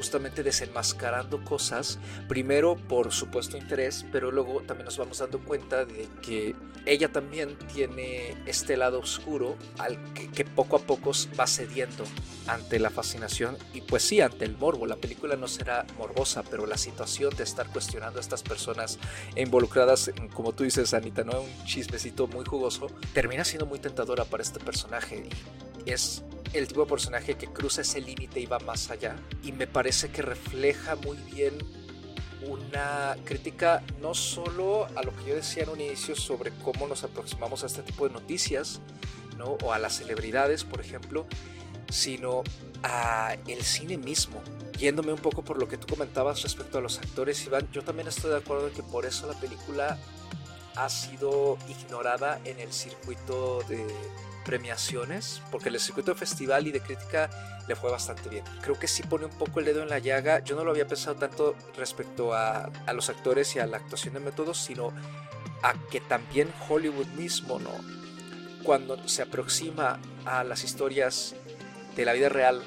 justamente 0.00 0.42
desenmascarando 0.42 1.44
cosas, 1.44 1.98
primero 2.26 2.74
por 2.74 3.12
supuesto 3.12 3.58
interés, 3.58 4.06
pero 4.10 4.30
luego 4.30 4.62
también 4.62 4.86
nos 4.86 4.96
vamos 4.96 5.18
dando 5.18 5.40
cuenta 5.40 5.84
de 5.84 6.08
que 6.22 6.56
ella 6.86 7.12
también 7.12 7.54
tiene 7.74 8.34
este 8.46 8.78
lado 8.78 9.00
oscuro 9.00 9.58
al 9.76 9.98
que, 10.14 10.46
poco 10.46 10.76
a 10.76 10.78
poco 10.78 11.12
va 11.38 11.46
cediendo 11.46 12.04
ante 12.46 12.78
la 12.78 12.88
fascinación 12.88 13.58
y 13.74 13.82
pues 13.82 14.02
sí, 14.02 14.22
ante 14.22 14.46
el 14.46 14.56
morbo. 14.56 14.86
La 14.86 14.96
película 14.96 15.36
no 15.36 15.48
será 15.48 15.84
morbosa, 15.98 16.44
pero 16.44 16.64
la 16.64 16.78
situación 16.78 17.36
de 17.36 17.44
estar 17.44 17.68
cuestionando 17.68 18.20
a 18.20 18.22
estas 18.22 18.42
personas 18.42 18.98
involucradas, 19.36 20.08
en, 20.08 20.28
como 20.28 20.54
tú 20.54 20.64
dices, 20.64 20.94
Anita, 20.94 21.24
¿no? 21.24 21.42
Un 21.42 21.64
chismecito 21.66 22.26
muy 22.26 22.46
jugoso, 22.46 22.86
termina 23.12 23.44
siendo 23.44 23.66
muy 23.66 23.80
tentadora 23.80 24.24
para 24.24 24.42
este 24.42 24.60
personaje. 24.60 25.28
Y 25.84 25.90
es 25.90 26.22
el 26.52 26.68
tipo 26.68 26.82
de 26.82 26.86
personaje 26.88 27.34
que 27.34 27.46
cruza 27.46 27.82
ese 27.82 28.00
límite 28.00 28.40
y 28.40 28.46
va 28.46 28.58
más 28.60 28.90
allá. 28.90 29.16
Y 29.42 29.52
me 29.52 29.66
parece 29.66 30.10
que 30.10 30.22
refleja 30.22 30.96
muy 30.96 31.16
bien 31.32 31.58
una 32.42 33.16
crítica 33.24 33.82
no 34.00 34.14
solo 34.14 34.86
a 34.96 35.02
lo 35.02 35.14
que 35.16 35.26
yo 35.26 35.34
decía 35.34 35.64
en 35.64 35.70
un 35.70 35.80
inicio 35.80 36.16
sobre 36.16 36.52
cómo 36.62 36.86
nos 36.88 37.04
aproximamos 37.04 37.62
a 37.62 37.66
este 37.66 37.82
tipo 37.82 38.08
de 38.08 38.14
noticias, 38.14 38.80
¿no? 39.36 39.58
o 39.62 39.72
a 39.72 39.78
las 39.78 39.98
celebridades, 39.98 40.64
por 40.64 40.80
ejemplo, 40.80 41.26
sino 41.90 42.42
a 42.82 43.36
el 43.46 43.62
cine 43.62 43.98
mismo. 43.98 44.42
Yéndome 44.78 45.12
un 45.12 45.18
poco 45.18 45.42
por 45.42 45.58
lo 45.58 45.68
que 45.68 45.76
tú 45.76 45.86
comentabas 45.86 46.42
respecto 46.42 46.78
a 46.78 46.80
los 46.80 46.98
actores, 46.98 47.44
Iván, 47.44 47.68
yo 47.72 47.82
también 47.82 48.08
estoy 48.08 48.30
de 48.30 48.38
acuerdo 48.38 48.68
en 48.68 48.74
que 48.74 48.82
por 48.82 49.04
eso 49.04 49.26
la 49.26 49.38
película 49.38 49.98
ha 50.84 50.88
sido 50.88 51.58
ignorada 51.68 52.40
en 52.44 52.58
el 52.58 52.72
circuito 52.72 53.62
de 53.68 53.86
premiaciones, 54.44 55.42
porque 55.50 55.68
el 55.68 55.78
circuito 55.78 56.12
de 56.12 56.18
festival 56.18 56.66
y 56.66 56.72
de 56.72 56.80
crítica 56.80 57.30
le 57.68 57.76
fue 57.76 57.90
bastante 57.90 58.28
bien. 58.28 58.44
Creo 58.62 58.78
que 58.78 58.88
sí 58.88 59.02
pone 59.02 59.26
un 59.26 59.32
poco 59.38 59.60
el 59.60 59.66
dedo 59.66 59.82
en 59.82 59.90
la 59.90 59.98
llaga. 59.98 60.40
Yo 60.40 60.56
no 60.56 60.64
lo 60.64 60.70
había 60.70 60.86
pensado 60.86 61.16
tanto 61.16 61.54
respecto 61.76 62.32
a, 62.32 62.70
a 62.86 62.92
los 62.92 63.10
actores 63.10 63.54
y 63.56 63.58
a 63.58 63.66
la 63.66 63.76
actuación 63.76 64.14
de 64.14 64.20
métodos, 64.20 64.58
sino 64.58 64.92
a 65.62 65.74
que 65.90 66.00
también 66.00 66.50
Hollywood 66.68 67.06
mismo, 67.08 67.58
¿no? 67.58 67.70
Cuando 68.64 69.06
se 69.08 69.22
aproxima 69.22 70.00
a 70.24 70.44
las 70.44 70.64
historias 70.64 71.34
de 71.94 72.04
la 72.04 72.14
vida 72.14 72.30
real 72.30 72.62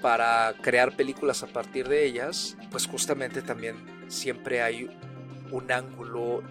para 0.00 0.54
crear 0.62 0.96
películas 0.96 1.42
a 1.42 1.46
partir 1.48 1.88
de 1.88 2.06
ellas, 2.06 2.56
pues 2.70 2.86
justamente 2.86 3.42
también 3.42 4.06
siempre 4.08 4.62
hay 4.62 4.90
un 5.50 5.70
ángulo 5.70 6.42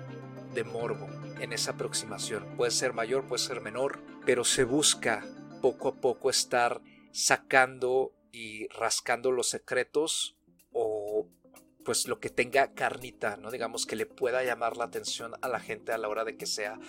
de 0.55 0.63
morbo 0.63 1.07
en 1.39 1.53
esa 1.53 1.71
aproximación. 1.71 2.55
Puede 2.57 2.71
ser 2.71 2.93
mayor, 2.93 3.27
puede 3.27 3.43
ser 3.43 3.61
menor, 3.61 3.99
pero 4.25 4.43
se 4.43 4.63
busca 4.63 5.23
poco 5.61 5.89
a 5.89 5.95
poco 5.95 6.29
estar 6.29 6.81
sacando 7.11 8.13
y 8.31 8.67
rascando 8.69 9.31
los 9.31 9.49
secretos 9.49 10.34
pues 11.85 12.07
lo 12.07 12.19
que 12.19 12.29
tenga 12.29 12.73
carnita, 12.73 13.37
¿no? 13.37 13.51
Digamos 13.51 13.85
que 13.85 13.95
le 13.95 14.07
pueda 14.07 14.43
llamar 14.43 14.75
la 14.75 14.85
atención 14.85 15.33
a 15.41 15.47
la 15.47 15.59
gente 15.59 15.93
a 15.93 15.97
la 15.99 16.09
hora 16.09 16.25
de 16.25 16.35
que 16.35 16.47
sea 16.47 16.79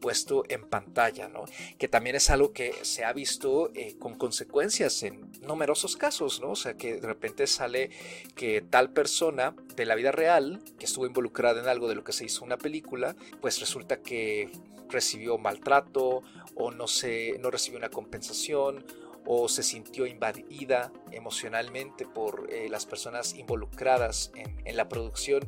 puesto 0.00 0.42
en 0.48 0.68
pantalla, 0.68 1.28
¿no? 1.28 1.44
Que 1.78 1.86
también 1.86 2.16
es 2.16 2.28
algo 2.30 2.52
que 2.52 2.74
se 2.82 3.04
ha 3.04 3.12
visto 3.12 3.70
eh, 3.74 3.96
con 3.98 4.16
consecuencias 4.16 5.04
en 5.04 5.30
numerosos 5.42 5.96
casos, 5.96 6.40
¿no? 6.40 6.50
O 6.50 6.56
sea, 6.56 6.74
que 6.74 7.00
de 7.00 7.06
repente 7.06 7.46
sale 7.46 7.90
que 8.34 8.60
tal 8.60 8.92
persona 8.92 9.54
de 9.76 9.86
la 9.86 9.94
vida 9.94 10.10
real, 10.10 10.60
que 10.78 10.86
estuvo 10.86 11.06
involucrada 11.06 11.60
en 11.60 11.68
algo 11.68 11.88
de 11.88 11.94
lo 11.94 12.02
que 12.02 12.12
se 12.12 12.24
hizo 12.24 12.44
una 12.44 12.58
película, 12.58 13.14
pues 13.40 13.60
resulta 13.60 14.02
que 14.02 14.50
recibió 14.88 15.38
maltrato 15.38 16.22
o 16.56 16.72
no, 16.72 16.88
se, 16.88 17.38
no 17.38 17.52
recibió 17.52 17.78
una 17.78 17.90
compensación 17.90 18.84
o 19.26 19.48
se 19.48 19.62
sintió 19.62 20.06
invadida 20.06 20.92
emocionalmente 21.12 22.06
por 22.06 22.48
eh, 22.52 22.68
las 22.68 22.86
personas 22.86 23.34
involucradas 23.34 24.32
en, 24.34 24.76
la 24.76 24.88
producción. 24.88 25.46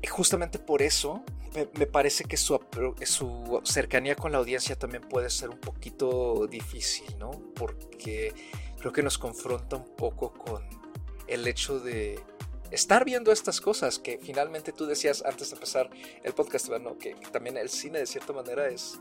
Y 0.00 0.06
justamente 0.06 0.58
por 0.58 0.82
eso 0.82 1.22
me, 1.54 1.86
parece 1.86 2.24
que 2.24 2.36
su, 2.36 2.60
cercanía 3.64 4.16
con 4.16 4.32
la 4.32 4.38
audiencia 4.38 4.76
también 4.76 5.02
puede 5.02 5.30
ser 5.30 5.50
un 5.50 5.58
poquito 5.58 6.46
difícil, 6.46 7.18
¿no? 7.18 7.30
Porque 7.54 8.32
creo 8.78 8.92
que 8.92 9.02
nos 9.02 9.18
confronta 9.18 9.76
un 9.76 9.94
poco 9.96 10.32
con 10.32 10.62
el 11.26 11.46
hecho 11.46 11.78
de 11.78 12.20
estar 12.72 13.04
viendo 13.04 13.32
estas 13.32 13.60
cosas 13.60 13.98
que 13.98 14.18
finalmente 14.18 14.72
tú 14.72 14.86
decías 14.86 15.22
antes 15.24 15.50
de 15.50 15.56
empezar 15.56 15.90
el 16.22 16.32
podcast, 16.32 16.70
¿no? 16.70 16.96
que 16.96 17.14
también 17.30 17.56
el 17.58 17.68
cine 17.68 17.98
de 17.98 18.06
cierta 18.06 18.32
manera 18.32 18.66
es, 18.68 18.98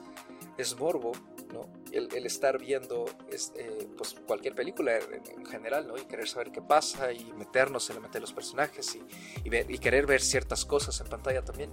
es 0.58 0.78
morbo, 0.78 1.12
¿no? 1.54 1.68
El, 1.92 2.26
estar 2.26 2.58
viendo 2.58 3.06
eh, 3.30 3.88
pues 3.98 4.16
cualquier 4.26 4.56
película 4.56 4.98
en, 4.98 5.46
general, 5.46 5.88
¿no? 5.88 5.98
Y 5.98 6.06
querer 6.06 6.28
saber 6.28 6.52
qué 6.52 6.62
pasa 6.62 7.12
y 7.12 7.32
meternos 7.34 7.90
en 7.90 7.98
la 7.98 8.02
mente 8.02 8.18
de 8.18 8.22
los 8.22 8.34
personajes 8.34 8.98
y 9.44 9.78
querer 9.80 10.06
ver 10.06 10.22
ciertas 10.22 10.66
cosas 10.66 11.00
en 11.02 11.08
pantalla 11.08 11.44
también. 11.44 11.72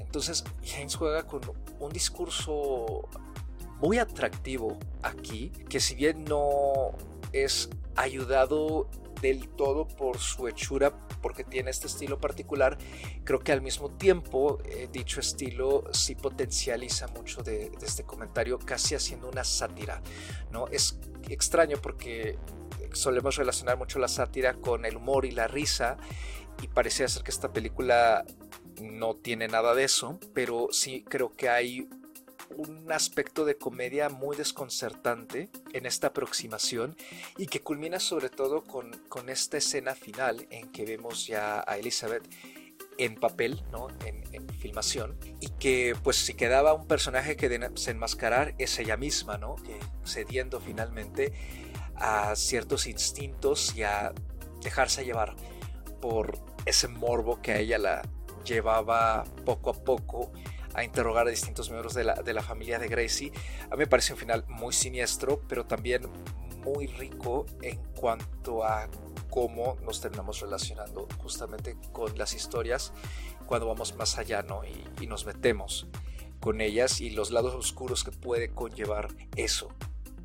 Entonces, 0.00 0.44
James 0.64 0.96
juega 0.96 1.26
con 1.26 1.40
un 1.78 1.92
discurso 1.92 3.08
muy 3.78 3.98
atractivo 3.98 4.78
aquí, 5.02 5.50
que 5.68 5.80
si 5.80 5.94
bien 5.94 6.24
no 6.24 6.92
es 7.32 7.68
ayudado 7.96 8.88
del 9.20 9.48
todo 9.48 9.86
por 9.86 10.18
su 10.18 10.48
hechura, 10.48 10.92
porque 11.22 11.44
tiene 11.44 11.70
este 11.70 11.86
estilo 11.86 12.20
particular, 12.20 12.76
creo 13.24 13.40
que 13.40 13.52
al 13.52 13.62
mismo 13.62 13.90
tiempo 13.90 14.58
eh, 14.64 14.88
dicho 14.92 15.20
estilo 15.20 15.84
sí 15.92 16.14
potencializa 16.14 17.06
mucho 17.08 17.42
de, 17.42 17.72
este 17.82 18.02
comentario, 18.04 18.58
casi 18.58 18.94
haciendo 18.94 19.28
una 19.28 19.44
sátira, 19.44 20.02
¿no? 20.50 20.66
Es 20.68 20.98
extraño 21.28 21.78
porque 21.80 22.38
solemos 22.92 23.36
relacionar 23.36 23.78
mucho 23.78 23.98
la 23.98 24.08
sátira 24.08 24.54
con 24.54 24.84
el 24.84 24.96
humor 24.96 25.24
y 25.24 25.30
la 25.30 25.48
risa, 25.48 25.96
y 26.60 26.68
parecía 26.68 27.08
ser 27.08 27.22
que 27.22 27.30
esta 27.30 27.52
película 27.52 28.24
no 28.80 29.14
tiene 29.16 29.48
nada 29.48 29.74
de 29.74 29.84
eso, 29.84 30.18
pero 30.34 30.68
sí 30.70 31.04
creo 31.08 31.32
que 31.32 31.48
hay 31.48 31.88
un 32.56 32.90
aspecto 32.92 33.44
de 33.44 33.56
comedia 33.56 34.08
muy 34.08 34.36
desconcertante 34.36 35.50
en 35.72 35.86
esta 35.86 36.08
aproximación 36.08 36.96
y 37.36 37.46
que 37.46 37.60
culmina 37.60 38.00
sobre 38.00 38.28
todo 38.28 38.64
con, 38.64 38.90
con 39.08 39.28
esta 39.28 39.58
escena 39.58 39.94
final 39.94 40.46
en 40.50 40.70
que 40.70 40.84
vemos 40.84 41.26
ya 41.26 41.64
a 41.66 41.78
Elizabeth 41.78 42.22
en 42.98 43.16
papel, 43.16 43.62
¿no? 43.70 43.88
en, 44.04 44.22
filmación, 44.58 45.18
y 45.40 45.48
que 45.48 45.96
pues 46.04 46.16
si 46.16 46.34
quedaba 46.34 46.72
un 46.72 46.86
personaje 46.86 47.36
que 47.36 47.48
desenmascarar 47.48 48.54
es 48.58 48.78
ella 48.78 48.96
misma, 48.96 49.36
¿no? 49.36 49.56
cediendo 50.04 50.60
finalmente 50.60 51.32
a 51.96 52.36
ciertos 52.36 52.86
instintos 52.86 53.74
y 53.74 53.82
a 53.82 54.12
dejarse 54.62 55.04
llevar 55.04 55.34
por 56.00 56.38
ese 56.64 56.86
morbo 56.86 57.42
que 57.42 57.52
a 57.52 57.58
ella 57.58 57.78
la 57.78 58.02
llevaba 58.44 59.24
poco 59.44 59.70
a 59.70 59.84
poco 59.84 60.32
a 60.74 60.84
interrogar 60.84 61.26
a 61.26 61.30
distintos 61.30 61.70
miembros 61.70 61.94
de 61.94 62.04
la, 62.04 62.14
de 62.14 62.32
la 62.32 62.42
familia 62.42 62.78
de 62.78 62.88
Gracie. 62.88 63.32
A 63.70 63.76
mí 63.76 63.78
me 63.78 63.86
parece 63.86 64.12
un 64.12 64.18
final 64.18 64.44
muy 64.48 64.72
siniestro, 64.72 65.40
pero 65.48 65.66
también 65.66 66.02
muy 66.64 66.86
rico 66.86 67.46
en 67.60 67.78
cuanto 67.94 68.64
a 68.64 68.88
cómo 69.30 69.76
nos 69.82 70.00
terminamos 70.00 70.40
relacionando 70.40 71.08
justamente 71.22 71.76
con 71.92 72.16
las 72.18 72.34
historias 72.34 72.92
cuando 73.46 73.66
vamos 73.66 73.96
más 73.96 74.18
allá 74.18 74.42
¿no? 74.42 74.62
y, 74.64 75.06
nos 75.06 75.26
metemos 75.26 75.86
con 76.40 76.60
ellas 76.60 77.00
y 77.00 77.10
los 77.10 77.30
lados 77.30 77.54
oscuros 77.54 78.04
que 78.04 78.10
puede 78.10 78.50
conllevar 78.50 79.08
eso. 79.36 79.68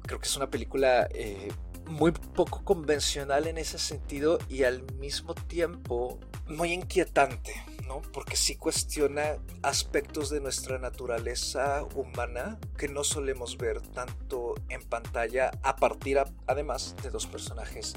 Creo 0.03 0.19
que 0.19 0.27
es 0.27 0.35
una 0.35 0.49
película 0.49 1.07
eh, 1.11 1.49
muy 1.87 2.11
poco 2.11 2.63
convencional 2.63 3.47
en 3.47 3.57
ese 3.57 3.77
sentido 3.77 4.39
y 4.49 4.63
al 4.63 4.81
mismo 4.93 5.35
tiempo 5.35 6.19
muy 6.49 6.73
inquietante. 6.73 7.53
¿no? 7.87 8.01
Porque 8.13 8.35
sí 8.35 8.55
cuestiona 8.55 9.37
aspectos 9.63 10.29
de 10.29 10.41
nuestra 10.41 10.77
naturaleza 10.77 11.85
humana 11.95 12.59
que 12.77 12.87
no 12.87 13.03
solemos 13.03 13.57
ver 13.57 13.81
tanto 13.81 14.55
en 14.69 14.83
pantalla 14.83 15.51
a 15.63 15.77
partir 15.77 16.19
además 16.45 16.95
de 17.01 17.09
dos 17.09 17.27
personajes, 17.27 17.93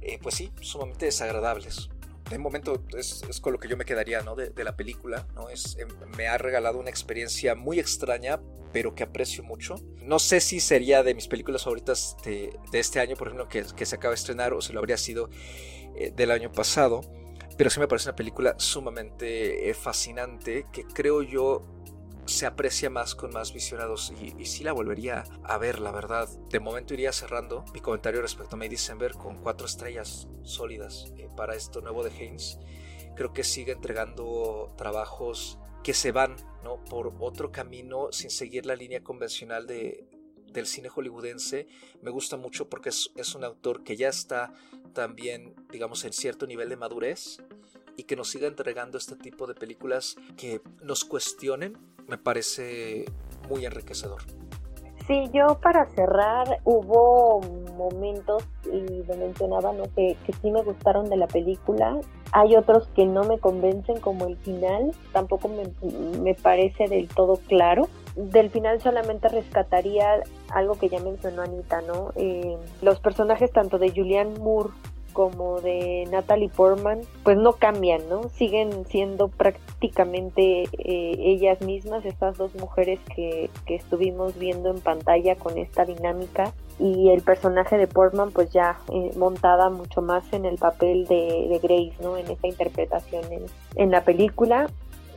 eh, 0.00 0.18
pues 0.22 0.36
sí, 0.36 0.50
sumamente 0.60 1.06
desagradables. 1.06 1.90
De 2.30 2.38
momento 2.38 2.82
es, 2.96 3.22
con 3.40 3.54
lo 3.54 3.58
que 3.58 3.68
yo 3.68 3.76
me 3.76 3.86
quedaría 3.86 4.20
¿no? 4.20 4.34
de, 4.34 4.64
la 4.64 4.76
película. 4.76 5.26
¿no? 5.34 5.48
Es, 5.48 5.76
em, 5.78 5.88
me 6.16 6.28
ha 6.28 6.36
regalado 6.36 6.78
una 6.78 6.90
experiencia 6.90 7.54
muy 7.54 7.80
extraña, 7.80 8.40
pero 8.70 8.94
que 8.94 9.02
aprecio 9.02 9.42
mucho. 9.42 9.76
No 10.02 10.18
sé 10.18 10.40
si 10.40 10.60
sería 10.60 11.02
de 11.02 11.14
mis 11.14 11.26
películas 11.26 11.64
favoritas 11.64 12.16
de, 12.24 12.58
este 12.72 13.00
año, 13.00 13.16
por 13.16 13.28
ejemplo, 13.28 13.48
que, 13.48 13.64
que, 13.74 13.86
se 13.86 13.96
acaba 13.96 14.12
de 14.12 14.16
estrenar, 14.16 14.52
o 14.52 14.60
si 14.60 14.74
lo 14.74 14.78
habría 14.78 14.98
sido 14.98 15.30
eh, 15.96 16.12
del 16.14 16.30
año 16.30 16.52
pasado 16.52 17.00
pero 17.58 17.70
sí 17.70 17.80
me 17.80 17.88
parece 17.88 18.08
una 18.08 18.16
película 18.16 18.54
sumamente 18.56 19.68
eh, 19.68 19.74
fascinante 19.74 20.64
que 20.72 20.84
creo 20.84 21.22
yo 21.22 21.64
se 22.24 22.46
aprecia 22.46 22.88
más 22.88 23.16
con 23.16 23.32
más 23.32 23.52
visionados 23.52 24.12
y, 24.20 24.44
sí 24.46 24.62
la 24.62 24.72
volvería 24.72 25.24
a 25.42 25.58
ver, 25.58 25.80
la 25.80 25.90
verdad. 25.90 26.28
De 26.50 26.60
momento 26.60 26.94
iría 26.94 27.10
cerrando 27.10 27.64
mi 27.74 27.80
comentario 27.80 28.22
respecto 28.22 28.54
a 28.54 28.58
May 28.58 28.68
December 28.68 29.12
con 29.14 29.42
cuatro 29.42 29.66
estrellas 29.66 30.28
sólidas 30.42 31.12
eh, 31.16 31.28
para 31.36 31.56
esto 31.56 31.80
nuevo 31.80 32.04
de 32.04 32.10
Haynes. 32.10 32.58
Creo 33.16 33.32
que 33.32 33.42
sigue 33.42 33.72
entregando 33.72 34.72
trabajos 34.76 35.58
que 35.82 35.94
se 35.94 36.12
van 36.12 36.36
¿no? 36.62 36.84
por 36.84 37.12
otro 37.18 37.50
camino 37.50 38.12
sin 38.12 38.30
seguir 38.30 38.66
la 38.66 38.76
línea 38.76 39.02
convencional 39.02 39.66
de, 39.66 40.06
del 40.52 40.66
cine 40.66 40.88
hollywoodense 40.88 41.66
me 42.02 42.10
gusta 42.10 42.36
mucho 42.36 42.68
porque 42.68 42.90
es, 42.90 43.10
es, 43.16 43.34
un 43.34 43.44
autor 43.44 43.82
que 43.84 43.96
ya 43.96 44.08
está 44.08 44.52
también, 44.92 45.54
digamos, 45.70 46.04
en 46.04 46.12
cierto 46.12 46.46
nivel 46.46 46.68
de 46.68 46.76
madurez 46.76 47.38
y 47.96 48.04
que 48.04 48.16
nos 48.16 48.30
siga 48.30 48.46
entregando 48.46 48.96
este 48.96 49.16
tipo 49.16 49.46
de 49.46 49.54
películas 49.54 50.16
que 50.36 50.60
nos 50.82 51.04
cuestionen, 51.04 51.76
me 52.06 52.16
parece 52.16 53.06
muy 53.48 53.66
enriquecedor. 53.66 54.22
Sí, 55.08 55.30
yo 55.32 55.58
para 55.60 55.86
cerrar 55.94 56.60
hubo 56.64 57.40
momentos, 57.76 58.44
y 58.70 59.02
lo 59.04 59.16
mencionaba, 59.16 59.72
¿no? 59.72 59.84
que, 59.94 60.16
que 60.26 60.34
sí 60.34 60.50
me 60.50 60.62
gustaron 60.62 61.08
de 61.08 61.16
la 61.16 61.26
película. 61.26 61.98
Hay 62.32 62.54
otros 62.56 62.88
que 62.94 63.06
no 63.06 63.24
me 63.24 63.38
convencen, 63.38 64.00
como 64.00 64.26
el 64.26 64.36
final, 64.36 64.92
tampoco 65.12 65.48
me, 65.48 65.64
me 66.20 66.34
parece 66.34 66.88
del 66.88 67.08
todo 67.08 67.40
claro 67.48 67.88
del 68.18 68.50
final 68.50 68.80
solamente 68.80 69.28
rescataría 69.28 70.24
algo 70.50 70.76
que 70.76 70.88
ya 70.88 70.98
mencionó 70.98 71.42
Anita, 71.42 71.80
¿no? 71.82 72.12
Eh, 72.16 72.56
los 72.82 72.98
personajes 72.98 73.52
tanto 73.52 73.78
de 73.78 73.90
Julianne 73.90 74.36
Moore 74.40 74.70
como 75.12 75.60
de 75.60 76.06
Natalie 76.10 76.48
Portman, 76.48 77.00
pues 77.24 77.36
no 77.36 77.52
cambian, 77.54 78.08
¿no? 78.08 78.28
Siguen 78.30 78.84
siendo 78.86 79.28
prácticamente 79.28 80.62
eh, 80.62 81.14
ellas 81.18 81.60
mismas, 81.60 82.04
estas 82.04 82.36
dos 82.36 82.54
mujeres 82.54 83.00
que, 83.14 83.50
que, 83.66 83.74
estuvimos 83.74 84.38
viendo 84.38 84.70
en 84.70 84.80
pantalla 84.80 85.36
con 85.36 85.58
esta 85.58 85.84
dinámica. 85.84 86.52
Y 86.78 87.08
el 87.10 87.22
personaje 87.22 87.76
de 87.76 87.88
Portman, 87.88 88.30
pues 88.30 88.52
ya 88.52 88.78
eh, 88.92 89.10
montada 89.16 89.68
mucho 89.68 90.00
más 90.00 90.32
en 90.32 90.44
el 90.44 90.58
papel 90.58 91.06
de, 91.06 91.48
de, 91.48 91.58
Grace, 91.58 91.94
¿no? 92.00 92.16
En 92.16 92.30
esta 92.30 92.46
interpretación 92.46 93.24
en, 93.32 93.46
en 93.74 93.90
la 93.90 94.04
película 94.04 94.70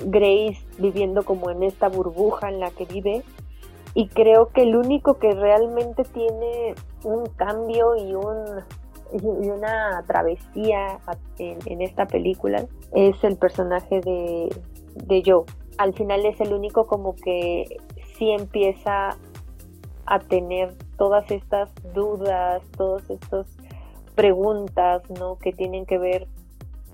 Grace 0.04 0.58
viviendo 0.80 1.24
como 1.24 1.52
en 1.52 1.64
esta 1.64 1.88
burbuja 1.88 2.50
en 2.50 2.60
la 2.60 2.72
que 2.72 2.86
vive 2.86 3.24
y 3.94 4.08
creo 4.08 4.50
que 4.50 4.64
el 4.64 4.76
único 4.76 5.16
que 5.16 5.32
realmente 5.34 6.04
tiene 6.04 6.76
un 7.04 7.28
cambio 7.36 7.96
y 7.96 8.14
un 8.14 8.64
y 9.14 9.50
una 9.50 10.04
travesía 10.08 11.00
en, 11.38 11.82
esta 11.82 12.08
película 12.08 12.66
es 12.94 13.24
el 13.24 13.38
personaje 13.38 14.02
de, 14.02 14.56
de 14.96 15.24
Joe. 15.26 15.46
Al 15.78 15.94
final 15.94 16.26
es 16.26 16.40
el 16.42 16.54
único 16.54 16.88
como 16.88 17.16
que 17.16 17.78
sí 18.18 18.32
empieza 18.32 19.18
a 20.06 20.20
tener 20.20 20.76
todas 20.98 21.30
estas 21.32 21.70
dudas, 21.94 22.62
todas 22.78 23.10
estas 23.10 23.48
preguntas, 24.16 25.04
¿no? 25.10 25.38
Que 25.38 25.52
tienen 25.52 25.86
que 25.86 25.98
ver 25.98 26.28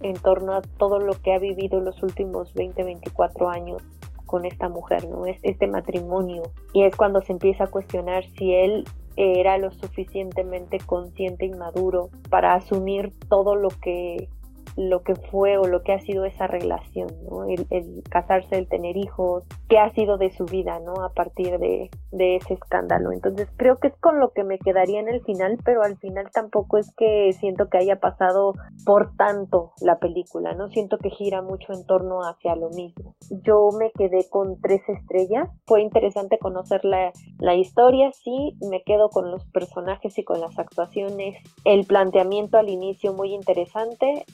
en 0.02 0.16
torno 0.16 0.54
a 0.54 0.62
todo 0.62 1.00
lo 1.00 1.14
que 1.14 1.34
ha 1.34 1.40
vivido 1.40 1.80
los 1.80 2.02
últimos 2.04 2.54
20, 2.54 2.84
24 2.84 3.50
años 3.50 3.82
con 4.26 4.46
esta 4.46 4.70
mujer, 4.70 5.08
¿no? 5.08 5.26
Es 5.26 5.40
este 5.42 5.68
matrimonio. 5.68 6.44
Y 6.74 6.84
es 6.84 6.96
cuando 6.96 7.22
se 7.22 7.32
empieza 7.32 7.66
a 7.66 7.68
cuestionar 7.68 8.26
si 8.38 8.54
él 8.54 8.86
era 9.18 9.58
lo 9.58 9.72
suficientemente 9.72 10.78
consciente 10.80 11.46
y 11.46 11.50
maduro 11.50 12.10
para 12.30 12.54
asumir 12.54 13.12
todo 13.28 13.56
lo 13.56 13.70
que 13.70 14.30
lo 14.78 15.02
que 15.02 15.16
fue 15.16 15.58
o 15.58 15.64
lo 15.64 15.82
que 15.82 15.92
ha 15.92 16.00
sido 16.00 16.24
esa 16.24 16.46
relación, 16.46 17.10
¿no? 17.28 17.46
El, 17.46 17.66
casarse, 18.10 18.58
el 18.58 18.70
tener 18.70 18.96
hijos, 18.96 19.44
qué 19.68 19.80
ha 19.80 19.92
sido 19.94 20.18
de 20.18 20.30
su 20.30 20.46
vida, 20.46 20.80
¿no? 20.80 21.04
A 21.04 21.10
partir 21.14 21.58
de, 21.58 21.90
de, 22.12 22.36
ese 22.36 22.54
escándalo. 22.54 23.12
Entonces 23.12 23.50
creo 23.58 23.78
que 23.78 23.88
es 23.88 23.98
con 23.98 24.20
lo 24.20 24.32
que 24.34 24.44
me 24.44 24.60
quedaría 24.60 25.00
en 25.00 25.08
el 25.08 25.22
final, 25.24 25.58
pero 25.66 25.82
al 25.82 25.98
final 25.98 26.30
tampoco 26.32 26.78
es 26.78 26.94
que 26.96 27.34
siento 27.34 27.70
que 27.70 27.80
haya 27.80 28.00
pasado 28.00 28.54
por 28.86 29.16
tanto 29.16 29.74
la 29.82 29.98
película, 29.98 30.54
¿no? 30.54 30.68
Siento 30.68 31.00
que 31.00 31.10
gira 31.10 31.42
mucho 31.42 31.74
en 31.74 31.84
torno 31.86 32.22
hacia 32.22 32.56
lo 32.56 32.70
mismo. 32.70 33.16
Yo 33.44 33.70
me 33.78 33.92
quedé 33.92 34.30
con 34.30 34.62
tres 34.62 34.82
estrellas, 34.88 35.50
fue 35.66 35.82
interesante 35.82 36.38
conocer 36.38 36.86
la, 36.86 37.12
la 37.40 37.56
historia, 37.56 38.12
sí, 38.14 38.56
me 38.70 38.84
quedo 38.84 39.10
con 39.10 39.32
los 39.32 39.44
personajes 39.46 40.18
y 40.20 40.24
con 40.24 40.40
las 40.40 40.60
actuaciones, 40.60 41.36
el 41.66 41.86
planteamiento 41.86 42.60
al 42.60 42.70
inicio 42.70 43.14
muy 43.14 43.34
interesante, 43.34 44.26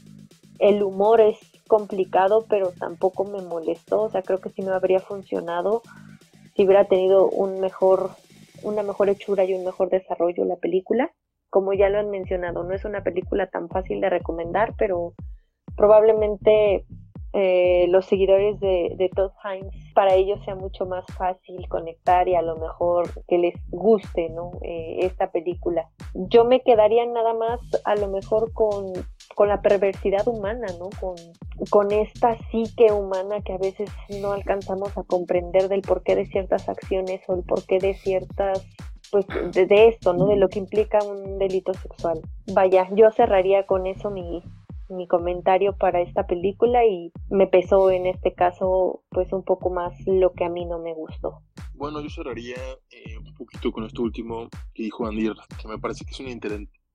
el 0.59 0.83
humor 0.83 1.21
es 1.21 1.39
complicado, 1.67 2.45
pero 2.49 2.71
tampoco 2.71 3.23
me 3.25 3.41
molestó, 3.41 4.03
o 4.03 4.09
sea, 4.09 4.21
creo 4.21 4.39
que 4.39 4.49
sí 4.49 4.61
me 4.61 4.71
habría 4.71 4.99
funcionado 4.99 5.81
si 6.55 6.65
hubiera 6.65 6.85
tenido 6.85 7.29
un 7.29 7.59
mejor, 7.59 8.11
una 8.61 8.83
mejor 8.83 9.09
hechura 9.09 9.43
y 9.43 9.53
un 9.53 9.65
mejor 9.65 9.89
desarrollo 9.89 10.45
la 10.45 10.57
película. 10.57 11.11
Como 11.49 11.73
ya 11.73 11.89
lo 11.89 11.99
han 11.99 12.09
mencionado, 12.09 12.63
no 12.63 12.73
es 12.73 12.85
una 12.85 13.03
película 13.03 13.47
tan 13.47 13.69
fácil 13.69 14.01
de 14.01 14.09
recomendar, 14.09 14.73
pero 14.77 15.13
probablemente 15.75 16.85
eh, 17.35 17.87
los 17.89 18.05
seguidores 18.05 18.59
de, 18.59 19.09
Todd 19.15 19.31
Hines, 19.43 19.73
para 19.95 20.13
ellos 20.13 20.39
sea 20.45 20.53
mucho 20.53 20.85
más 20.85 21.03
fácil 21.17 21.67
conectar 21.67 22.27
y 22.27 22.35
a 22.35 22.43
lo 22.43 22.57
mejor 22.57 23.09
que 23.27 23.39
les 23.39 23.55
guste 23.69 24.29
¿no? 24.29 24.51
Eh, 24.61 24.97
esta 24.99 25.31
película. 25.31 25.89
Yo 26.13 26.45
me 26.45 26.61
quedaría 26.61 27.05
nada 27.07 27.33
más 27.33 27.59
a 27.85 27.95
lo 27.95 28.07
mejor 28.07 28.53
con, 28.53 28.93
con 29.35 29.47
la 29.47 29.61
perversidad 29.61 30.27
humana, 30.27 30.67
¿no? 30.79 30.89
Con, 30.99 31.15
con 31.69 31.91
esta 31.91 32.37
psique 32.49 32.91
humana 32.91 33.41
que 33.41 33.53
a 33.53 33.57
veces 33.57 33.89
no 34.21 34.31
alcanzamos 34.31 34.97
a 34.97 35.03
comprender 35.03 35.69
del 35.69 35.81
porqué 35.81 36.15
de 36.15 36.25
ciertas 36.25 36.69
acciones 36.69 37.21
o 37.27 37.35
el 37.35 37.43
porqué 37.43 37.79
de 37.79 37.93
ciertas 37.93 38.65
pues 39.11 39.27
de, 39.53 39.87
esto, 39.87 40.13
¿no? 40.13 40.25
De 40.25 40.37
lo 40.37 40.49
que 40.49 40.57
implica 40.57 40.97
un 41.05 41.37
delito 41.37 41.71
sexual. 41.75 42.19
Vaya, 42.51 42.89
yo 42.95 43.11
cerraría 43.11 43.67
con 43.67 43.85
eso 43.85 44.09
mi, 44.09 44.41
mi 44.89 45.07
comentario 45.07 45.77
para 45.77 46.01
esta 46.01 46.25
película 46.25 46.83
y 46.83 47.11
me 47.29 47.45
pesó 47.45 47.91
en 47.91 48.07
este 48.07 48.33
caso 48.33 49.03
pues 49.09 49.31
un 49.31 49.43
poco 49.43 49.69
más 49.69 49.93
lo 50.07 50.33
que 50.33 50.45
a 50.45 50.49
mí 50.49 50.65
no 50.65 50.79
me 50.79 50.95
gustó. 50.95 51.41
Bueno, 51.75 52.01
yo 52.01 52.09
cerraría 52.09 52.55
eh, 52.89 53.17
un 53.19 53.35
poquito 53.35 53.71
con 53.71 53.83
esto 53.83 54.01
último 54.01 54.49
que 54.73 54.83
dijo 54.83 55.05
Andir, 55.05 55.33
que 55.61 55.67
me 55.67 55.77
parece 55.77 56.05
que 56.05 56.11
es 56.11 56.19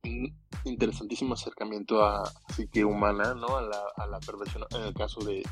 un, 0.04 0.34
interesantísimo 0.64 1.34
acercamiento 1.34 2.04
a 2.04 2.30
psique 2.54 2.84
humana, 2.84 3.34
¿no? 3.34 3.56
A 3.56 3.62
la, 3.62 3.82
a 3.96 4.06
la 4.06 4.20
perversión, 4.20 4.64
en 4.70 4.82
el 4.82 4.94
caso 4.94 5.20
de, 5.20 5.42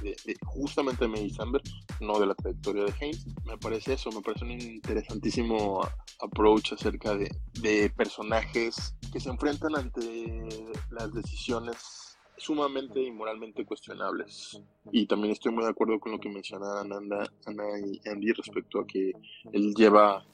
justamente 0.45 1.05
de 1.05 1.11
May 1.11 1.31
Samberg, 1.31 1.65
no 2.01 2.19
de 2.19 2.27
la 2.27 2.35
trayectoria 2.35 2.85
de 2.85 2.95
Haynes. 3.01 3.27
Me 3.45 3.57
parece 3.59 3.95
eso, 3.95 4.11
me 4.11 4.21
parece 4.21 4.45
un 4.45 4.53
interesantísimo 4.53 5.81
approach 6.21 6.73
acerca 6.73 7.15
de, 7.15 7.35
de 7.61 7.91
personajes 7.91 8.95
que 9.13 9.21
se 9.21 9.31
enfrentan 9.31 9.77
ante 9.77 10.49
las 10.91 11.13
decisiones 11.13 12.06
sumamente 12.37 13.03
y 13.03 13.11
moralmente 13.11 13.65
cuestionables. 13.65 14.61
Y 14.93 15.07
también 15.07 15.33
estoy 15.33 15.53
muy 15.53 15.65
de 15.65 15.71
acuerdo 15.71 15.99
con 15.99 16.13
lo 16.13 16.21
que 16.21 16.29
mencionaban 16.29 16.93
Ana, 16.93 17.29
Ana 17.47 17.65
y 17.79 18.01
Andy 18.09 18.33
respecto 18.33 18.81
a 18.81 18.87
que 18.87 19.13
él 19.53 19.75
lleva 19.75 20.25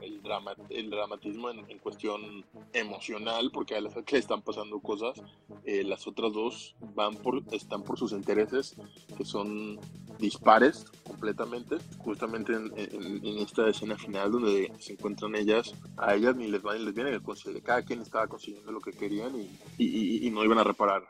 el, 0.00 0.22
drama, 0.22 0.54
el 0.70 0.90
dramatismo 0.90 1.50
en, 1.50 1.78
cuestión 1.78 2.44
emocional, 2.72 3.50
porque 3.52 3.74
a 3.74 3.80
las 3.80 3.94
que 3.94 4.12
le 4.12 4.18
están 4.18 4.42
pasando 4.42 4.80
cosas, 4.80 5.20
eh, 5.64 5.84
las 5.84 6.06
otras 6.06 6.32
dos 6.32 6.74
van 6.94 7.16
por, 7.16 7.42
están 7.52 7.82
por 7.82 7.98
sus 7.98 8.12
intereses, 8.12 8.76
que 9.16 9.24
son 9.24 9.78
dispares 10.22 10.84
completamente, 11.02 11.78
justamente 11.98 12.54
en, 12.54 13.38
esta 13.38 13.68
escena 13.68 13.96
final 13.98 14.30
donde 14.30 14.72
se 14.78 14.92
encuentran 14.92 15.34
ellas, 15.34 15.74
a 15.96 16.14
ellas 16.14 16.36
ni 16.36 16.46
les 16.46 16.64
va 16.64 16.74
ni 16.74 16.84
les 16.84 16.94
viene 16.94 17.20
cada 17.62 17.82
quien 17.82 18.00
estaba 18.00 18.28
consiguiendo 18.28 18.70
lo 18.70 18.80
que 18.80 18.92
querían 18.92 19.32
y, 19.78 20.30
no 20.30 20.44
iban 20.44 20.58
a 20.58 20.64
reparar 20.64 21.02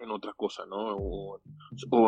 en, 0.00 0.10
otra 0.10 0.32
cosa, 0.36 0.66
¿no? 0.66 0.96
O, 0.96 1.40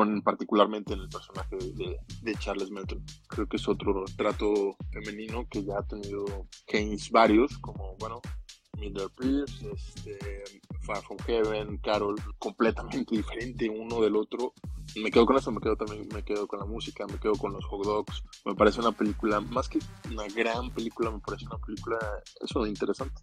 en, 0.03 0.21
particularmente 0.23 0.93
en 0.93 1.01
el 1.01 1.09
personaje 1.09 1.57
de, 1.57 1.97
de, 2.23 2.35
Charles 2.35 2.71
Melton. 2.71 3.03
Creo 3.29 3.47
que 3.49 3.57
es 3.57 3.67
otro 3.67 4.05
trato 4.17 4.77
femenino 4.93 5.47
que 5.49 5.65
ya 5.65 5.79
ha 5.79 5.87
tenido 5.87 6.25
Keynes 6.67 7.11
varios, 7.11 7.57
como, 7.59 7.97
bueno, 7.99 8.21
Miller 8.77 9.09
Pierce, 9.19 9.71
este, 9.73 10.19
Far 10.83 11.03
From 11.03 11.19
Heaven, 11.27 11.79
Carol, 11.79 12.17
completamente 12.39 13.15
diferente 13.17 13.69
uno 13.69 14.01
del 14.01 14.17
otro. 14.17 14.53
Me 14.95 15.11
quedo 15.11 15.27
con 15.27 15.37
eso, 15.37 15.51
me 15.51 15.61
quedo 15.61 15.77
también, 15.77 16.09
me 16.15 16.23
quedo 16.23 16.47
con 16.47 16.61
la 16.61 16.65
música, 16.65 17.07
me 17.07 17.19
quedo 17.19 17.35
con 17.35 17.53
los 17.53 17.65
hot 17.67 17.85
dogs. 17.85 18.23
Me 18.45 18.55
parece 18.55 18.81
una 18.81 18.93
película, 18.93 19.41
más 19.41 19.69
que 19.69 19.79
una 20.11 20.27
gran 20.29 20.71
película, 20.71 21.11
me 21.11 21.19
parece 21.19 21.45
una 21.47 21.59
película, 21.59 21.99
eso, 22.41 22.67
interesante. 22.67 23.21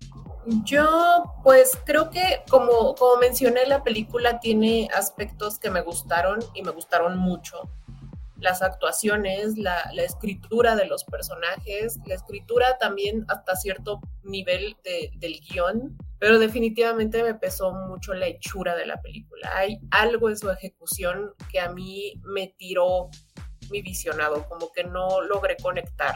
Yo, 0.65 1.23
pues 1.43 1.79
creo 1.85 2.09
que 2.09 2.41
como, 2.49 2.95
como 2.95 3.17
mencioné, 3.17 3.65
la 3.65 3.81
película 3.81 4.39
tiene 4.39 4.89
aspectos 4.93 5.57
que 5.57 5.69
me 5.69 5.81
gustaron 5.81 6.39
y 6.53 6.61
me 6.63 6.71
gustaron 6.71 7.17
mucho 7.17 7.69
las 8.43 8.61
actuaciones, 8.61 9.57
la, 9.57 9.89
escritura 9.97 10.75
de 10.75 10.85
los 10.85 11.05
personajes, 11.05 11.97
la 12.05 12.15
escritura 12.15 12.77
también 12.77 13.25
hasta 13.29 13.55
cierto 13.55 14.01
nivel 14.21 14.75
del 14.83 15.39
guion, 15.39 15.97
pero 16.19 16.37
definitivamente 16.37 17.23
me 17.23 17.35
pesó 17.35 17.71
mucho 17.71 18.13
la 18.13 18.27
hechura 18.27 18.75
de 18.75 18.85
la 18.85 19.01
película. 19.01 19.49
Hay 19.55 19.79
algo 19.91 20.29
en 20.29 20.37
su 20.37 20.51
ejecución 20.51 21.31
que 21.49 21.61
a 21.61 21.69
mí 21.69 22.21
me 22.25 22.53
tiró 22.57 23.09
mi 23.71 23.81
visionado, 23.81 24.45
como 24.49 24.71
que 24.73 24.83
no 24.83 25.21
logré 25.21 25.55
conectar. 25.57 26.15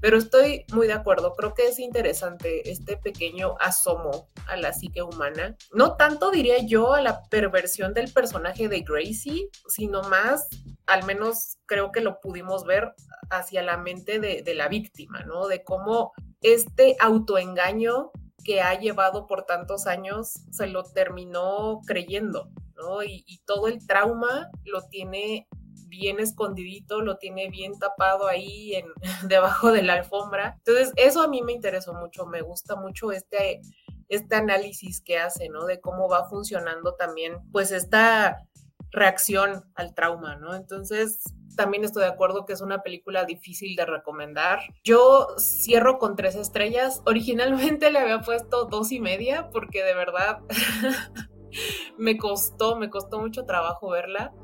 Pero 0.00 0.18
estoy 0.18 0.64
muy 0.72 0.86
de 0.86 0.92
acuerdo, 0.92 1.34
creo 1.34 1.54
que 1.54 1.68
es 1.68 1.78
interesante 1.78 2.70
este 2.70 2.96
pequeño 2.96 3.54
asomo 3.60 4.28
a 4.46 4.56
la 4.56 4.72
psique 4.72 5.02
humana. 5.02 5.56
No 5.72 5.96
tanto 5.96 6.30
diría 6.30 6.58
yo 6.58 6.94
a 6.94 7.02
la 7.02 7.22
perversión 7.24 7.94
del 7.94 8.12
personaje 8.12 8.68
de 8.68 8.80
Gracie, 8.80 9.48
sino 9.68 10.02
más, 10.02 10.48
al 10.86 11.04
menos 11.04 11.58
creo 11.66 11.92
que 11.92 12.00
lo 12.00 12.20
pudimos 12.20 12.64
ver 12.64 12.94
hacia 13.30 13.62
la 13.62 13.76
mente 13.76 14.20
de, 14.20 14.54
la 14.54 14.68
víctima, 14.68 15.22
¿no? 15.24 15.48
De 15.48 15.64
cómo 15.64 16.12
este 16.40 16.96
autoengaño 17.00 18.10
que 18.44 18.60
ha 18.60 18.78
llevado 18.78 19.26
por 19.26 19.44
tantos 19.44 19.86
años 19.86 20.34
se 20.52 20.68
lo 20.68 20.84
terminó 20.84 21.80
creyendo, 21.86 22.48
¿no? 22.76 23.02
Y, 23.02 23.40
todo 23.44 23.68
el 23.68 23.84
trauma 23.86 24.50
lo 24.64 24.82
tiene 24.88 25.48
bien 25.86 26.20
escondidito, 26.20 27.00
lo 27.00 27.16
tiene 27.18 27.48
bien 27.48 27.78
tapado 27.78 28.26
ahí 28.26 28.74
en, 28.74 28.86
debajo 29.28 29.72
de 29.72 29.82
la 29.82 29.94
alfombra. 29.94 30.54
Entonces, 30.58 30.92
eso 30.96 31.22
a 31.22 31.28
mí 31.28 31.42
me 31.42 31.52
interesó 31.52 31.94
mucho, 31.94 32.26
me 32.26 32.42
gusta 32.42 32.76
mucho 32.76 33.12
este, 33.12 33.60
este 34.08 34.36
análisis 34.36 35.00
que 35.00 35.18
hace, 35.18 35.48
¿no? 35.48 35.66
De 35.66 35.80
cómo 35.80 36.08
va 36.08 36.28
funcionando 36.28 36.94
también, 36.94 37.38
pues, 37.52 37.72
esta 37.72 38.46
reacción 38.90 39.64
al 39.74 39.94
trauma, 39.94 40.36
¿no? 40.36 40.54
Entonces, 40.54 41.22
también 41.56 41.84
estoy 41.84 42.02
de 42.02 42.10
acuerdo 42.10 42.44
que 42.44 42.52
es 42.52 42.60
una 42.60 42.82
película 42.82 43.24
difícil 43.24 43.76
de 43.76 43.86
recomendar. 43.86 44.60
Yo 44.84 45.28
cierro 45.38 45.98
con 45.98 46.14
tres 46.14 46.34
estrellas. 46.34 47.02
Originalmente 47.06 47.90
le 47.90 47.98
había 47.98 48.20
puesto 48.20 48.66
dos 48.66 48.92
y 48.92 49.00
media 49.00 49.48
porque 49.50 49.82
de 49.82 49.94
verdad 49.94 50.40
me 51.98 52.18
costó, 52.18 52.76
me 52.76 52.90
costó 52.90 53.20
mucho 53.20 53.46
trabajo 53.46 53.88
verla 53.88 54.34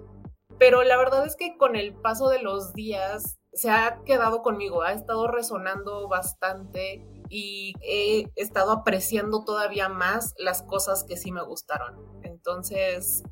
pero 0.62 0.84
la 0.84 0.96
verdad 0.96 1.26
es 1.26 1.34
que 1.34 1.56
con 1.56 1.74
el 1.74 1.92
paso 1.92 2.28
de 2.28 2.40
los 2.40 2.72
días 2.72 3.40
se 3.52 3.68
ha 3.68 3.98
quedado 4.06 4.42
conmigo, 4.42 4.84
ha 4.84 4.92
estado 4.92 5.26
resonando 5.26 6.06
bastante 6.06 7.04
y 7.28 7.74
he 7.82 8.30
estado 8.36 8.70
apreciando 8.70 9.42
todavía 9.42 9.88
más 9.88 10.34
las 10.38 10.62
cosas 10.62 11.02
que 11.02 11.16
sí 11.16 11.32
me 11.32 11.42
gustaron. 11.42 11.96
Entonces, 12.22 13.24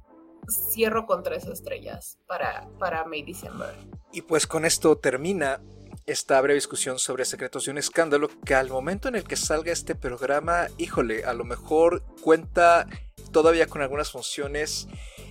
cierro 0.73 1.07
con 1.07 1.23
tres 1.23 1.47
estrellas 1.47 2.19
para, 2.27 2.69
para 2.81 3.05
May 3.05 3.23
December. 3.23 3.77
Y 4.11 4.23
pues 4.23 4.49
con 4.49 4.65
esto 4.65 4.99
termina 4.99 5.61
esta 6.07 6.41
breve 6.41 6.57
discusión 6.57 6.99
sobre 6.99 7.25
secretos 7.25 7.67
de 7.67 7.71
un 7.71 7.79
escándalo 7.79 8.29
que 8.45 8.57
al 8.57 8.71
momento 8.71 9.07
en 9.07 9.15
el 9.15 9.23
que 9.23 9.37
salga 9.37 9.71
este 9.71 9.95
programa, 9.95 10.67
híjole, 10.79 11.25
a 11.25 11.33
lo 11.33 11.45
mejor 11.45 12.03
cuenta 12.23 12.89
todavía 13.31 13.67
con 13.67 13.83
algunas 13.83 14.11
funciones 14.11 14.89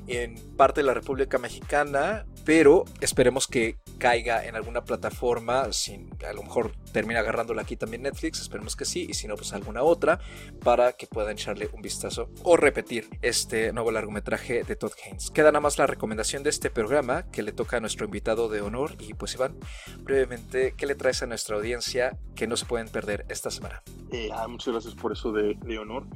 en 0.08 0.36
parte 0.56 0.82
de 0.82 0.88
la 0.88 0.94
República 0.94 1.38
Mexicana, 1.38 2.26
pero 2.46 2.86
esperemos 3.00 3.48
que 3.48 3.78
caiga 4.00 4.46
en 4.46 4.56
alguna 4.56 4.84
plataforma, 4.84 5.72
sin, 5.72 6.10
a 6.28 6.34
lo 6.34 6.42
mejor 6.42 6.72
termina 6.92 7.20
agarrándola 7.20 7.62
aquí 7.62 7.76
también 7.76 8.02
Netflix, 8.02 8.42
esperemos 8.42 8.76
que 8.76 8.86
sí, 8.86 9.06
y 9.08 9.14
si 9.14 9.28
no, 9.28 9.36
pues 9.36 9.54
alguna 9.54 9.84
otra, 9.84 10.20
para 10.64 10.94
que 10.94 11.06
puedan 11.06 11.34
echarle 11.34 11.70
un 11.74 11.82
vistazo 11.82 12.30
o 12.44 12.58
repetir 12.58 13.08
este 13.22 13.72
nuevo 13.72 13.92
largometraje 13.92 14.64
de 14.64 14.76
Todd 14.76 14.94
Haynes. 15.06 15.30
Queda 15.30 15.52
nada 15.52 15.60
más 15.60 15.78
la 15.78 15.86
recomendación 15.86 16.42
de 16.42 16.50
este 16.50 16.72
programa 16.72 17.30
que 17.30 17.44
le 17.44 17.52
toca 17.52 17.78
a 17.78 17.80
nuestro 17.80 18.06
invitado 18.06 18.50
de 18.50 18.62
honor, 18.62 18.96
y 19.00 19.14
pues 19.14 19.36
Iván, 19.36 19.60
brevemente, 20.00 20.74
¿qué 20.76 20.88
le 20.88 20.96
traes 20.96 21.22
a 21.22 21.28
nuestra 21.28 21.58
audiencia 21.58 22.18
que 22.36 22.48
no 22.48 22.58
se 22.58 22.66
pueden 22.66 22.90
perder 22.90 23.26
esta 23.30 23.52
semana? 23.52 23.84
Eh, 24.12 24.30
ah, 24.34 24.48
muchas 24.48 24.74
gracias 24.74 24.96
por 24.96 25.12
eso 25.12 25.32
de, 25.32 25.56
de 25.62 25.78
honor. 25.78 26.08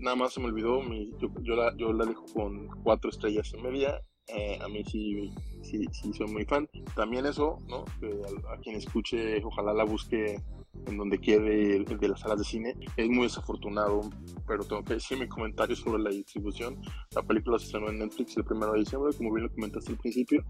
Nada 0.00 0.16
más 0.16 0.32
se 0.32 0.40
me 0.40 0.46
olvidó, 0.46 0.80
mi, 0.82 1.10
yo, 1.20 1.28
yo, 1.42 1.56
la, 1.56 1.76
yo 1.76 1.92
la 1.92 2.04
dejo 2.04 2.24
con 2.32 2.68
cuatro 2.82 3.10
estrellas 3.10 3.52
y 3.54 3.62
media 3.62 4.00
eh, 4.28 4.58
a 4.60 4.68
mí 4.68 4.82
sí, 4.84 5.30
sí, 5.62 5.84
sí, 5.92 6.12
soy 6.12 6.26
muy 6.28 6.44
fan. 6.44 6.68
También 6.94 7.26
eso, 7.26 7.58
¿no? 7.68 7.84
a, 8.50 8.56
quien 8.58 8.76
escuche, 8.76 9.42
ojalá 9.44 9.72
la 9.72 9.84
busque 9.84 10.40
en 10.86 10.96
donde 10.96 11.18
quede 11.18 11.84
de 11.84 12.08
las 12.08 12.20
salas 12.20 12.38
de 12.38 12.44
cine. 12.44 12.76
Es 12.96 13.08
muy 13.08 13.24
desafortunado, 13.24 14.02
pero 14.46 14.64
tengo 14.64 14.82
que 14.82 14.94
decir 14.94 15.18
mi 15.18 15.28
comentario 15.28 15.76
sobre 15.76 16.02
la 16.02 16.10
distribución. 16.10 16.80
La 17.14 17.22
película 17.22 17.58
se 17.58 17.66
estrenó 17.66 17.88
en 17.88 17.98
Netflix 17.98 18.36
el 18.36 18.44
1 18.48 18.72
de 18.72 18.78
diciembre, 18.80 19.12
como 19.16 19.32
bien 19.32 19.44
lo 19.44 19.52
comentaste 19.52 19.92
al 19.92 19.98
principio, 19.98 20.44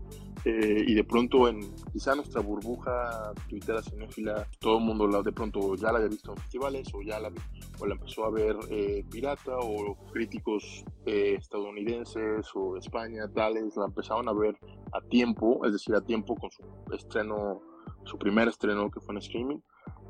eh, 0.44 0.84
y 0.86 0.94
de 0.94 1.04
pronto 1.04 1.48
en 1.48 1.60
quizá 1.92 2.14
nuestra 2.14 2.40
burbuja 2.40 3.32
tuitera 3.48 3.82
cinéfila, 3.82 4.46
todo 4.58 4.78
el 4.78 4.84
mundo 4.84 5.06
la, 5.06 5.22
de 5.22 5.32
pronto 5.32 5.74
ya 5.76 5.92
la 5.92 5.98
había 5.98 6.08
visto 6.08 6.32
en 6.32 6.38
festivales 6.38 6.88
o 6.94 7.02
ya 7.02 7.20
la, 7.20 7.30
o 7.78 7.86
la 7.86 7.94
empezó 7.94 8.24
a 8.24 8.30
ver 8.30 8.56
eh, 8.70 9.04
pirata 9.10 9.56
o 9.58 9.96
críticos 10.12 10.84
estadounidenses 11.06 12.48
o 12.54 12.74
de 12.74 12.80
España, 12.80 13.28
tales 13.32 13.76
la 13.76 13.86
empezaron 13.86 14.28
a 14.28 14.32
ver 14.32 14.56
a 14.92 15.00
tiempo, 15.02 15.64
es 15.64 15.72
decir, 15.72 15.94
a 15.94 16.00
tiempo 16.00 16.34
con 16.36 16.50
su 16.50 16.62
estreno, 16.92 17.60
su 18.04 18.18
primer 18.18 18.48
estreno 18.48 18.90
que 18.90 19.00
fue 19.00 19.14
en 19.14 19.18
streaming. 19.18 19.58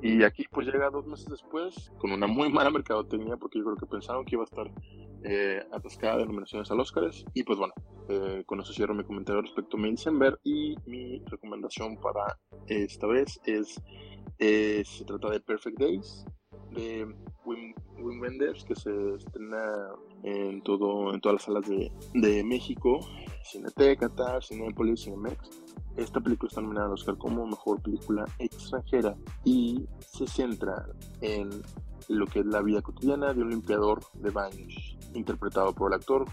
Y 0.03 0.23
aquí 0.23 0.45
pues 0.51 0.67
llega 0.67 0.91
dos 0.91 1.07
meses 1.07 1.27
después 1.29 1.91
con 1.99 2.13
una 2.13 2.27
muy 2.27 2.53
mala 2.53 2.71
mercadotecnia 2.71 3.37
porque 3.37 3.59
yo 3.59 3.65
creo 3.65 3.77
que 3.77 3.87
pensaron 3.87 4.25
que 4.25 4.35
iba 4.35 4.43
a 4.43 4.45
estar 4.45 4.71
eh, 5.23 5.63
atascada 5.73 6.19
de 6.19 6.27
nominaciones 6.27 6.71
al 6.71 6.81
Oscar. 6.81 7.11
Y 7.33 7.43
pues 7.43 7.59
bueno, 7.59 7.73
eh, 8.09 8.43
con 8.45 8.61
eso 8.61 8.73
cierro 8.73 8.95
mi 8.95 9.05
comentario 9.05 9.41
respecto 9.41 9.79
a 9.79 9.81
December 9.81 10.39
y 10.45 10.77
mi 10.85 11.23
recomendación 11.25 11.97
para 11.97 12.39
esta 12.67 13.07
vez 13.07 13.41
es, 13.47 13.81
eh, 14.39 14.83
se 14.85 15.05
trata 15.05 15.31
de 15.31 15.41
Perfect 15.41 15.79
Days 15.79 16.27
de 16.73 17.07
Wim, 17.45 17.75
Wenders 17.99 18.65
que 18.65 18.75
se 18.75 19.15
estrena 19.15 19.89
en, 20.25 20.63
todo, 20.63 21.15
en 21.15 21.21
todas 21.21 21.35
las 21.35 21.43
salas 21.45 21.69
de, 21.69 21.93
de 22.15 22.43
México 22.43 23.01
Cineteca, 23.45 24.09
Qatar, 24.09 24.43
Cinepolis, 24.43 25.05
Cinemex. 25.05 25.39
Esta 25.97 26.21
película 26.21 26.49
está 26.49 26.61
nominada 26.61 26.87
al 26.87 26.95
Oscar 26.95 27.17
como 27.17 27.47
mejor 27.47 27.81
película 27.81 28.25
extranjera 28.39 29.15
y 29.45 29.87
se 30.01 30.27
centra 30.27 30.87
en 31.21 31.51
lo 32.09 32.27
que 32.27 32.41
es 32.41 32.47
la 32.47 32.63
vida 32.63 32.83
cotidiana 32.83 33.33
de 33.33 33.43
un 33.43 33.51
limpiador 33.51 34.01
de 34.15 34.31
baños, 34.31 34.99
interpretado 35.15 35.73
por 35.73 35.93
el 35.93 36.01
actor 36.01 36.25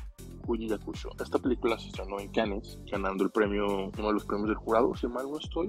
Fuji 0.45 0.67
Yakusho. 0.67 1.09
Esta 1.21 1.37
película 1.37 1.77
se 1.77 1.87
estrenó 1.87 2.19
en 2.19 2.29
Cannes, 2.29 2.79
ganando 2.89 3.23
el 3.23 3.29
premio, 3.29 3.91
uno 3.95 4.07
de 4.07 4.13
los 4.13 4.25
premios 4.25 4.49
del 4.49 4.57
jurado, 4.57 4.95
si 4.95 5.07
mal 5.07 5.29
no 5.29 5.37
estoy, 5.37 5.67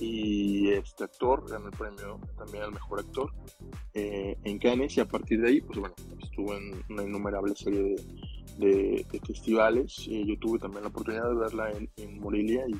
y 0.00 0.70
este 0.70 1.04
actor 1.04 1.48
ganó 1.48 1.66
el 1.66 1.76
premio 1.76 2.18
también 2.36 2.64
al 2.64 2.72
mejor 2.72 3.00
actor 3.00 3.30
eh, 3.92 4.36
en 4.44 4.58
Cannes 4.58 4.96
y 4.96 5.00
a 5.00 5.06
partir 5.06 5.40
de 5.42 5.48
ahí, 5.48 5.60
pues 5.60 5.78
bueno, 5.78 5.94
estuvo 6.22 6.54
en 6.54 6.82
una 6.88 7.04
innumerable 7.04 7.54
serie 7.54 7.96
de 8.58 9.06
festivales. 9.26 10.06
yo 10.06 10.38
tuve 10.38 10.58
también 10.58 10.82
la 10.82 10.88
oportunidad 10.88 11.28
de 11.28 11.34
verla 11.34 11.72
en, 11.96 12.20
Morelia 12.20 12.64
y 12.68 12.74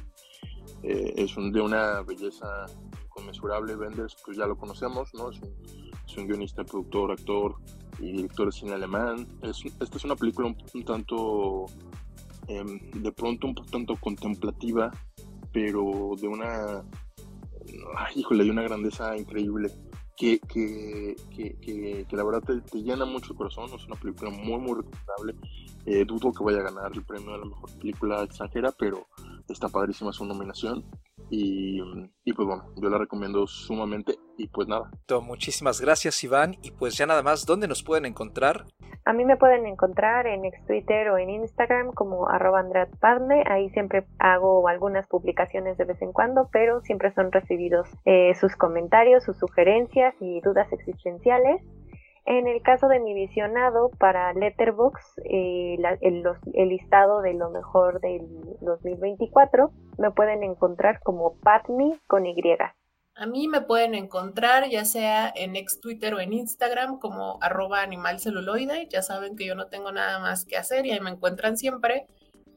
eh, 0.83 1.15
es 1.17 1.35
de 1.35 1.61
una 1.61 2.03
belleza 2.03 2.67
inconmensurable. 3.05 3.77
Wenders, 3.77 4.17
pues 4.25 4.37
ya 4.37 4.47
lo 4.47 4.57
conocemos, 4.57 5.13
¿no? 5.15 5.31
Es 5.31 6.17
un, 6.17 6.27
guionista, 6.27 6.65
productor, 6.65 7.13
actor 7.13 7.57
y 7.99 8.13
director 8.13 8.47
de 8.47 8.53
cine 8.53 8.73
alemán. 8.73 9.27
Es, 9.43 9.63
esta 9.81 9.97
es 9.97 10.05
una 10.05 10.17
película 10.17 10.55
un, 10.75 10.85
tanto, 10.85 11.67
em, 12.49 12.91
de 12.91 13.13
pronto 13.13 13.49
un 13.49 13.55
tanto 13.55 13.97
contemplativa, 13.97 14.91
pero 15.53 16.13
de 16.21 16.29
una, 16.29 16.83
híjole, 18.15 18.45
de 18.45 18.51
una 18.51 18.63
grandeza 18.63 19.17
increíble 19.17 19.71
que, 20.17 20.39
que, 20.41 21.17
que, 21.35 22.07
que, 22.07 22.17
la 22.17 22.25
verdad 22.25 22.43
te, 22.43 22.83
llena 22.83 23.07
mucho 23.07 23.33
el 23.33 23.39
corazón. 23.39 23.71
Es 23.75 23.87
una 23.87 23.97
película 23.97 24.31
muy, 24.31 24.59
muy 24.59 24.75
recomendable. 24.83 25.35
Eh, 25.87 26.05
dudo 26.05 26.33
que 26.33 26.45
vaya 26.45 26.59
a 26.59 26.71
ganar 26.71 26.93
el 26.93 27.03
premio 27.03 27.35
a 27.35 27.39
la 27.39 27.47
mejor 27.47 27.71
película 27.79 28.23
extranjera, 28.23 28.71
pero 28.73 29.07
está 29.49 29.69
padrísima 29.69 30.13
su 30.13 30.27
nominación. 30.27 30.85
Y, 31.31 31.81
y, 32.25 32.33
pues 32.33 32.47
bueno, 32.47 32.65
yo 32.77 32.89
la 32.89 32.99
recomiendo 32.99 33.47
sumamente 33.47 34.17
y 34.37 34.49
pues 34.49 34.67
nada. 34.67 34.91
Muchísimas 35.23 35.81
gracias 35.81 36.23
Iván 36.25 36.57
y 36.63 36.73
pues 36.73 36.97
ya 36.97 37.07
nada 37.07 37.23
más, 37.23 37.47
¿dónde 37.47 37.69
nos 37.69 37.83
pueden 37.83 38.05
encontrar? 38.05 38.65
A 39.07 39.13
mí 39.13 39.25
me 39.25 39.37
pueden 39.37 39.67
encontrar 39.67 40.27
en 40.27 40.45
ex 40.45 40.65
Twitter 40.67 41.09
o 41.09 41.19
en 41.19 41.31
Instagram 41.31 41.93
como 41.93 42.29
arroba. 42.29 42.65
Ahí 43.47 43.71
siempre 43.71 44.05
hago 44.19 44.69
algunas 44.69 45.07
publicaciones 45.07 45.79
de 45.79 45.85
vez 45.85 46.01
en 46.03 46.13
cuando, 46.13 46.49
pero 46.53 46.81
siempre 46.83 47.13
son 47.15 47.33
recibidos 47.33 47.89
eh, 48.05 48.35
sus 48.35 48.55
comentarios, 48.57 49.25
sus 49.25 49.39
sugerencias 49.39 50.15
y 50.21 50.41
dudas 50.43 50.71
existenciales. 50.73 51.63
En 52.27 52.47
el 52.47 52.63
caso 52.63 52.89
de 52.89 53.01
mi 53.01 53.15
visionado 53.15 53.91
para 53.99 54.33
Letterboxd, 54.35 55.21
eh, 55.25 55.79
el, 56.01 56.69
listado 56.69 57.23
de 57.23 57.35
lo 57.35 57.51
mejor 57.51 58.01
del 58.01 58.29
2024, 58.61 59.73
me 59.99 60.11
pueden 60.11 60.43
encontrar 60.43 61.01
como 61.01 61.37
Patmi 61.41 61.99
con 62.07 62.27
Y. 62.27 62.35
A 63.17 63.27
mí 63.27 63.49
me 63.49 63.61
pueden 63.61 63.95
encontrar 63.95 64.69
ya 64.69 64.85
sea 64.85 65.33
en 65.35 65.57
ex 65.57 65.81
Twitter 65.81 66.15
o 66.15 66.21
en 66.21 66.33
Instagram 66.33 66.99
como 66.99 67.39
arroba 67.43 67.83
animalceluloide. 67.83 68.89
Ya 68.89 69.03
saben 69.03 69.37
que 69.37 69.47
yo 69.47 69.55
no 69.55 69.67
tengo 69.67 69.93
nada 69.93 70.19
más 70.21 70.45
que 70.45 70.57
hacer 70.57 70.87
y 70.87 70.93
ahí 70.93 71.01
me 71.01 71.11
encuentran 71.11 71.57
siempre. 71.57 72.07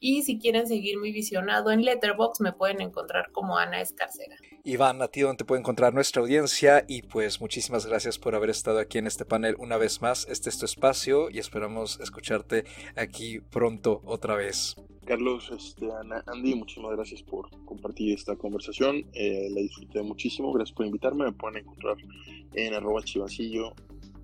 Y 0.05 0.23
si 0.23 0.37
quieren 0.37 0.67
seguir 0.67 0.99
mi 0.99 1.13
visionado 1.13 1.71
en 1.71 1.81
Letterbox, 1.81 2.41
me 2.41 2.51
pueden 2.51 2.81
encontrar 2.81 3.31
como 3.31 3.57
Ana 3.57 3.79
Escarcera. 3.79 4.35
Iván, 4.65 5.01
a 5.01 5.07
ti 5.07 5.21
donde 5.21 5.37
te 5.37 5.45
puede 5.45 5.61
encontrar 5.61 5.93
nuestra 5.93 6.21
audiencia 6.21 6.83
y 6.89 7.03
pues 7.03 7.39
muchísimas 7.39 7.85
gracias 7.85 8.19
por 8.19 8.35
haber 8.35 8.49
estado 8.49 8.79
aquí 8.79 8.97
en 8.97 9.07
este 9.07 9.23
panel 9.23 9.55
una 9.59 9.77
vez 9.77 10.01
más. 10.01 10.27
Este 10.29 10.49
es 10.49 10.59
tu 10.59 10.65
espacio 10.65 11.29
y 11.29 11.39
esperamos 11.39 12.01
escucharte 12.01 12.65
aquí 12.97 13.39
pronto 13.39 14.01
otra 14.03 14.35
vez. 14.35 14.75
Carlos, 15.05 15.49
este, 15.57 15.89
Ana, 15.89 16.21
Andy, 16.27 16.53
muchísimas 16.53 16.97
gracias 16.97 17.23
por 17.23 17.49
compartir 17.63 18.13
esta 18.13 18.35
conversación. 18.35 19.05
Eh, 19.13 19.47
la 19.51 19.61
disfruté 19.61 20.03
muchísimo. 20.03 20.51
Gracias 20.51 20.75
por 20.75 20.85
invitarme. 20.85 21.23
Me 21.23 21.31
pueden 21.31 21.59
encontrar 21.59 21.95
en 22.55 22.73
arroba 22.73 23.03
chivancillo, 23.03 23.73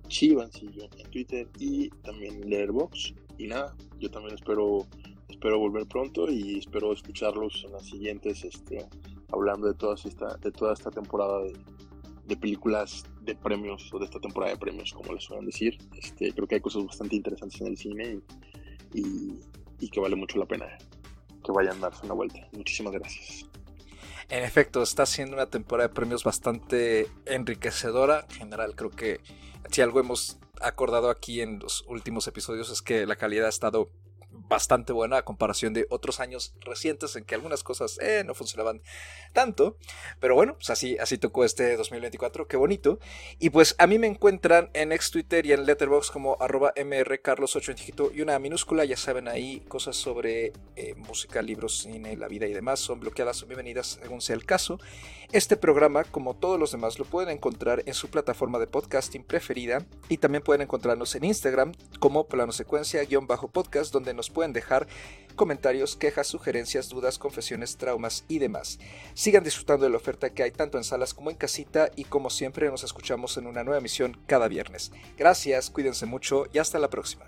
chivancillo 0.08 0.90
en 0.98 1.10
Twitter 1.10 1.48
y 1.58 1.88
también 2.02 2.34
en 2.42 2.50
Letterboxd. 2.50 3.14
Y 3.38 3.46
nada, 3.46 3.74
yo 3.98 4.10
también 4.10 4.34
espero 4.34 4.86
espero 5.30 5.58
volver 5.58 5.86
pronto 5.86 6.30
y 6.30 6.58
espero 6.58 6.92
escucharlos 6.92 7.64
en 7.64 7.72
las 7.72 7.86
siguientes, 7.86 8.44
este, 8.44 8.86
hablando 9.32 9.68
de, 9.68 9.74
todas 9.74 10.04
esta, 10.06 10.36
de 10.36 10.50
toda 10.52 10.74
esta 10.74 10.90
temporada 10.90 11.40
de, 11.42 12.36
películas 12.36 13.04
de 13.22 13.34
premios 13.34 13.92
o 13.92 13.98
de 13.98 14.04
esta 14.04 14.20
temporada 14.20 14.52
de 14.52 14.58
premios, 14.58 14.92
como 14.92 15.12
les 15.12 15.24
suelen 15.24 15.46
decir. 15.46 15.76
Este, 15.96 16.32
creo 16.32 16.46
que 16.46 16.56
hay 16.56 16.60
cosas 16.60 16.86
bastante 16.86 17.16
interesantes 17.16 17.60
en 17.60 17.66
el 17.66 17.76
cine 17.76 18.20
y, 18.94 19.34
y, 19.80 19.88
que 19.88 19.98
vale 19.98 20.14
mucho 20.14 20.38
la 20.38 20.46
pena 20.46 20.66
que 21.44 21.50
vayan 21.50 21.78
a 21.78 21.88
darse 21.88 22.04
una 22.04 22.14
vuelta. 22.14 22.38
Muchísimas 22.52 22.92
gracias. 22.92 23.46
En 24.28 24.44
efecto, 24.44 24.80
está 24.82 25.06
siendo 25.06 25.34
una 25.34 25.46
temporada 25.46 25.88
de 25.88 25.94
premios 25.94 26.22
bastante 26.22 27.08
enriquecedora. 27.26 28.26
En 28.30 28.36
general, 28.36 28.76
creo 28.76 28.90
que 28.90 29.20
si 29.70 29.80
algo 29.80 29.98
hemos 29.98 30.38
acordado 30.60 31.10
aquí 31.10 31.40
en 31.40 31.58
los 31.58 31.84
últimos 31.88 32.28
episodios 32.28 32.70
es 32.70 32.80
que 32.80 33.06
la 33.06 33.16
calidad 33.16 33.46
ha 33.46 33.48
estado 33.48 33.90
bastante 34.50 34.92
buena 34.92 35.16
a 35.16 35.24
comparación 35.24 35.72
de 35.72 35.86
otros 35.88 36.20
años 36.20 36.54
recientes 36.60 37.16
en 37.16 37.24
que 37.24 37.34
algunas 37.34 37.62
cosas 37.62 37.98
eh, 38.02 38.24
no 38.26 38.34
funcionaban 38.34 38.82
tanto. 39.32 39.78
Pero 40.18 40.34
bueno, 40.34 40.56
pues 40.56 40.68
así, 40.68 40.98
así 40.98 41.16
tocó 41.16 41.44
este 41.46 41.76
2024, 41.76 42.46
qué 42.46 42.58
bonito. 42.58 42.98
Y 43.38 43.48
pues 43.48 43.76
a 43.78 43.86
mí 43.86 43.98
me 43.98 44.08
encuentran 44.08 44.68
en 44.74 44.92
ex 44.92 45.10
Twitter 45.10 45.46
y 45.46 45.52
en 45.52 45.64
Letterboxd 45.64 46.12
como 46.12 46.36
arroba 46.40 46.74
mrcarlos8 46.74 48.10
y 48.12 48.20
una 48.20 48.38
minúscula, 48.38 48.84
ya 48.84 48.96
saben 48.96 49.28
ahí 49.28 49.60
cosas 49.68 49.96
sobre 49.96 50.52
eh, 50.76 50.94
música, 50.96 51.40
libros, 51.40 51.78
cine, 51.78 52.16
la 52.16 52.28
vida 52.28 52.46
y 52.46 52.52
demás 52.52 52.80
son 52.80 53.00
bloqueadas 53.00 53.42
o 53.42 53.46
bienvenidas 53.46 54.00
según 54.02 54.20
sea 54.20 54.34
el 54.34 54.44
caso. 54.44 54.80
Este 55.32 55.56
programa, 55.56 56.02
como 56.02 56.34
todos 56.34 56.58
los 56.58 56.72
demás, 56.72 56.98
lo 56.98 57.04
pueden 57.04 57.30
encontrar 57.30 57.84
en 57.86 57.94
su 57.94 58.08
plataforma 58.08 58.58
de 58.58 58.66
podcasting 58.66 59.22
preferida 59.22 59.86
y 60.08 60.16
también 60.16 60.42
pueden 60.42 60.62
encontrarnos 60.62 61.14
en 61.14 61.22
Instagram 61.22 61.72
como 62.00 62.26
plano 62.26 62.50
secuencia-podcast 62.50 63.92
donde 63.92 64.12
nos 64.12 64.28
pueden 64.28 64.52
dejar 64.52 64.88
comentarios, 65.36 65.94
quejas, 65.94 66.26
sugerencias, 66.26 66.88
dudas, 66.88 67.16
confesiones, 67.16 67.76
traumas 67.76 68.24
y 68.26 68.40
demás. 68.40 68.80
Sigan 69.14 69.44
disfrutando 69.44 69.84
de 69.84 69.90
la 69.90 69.98
oferta 69.98 70.30
que 70.30 70.42
hay 70.42 70.50
tanto 70.50 70.78
en 70.78 70.84
salas 70.84 71.14
como 71.14 71.30
en 71.30 71.36
casita 71.36 71.92
y 71.94 72.04
como 72.04 72.28
siempre 72.28 72.68
nos 72.68 72.82
escuchamos 72.82 73.36
en 73.36 73.46
una 73.46 73.62
nueva 73.62 73.78
emisión 73.78 74.20
cada 74.26 74.48
viernes. 74.48 74.90
Gracias, 75.16 75.70
cuídense 75.70 76.06
mucho 76.06 76.46
y 76.52 76.58
hasta 76.58 76.80
la 76.80 76.90
próxima. 76.90 77.24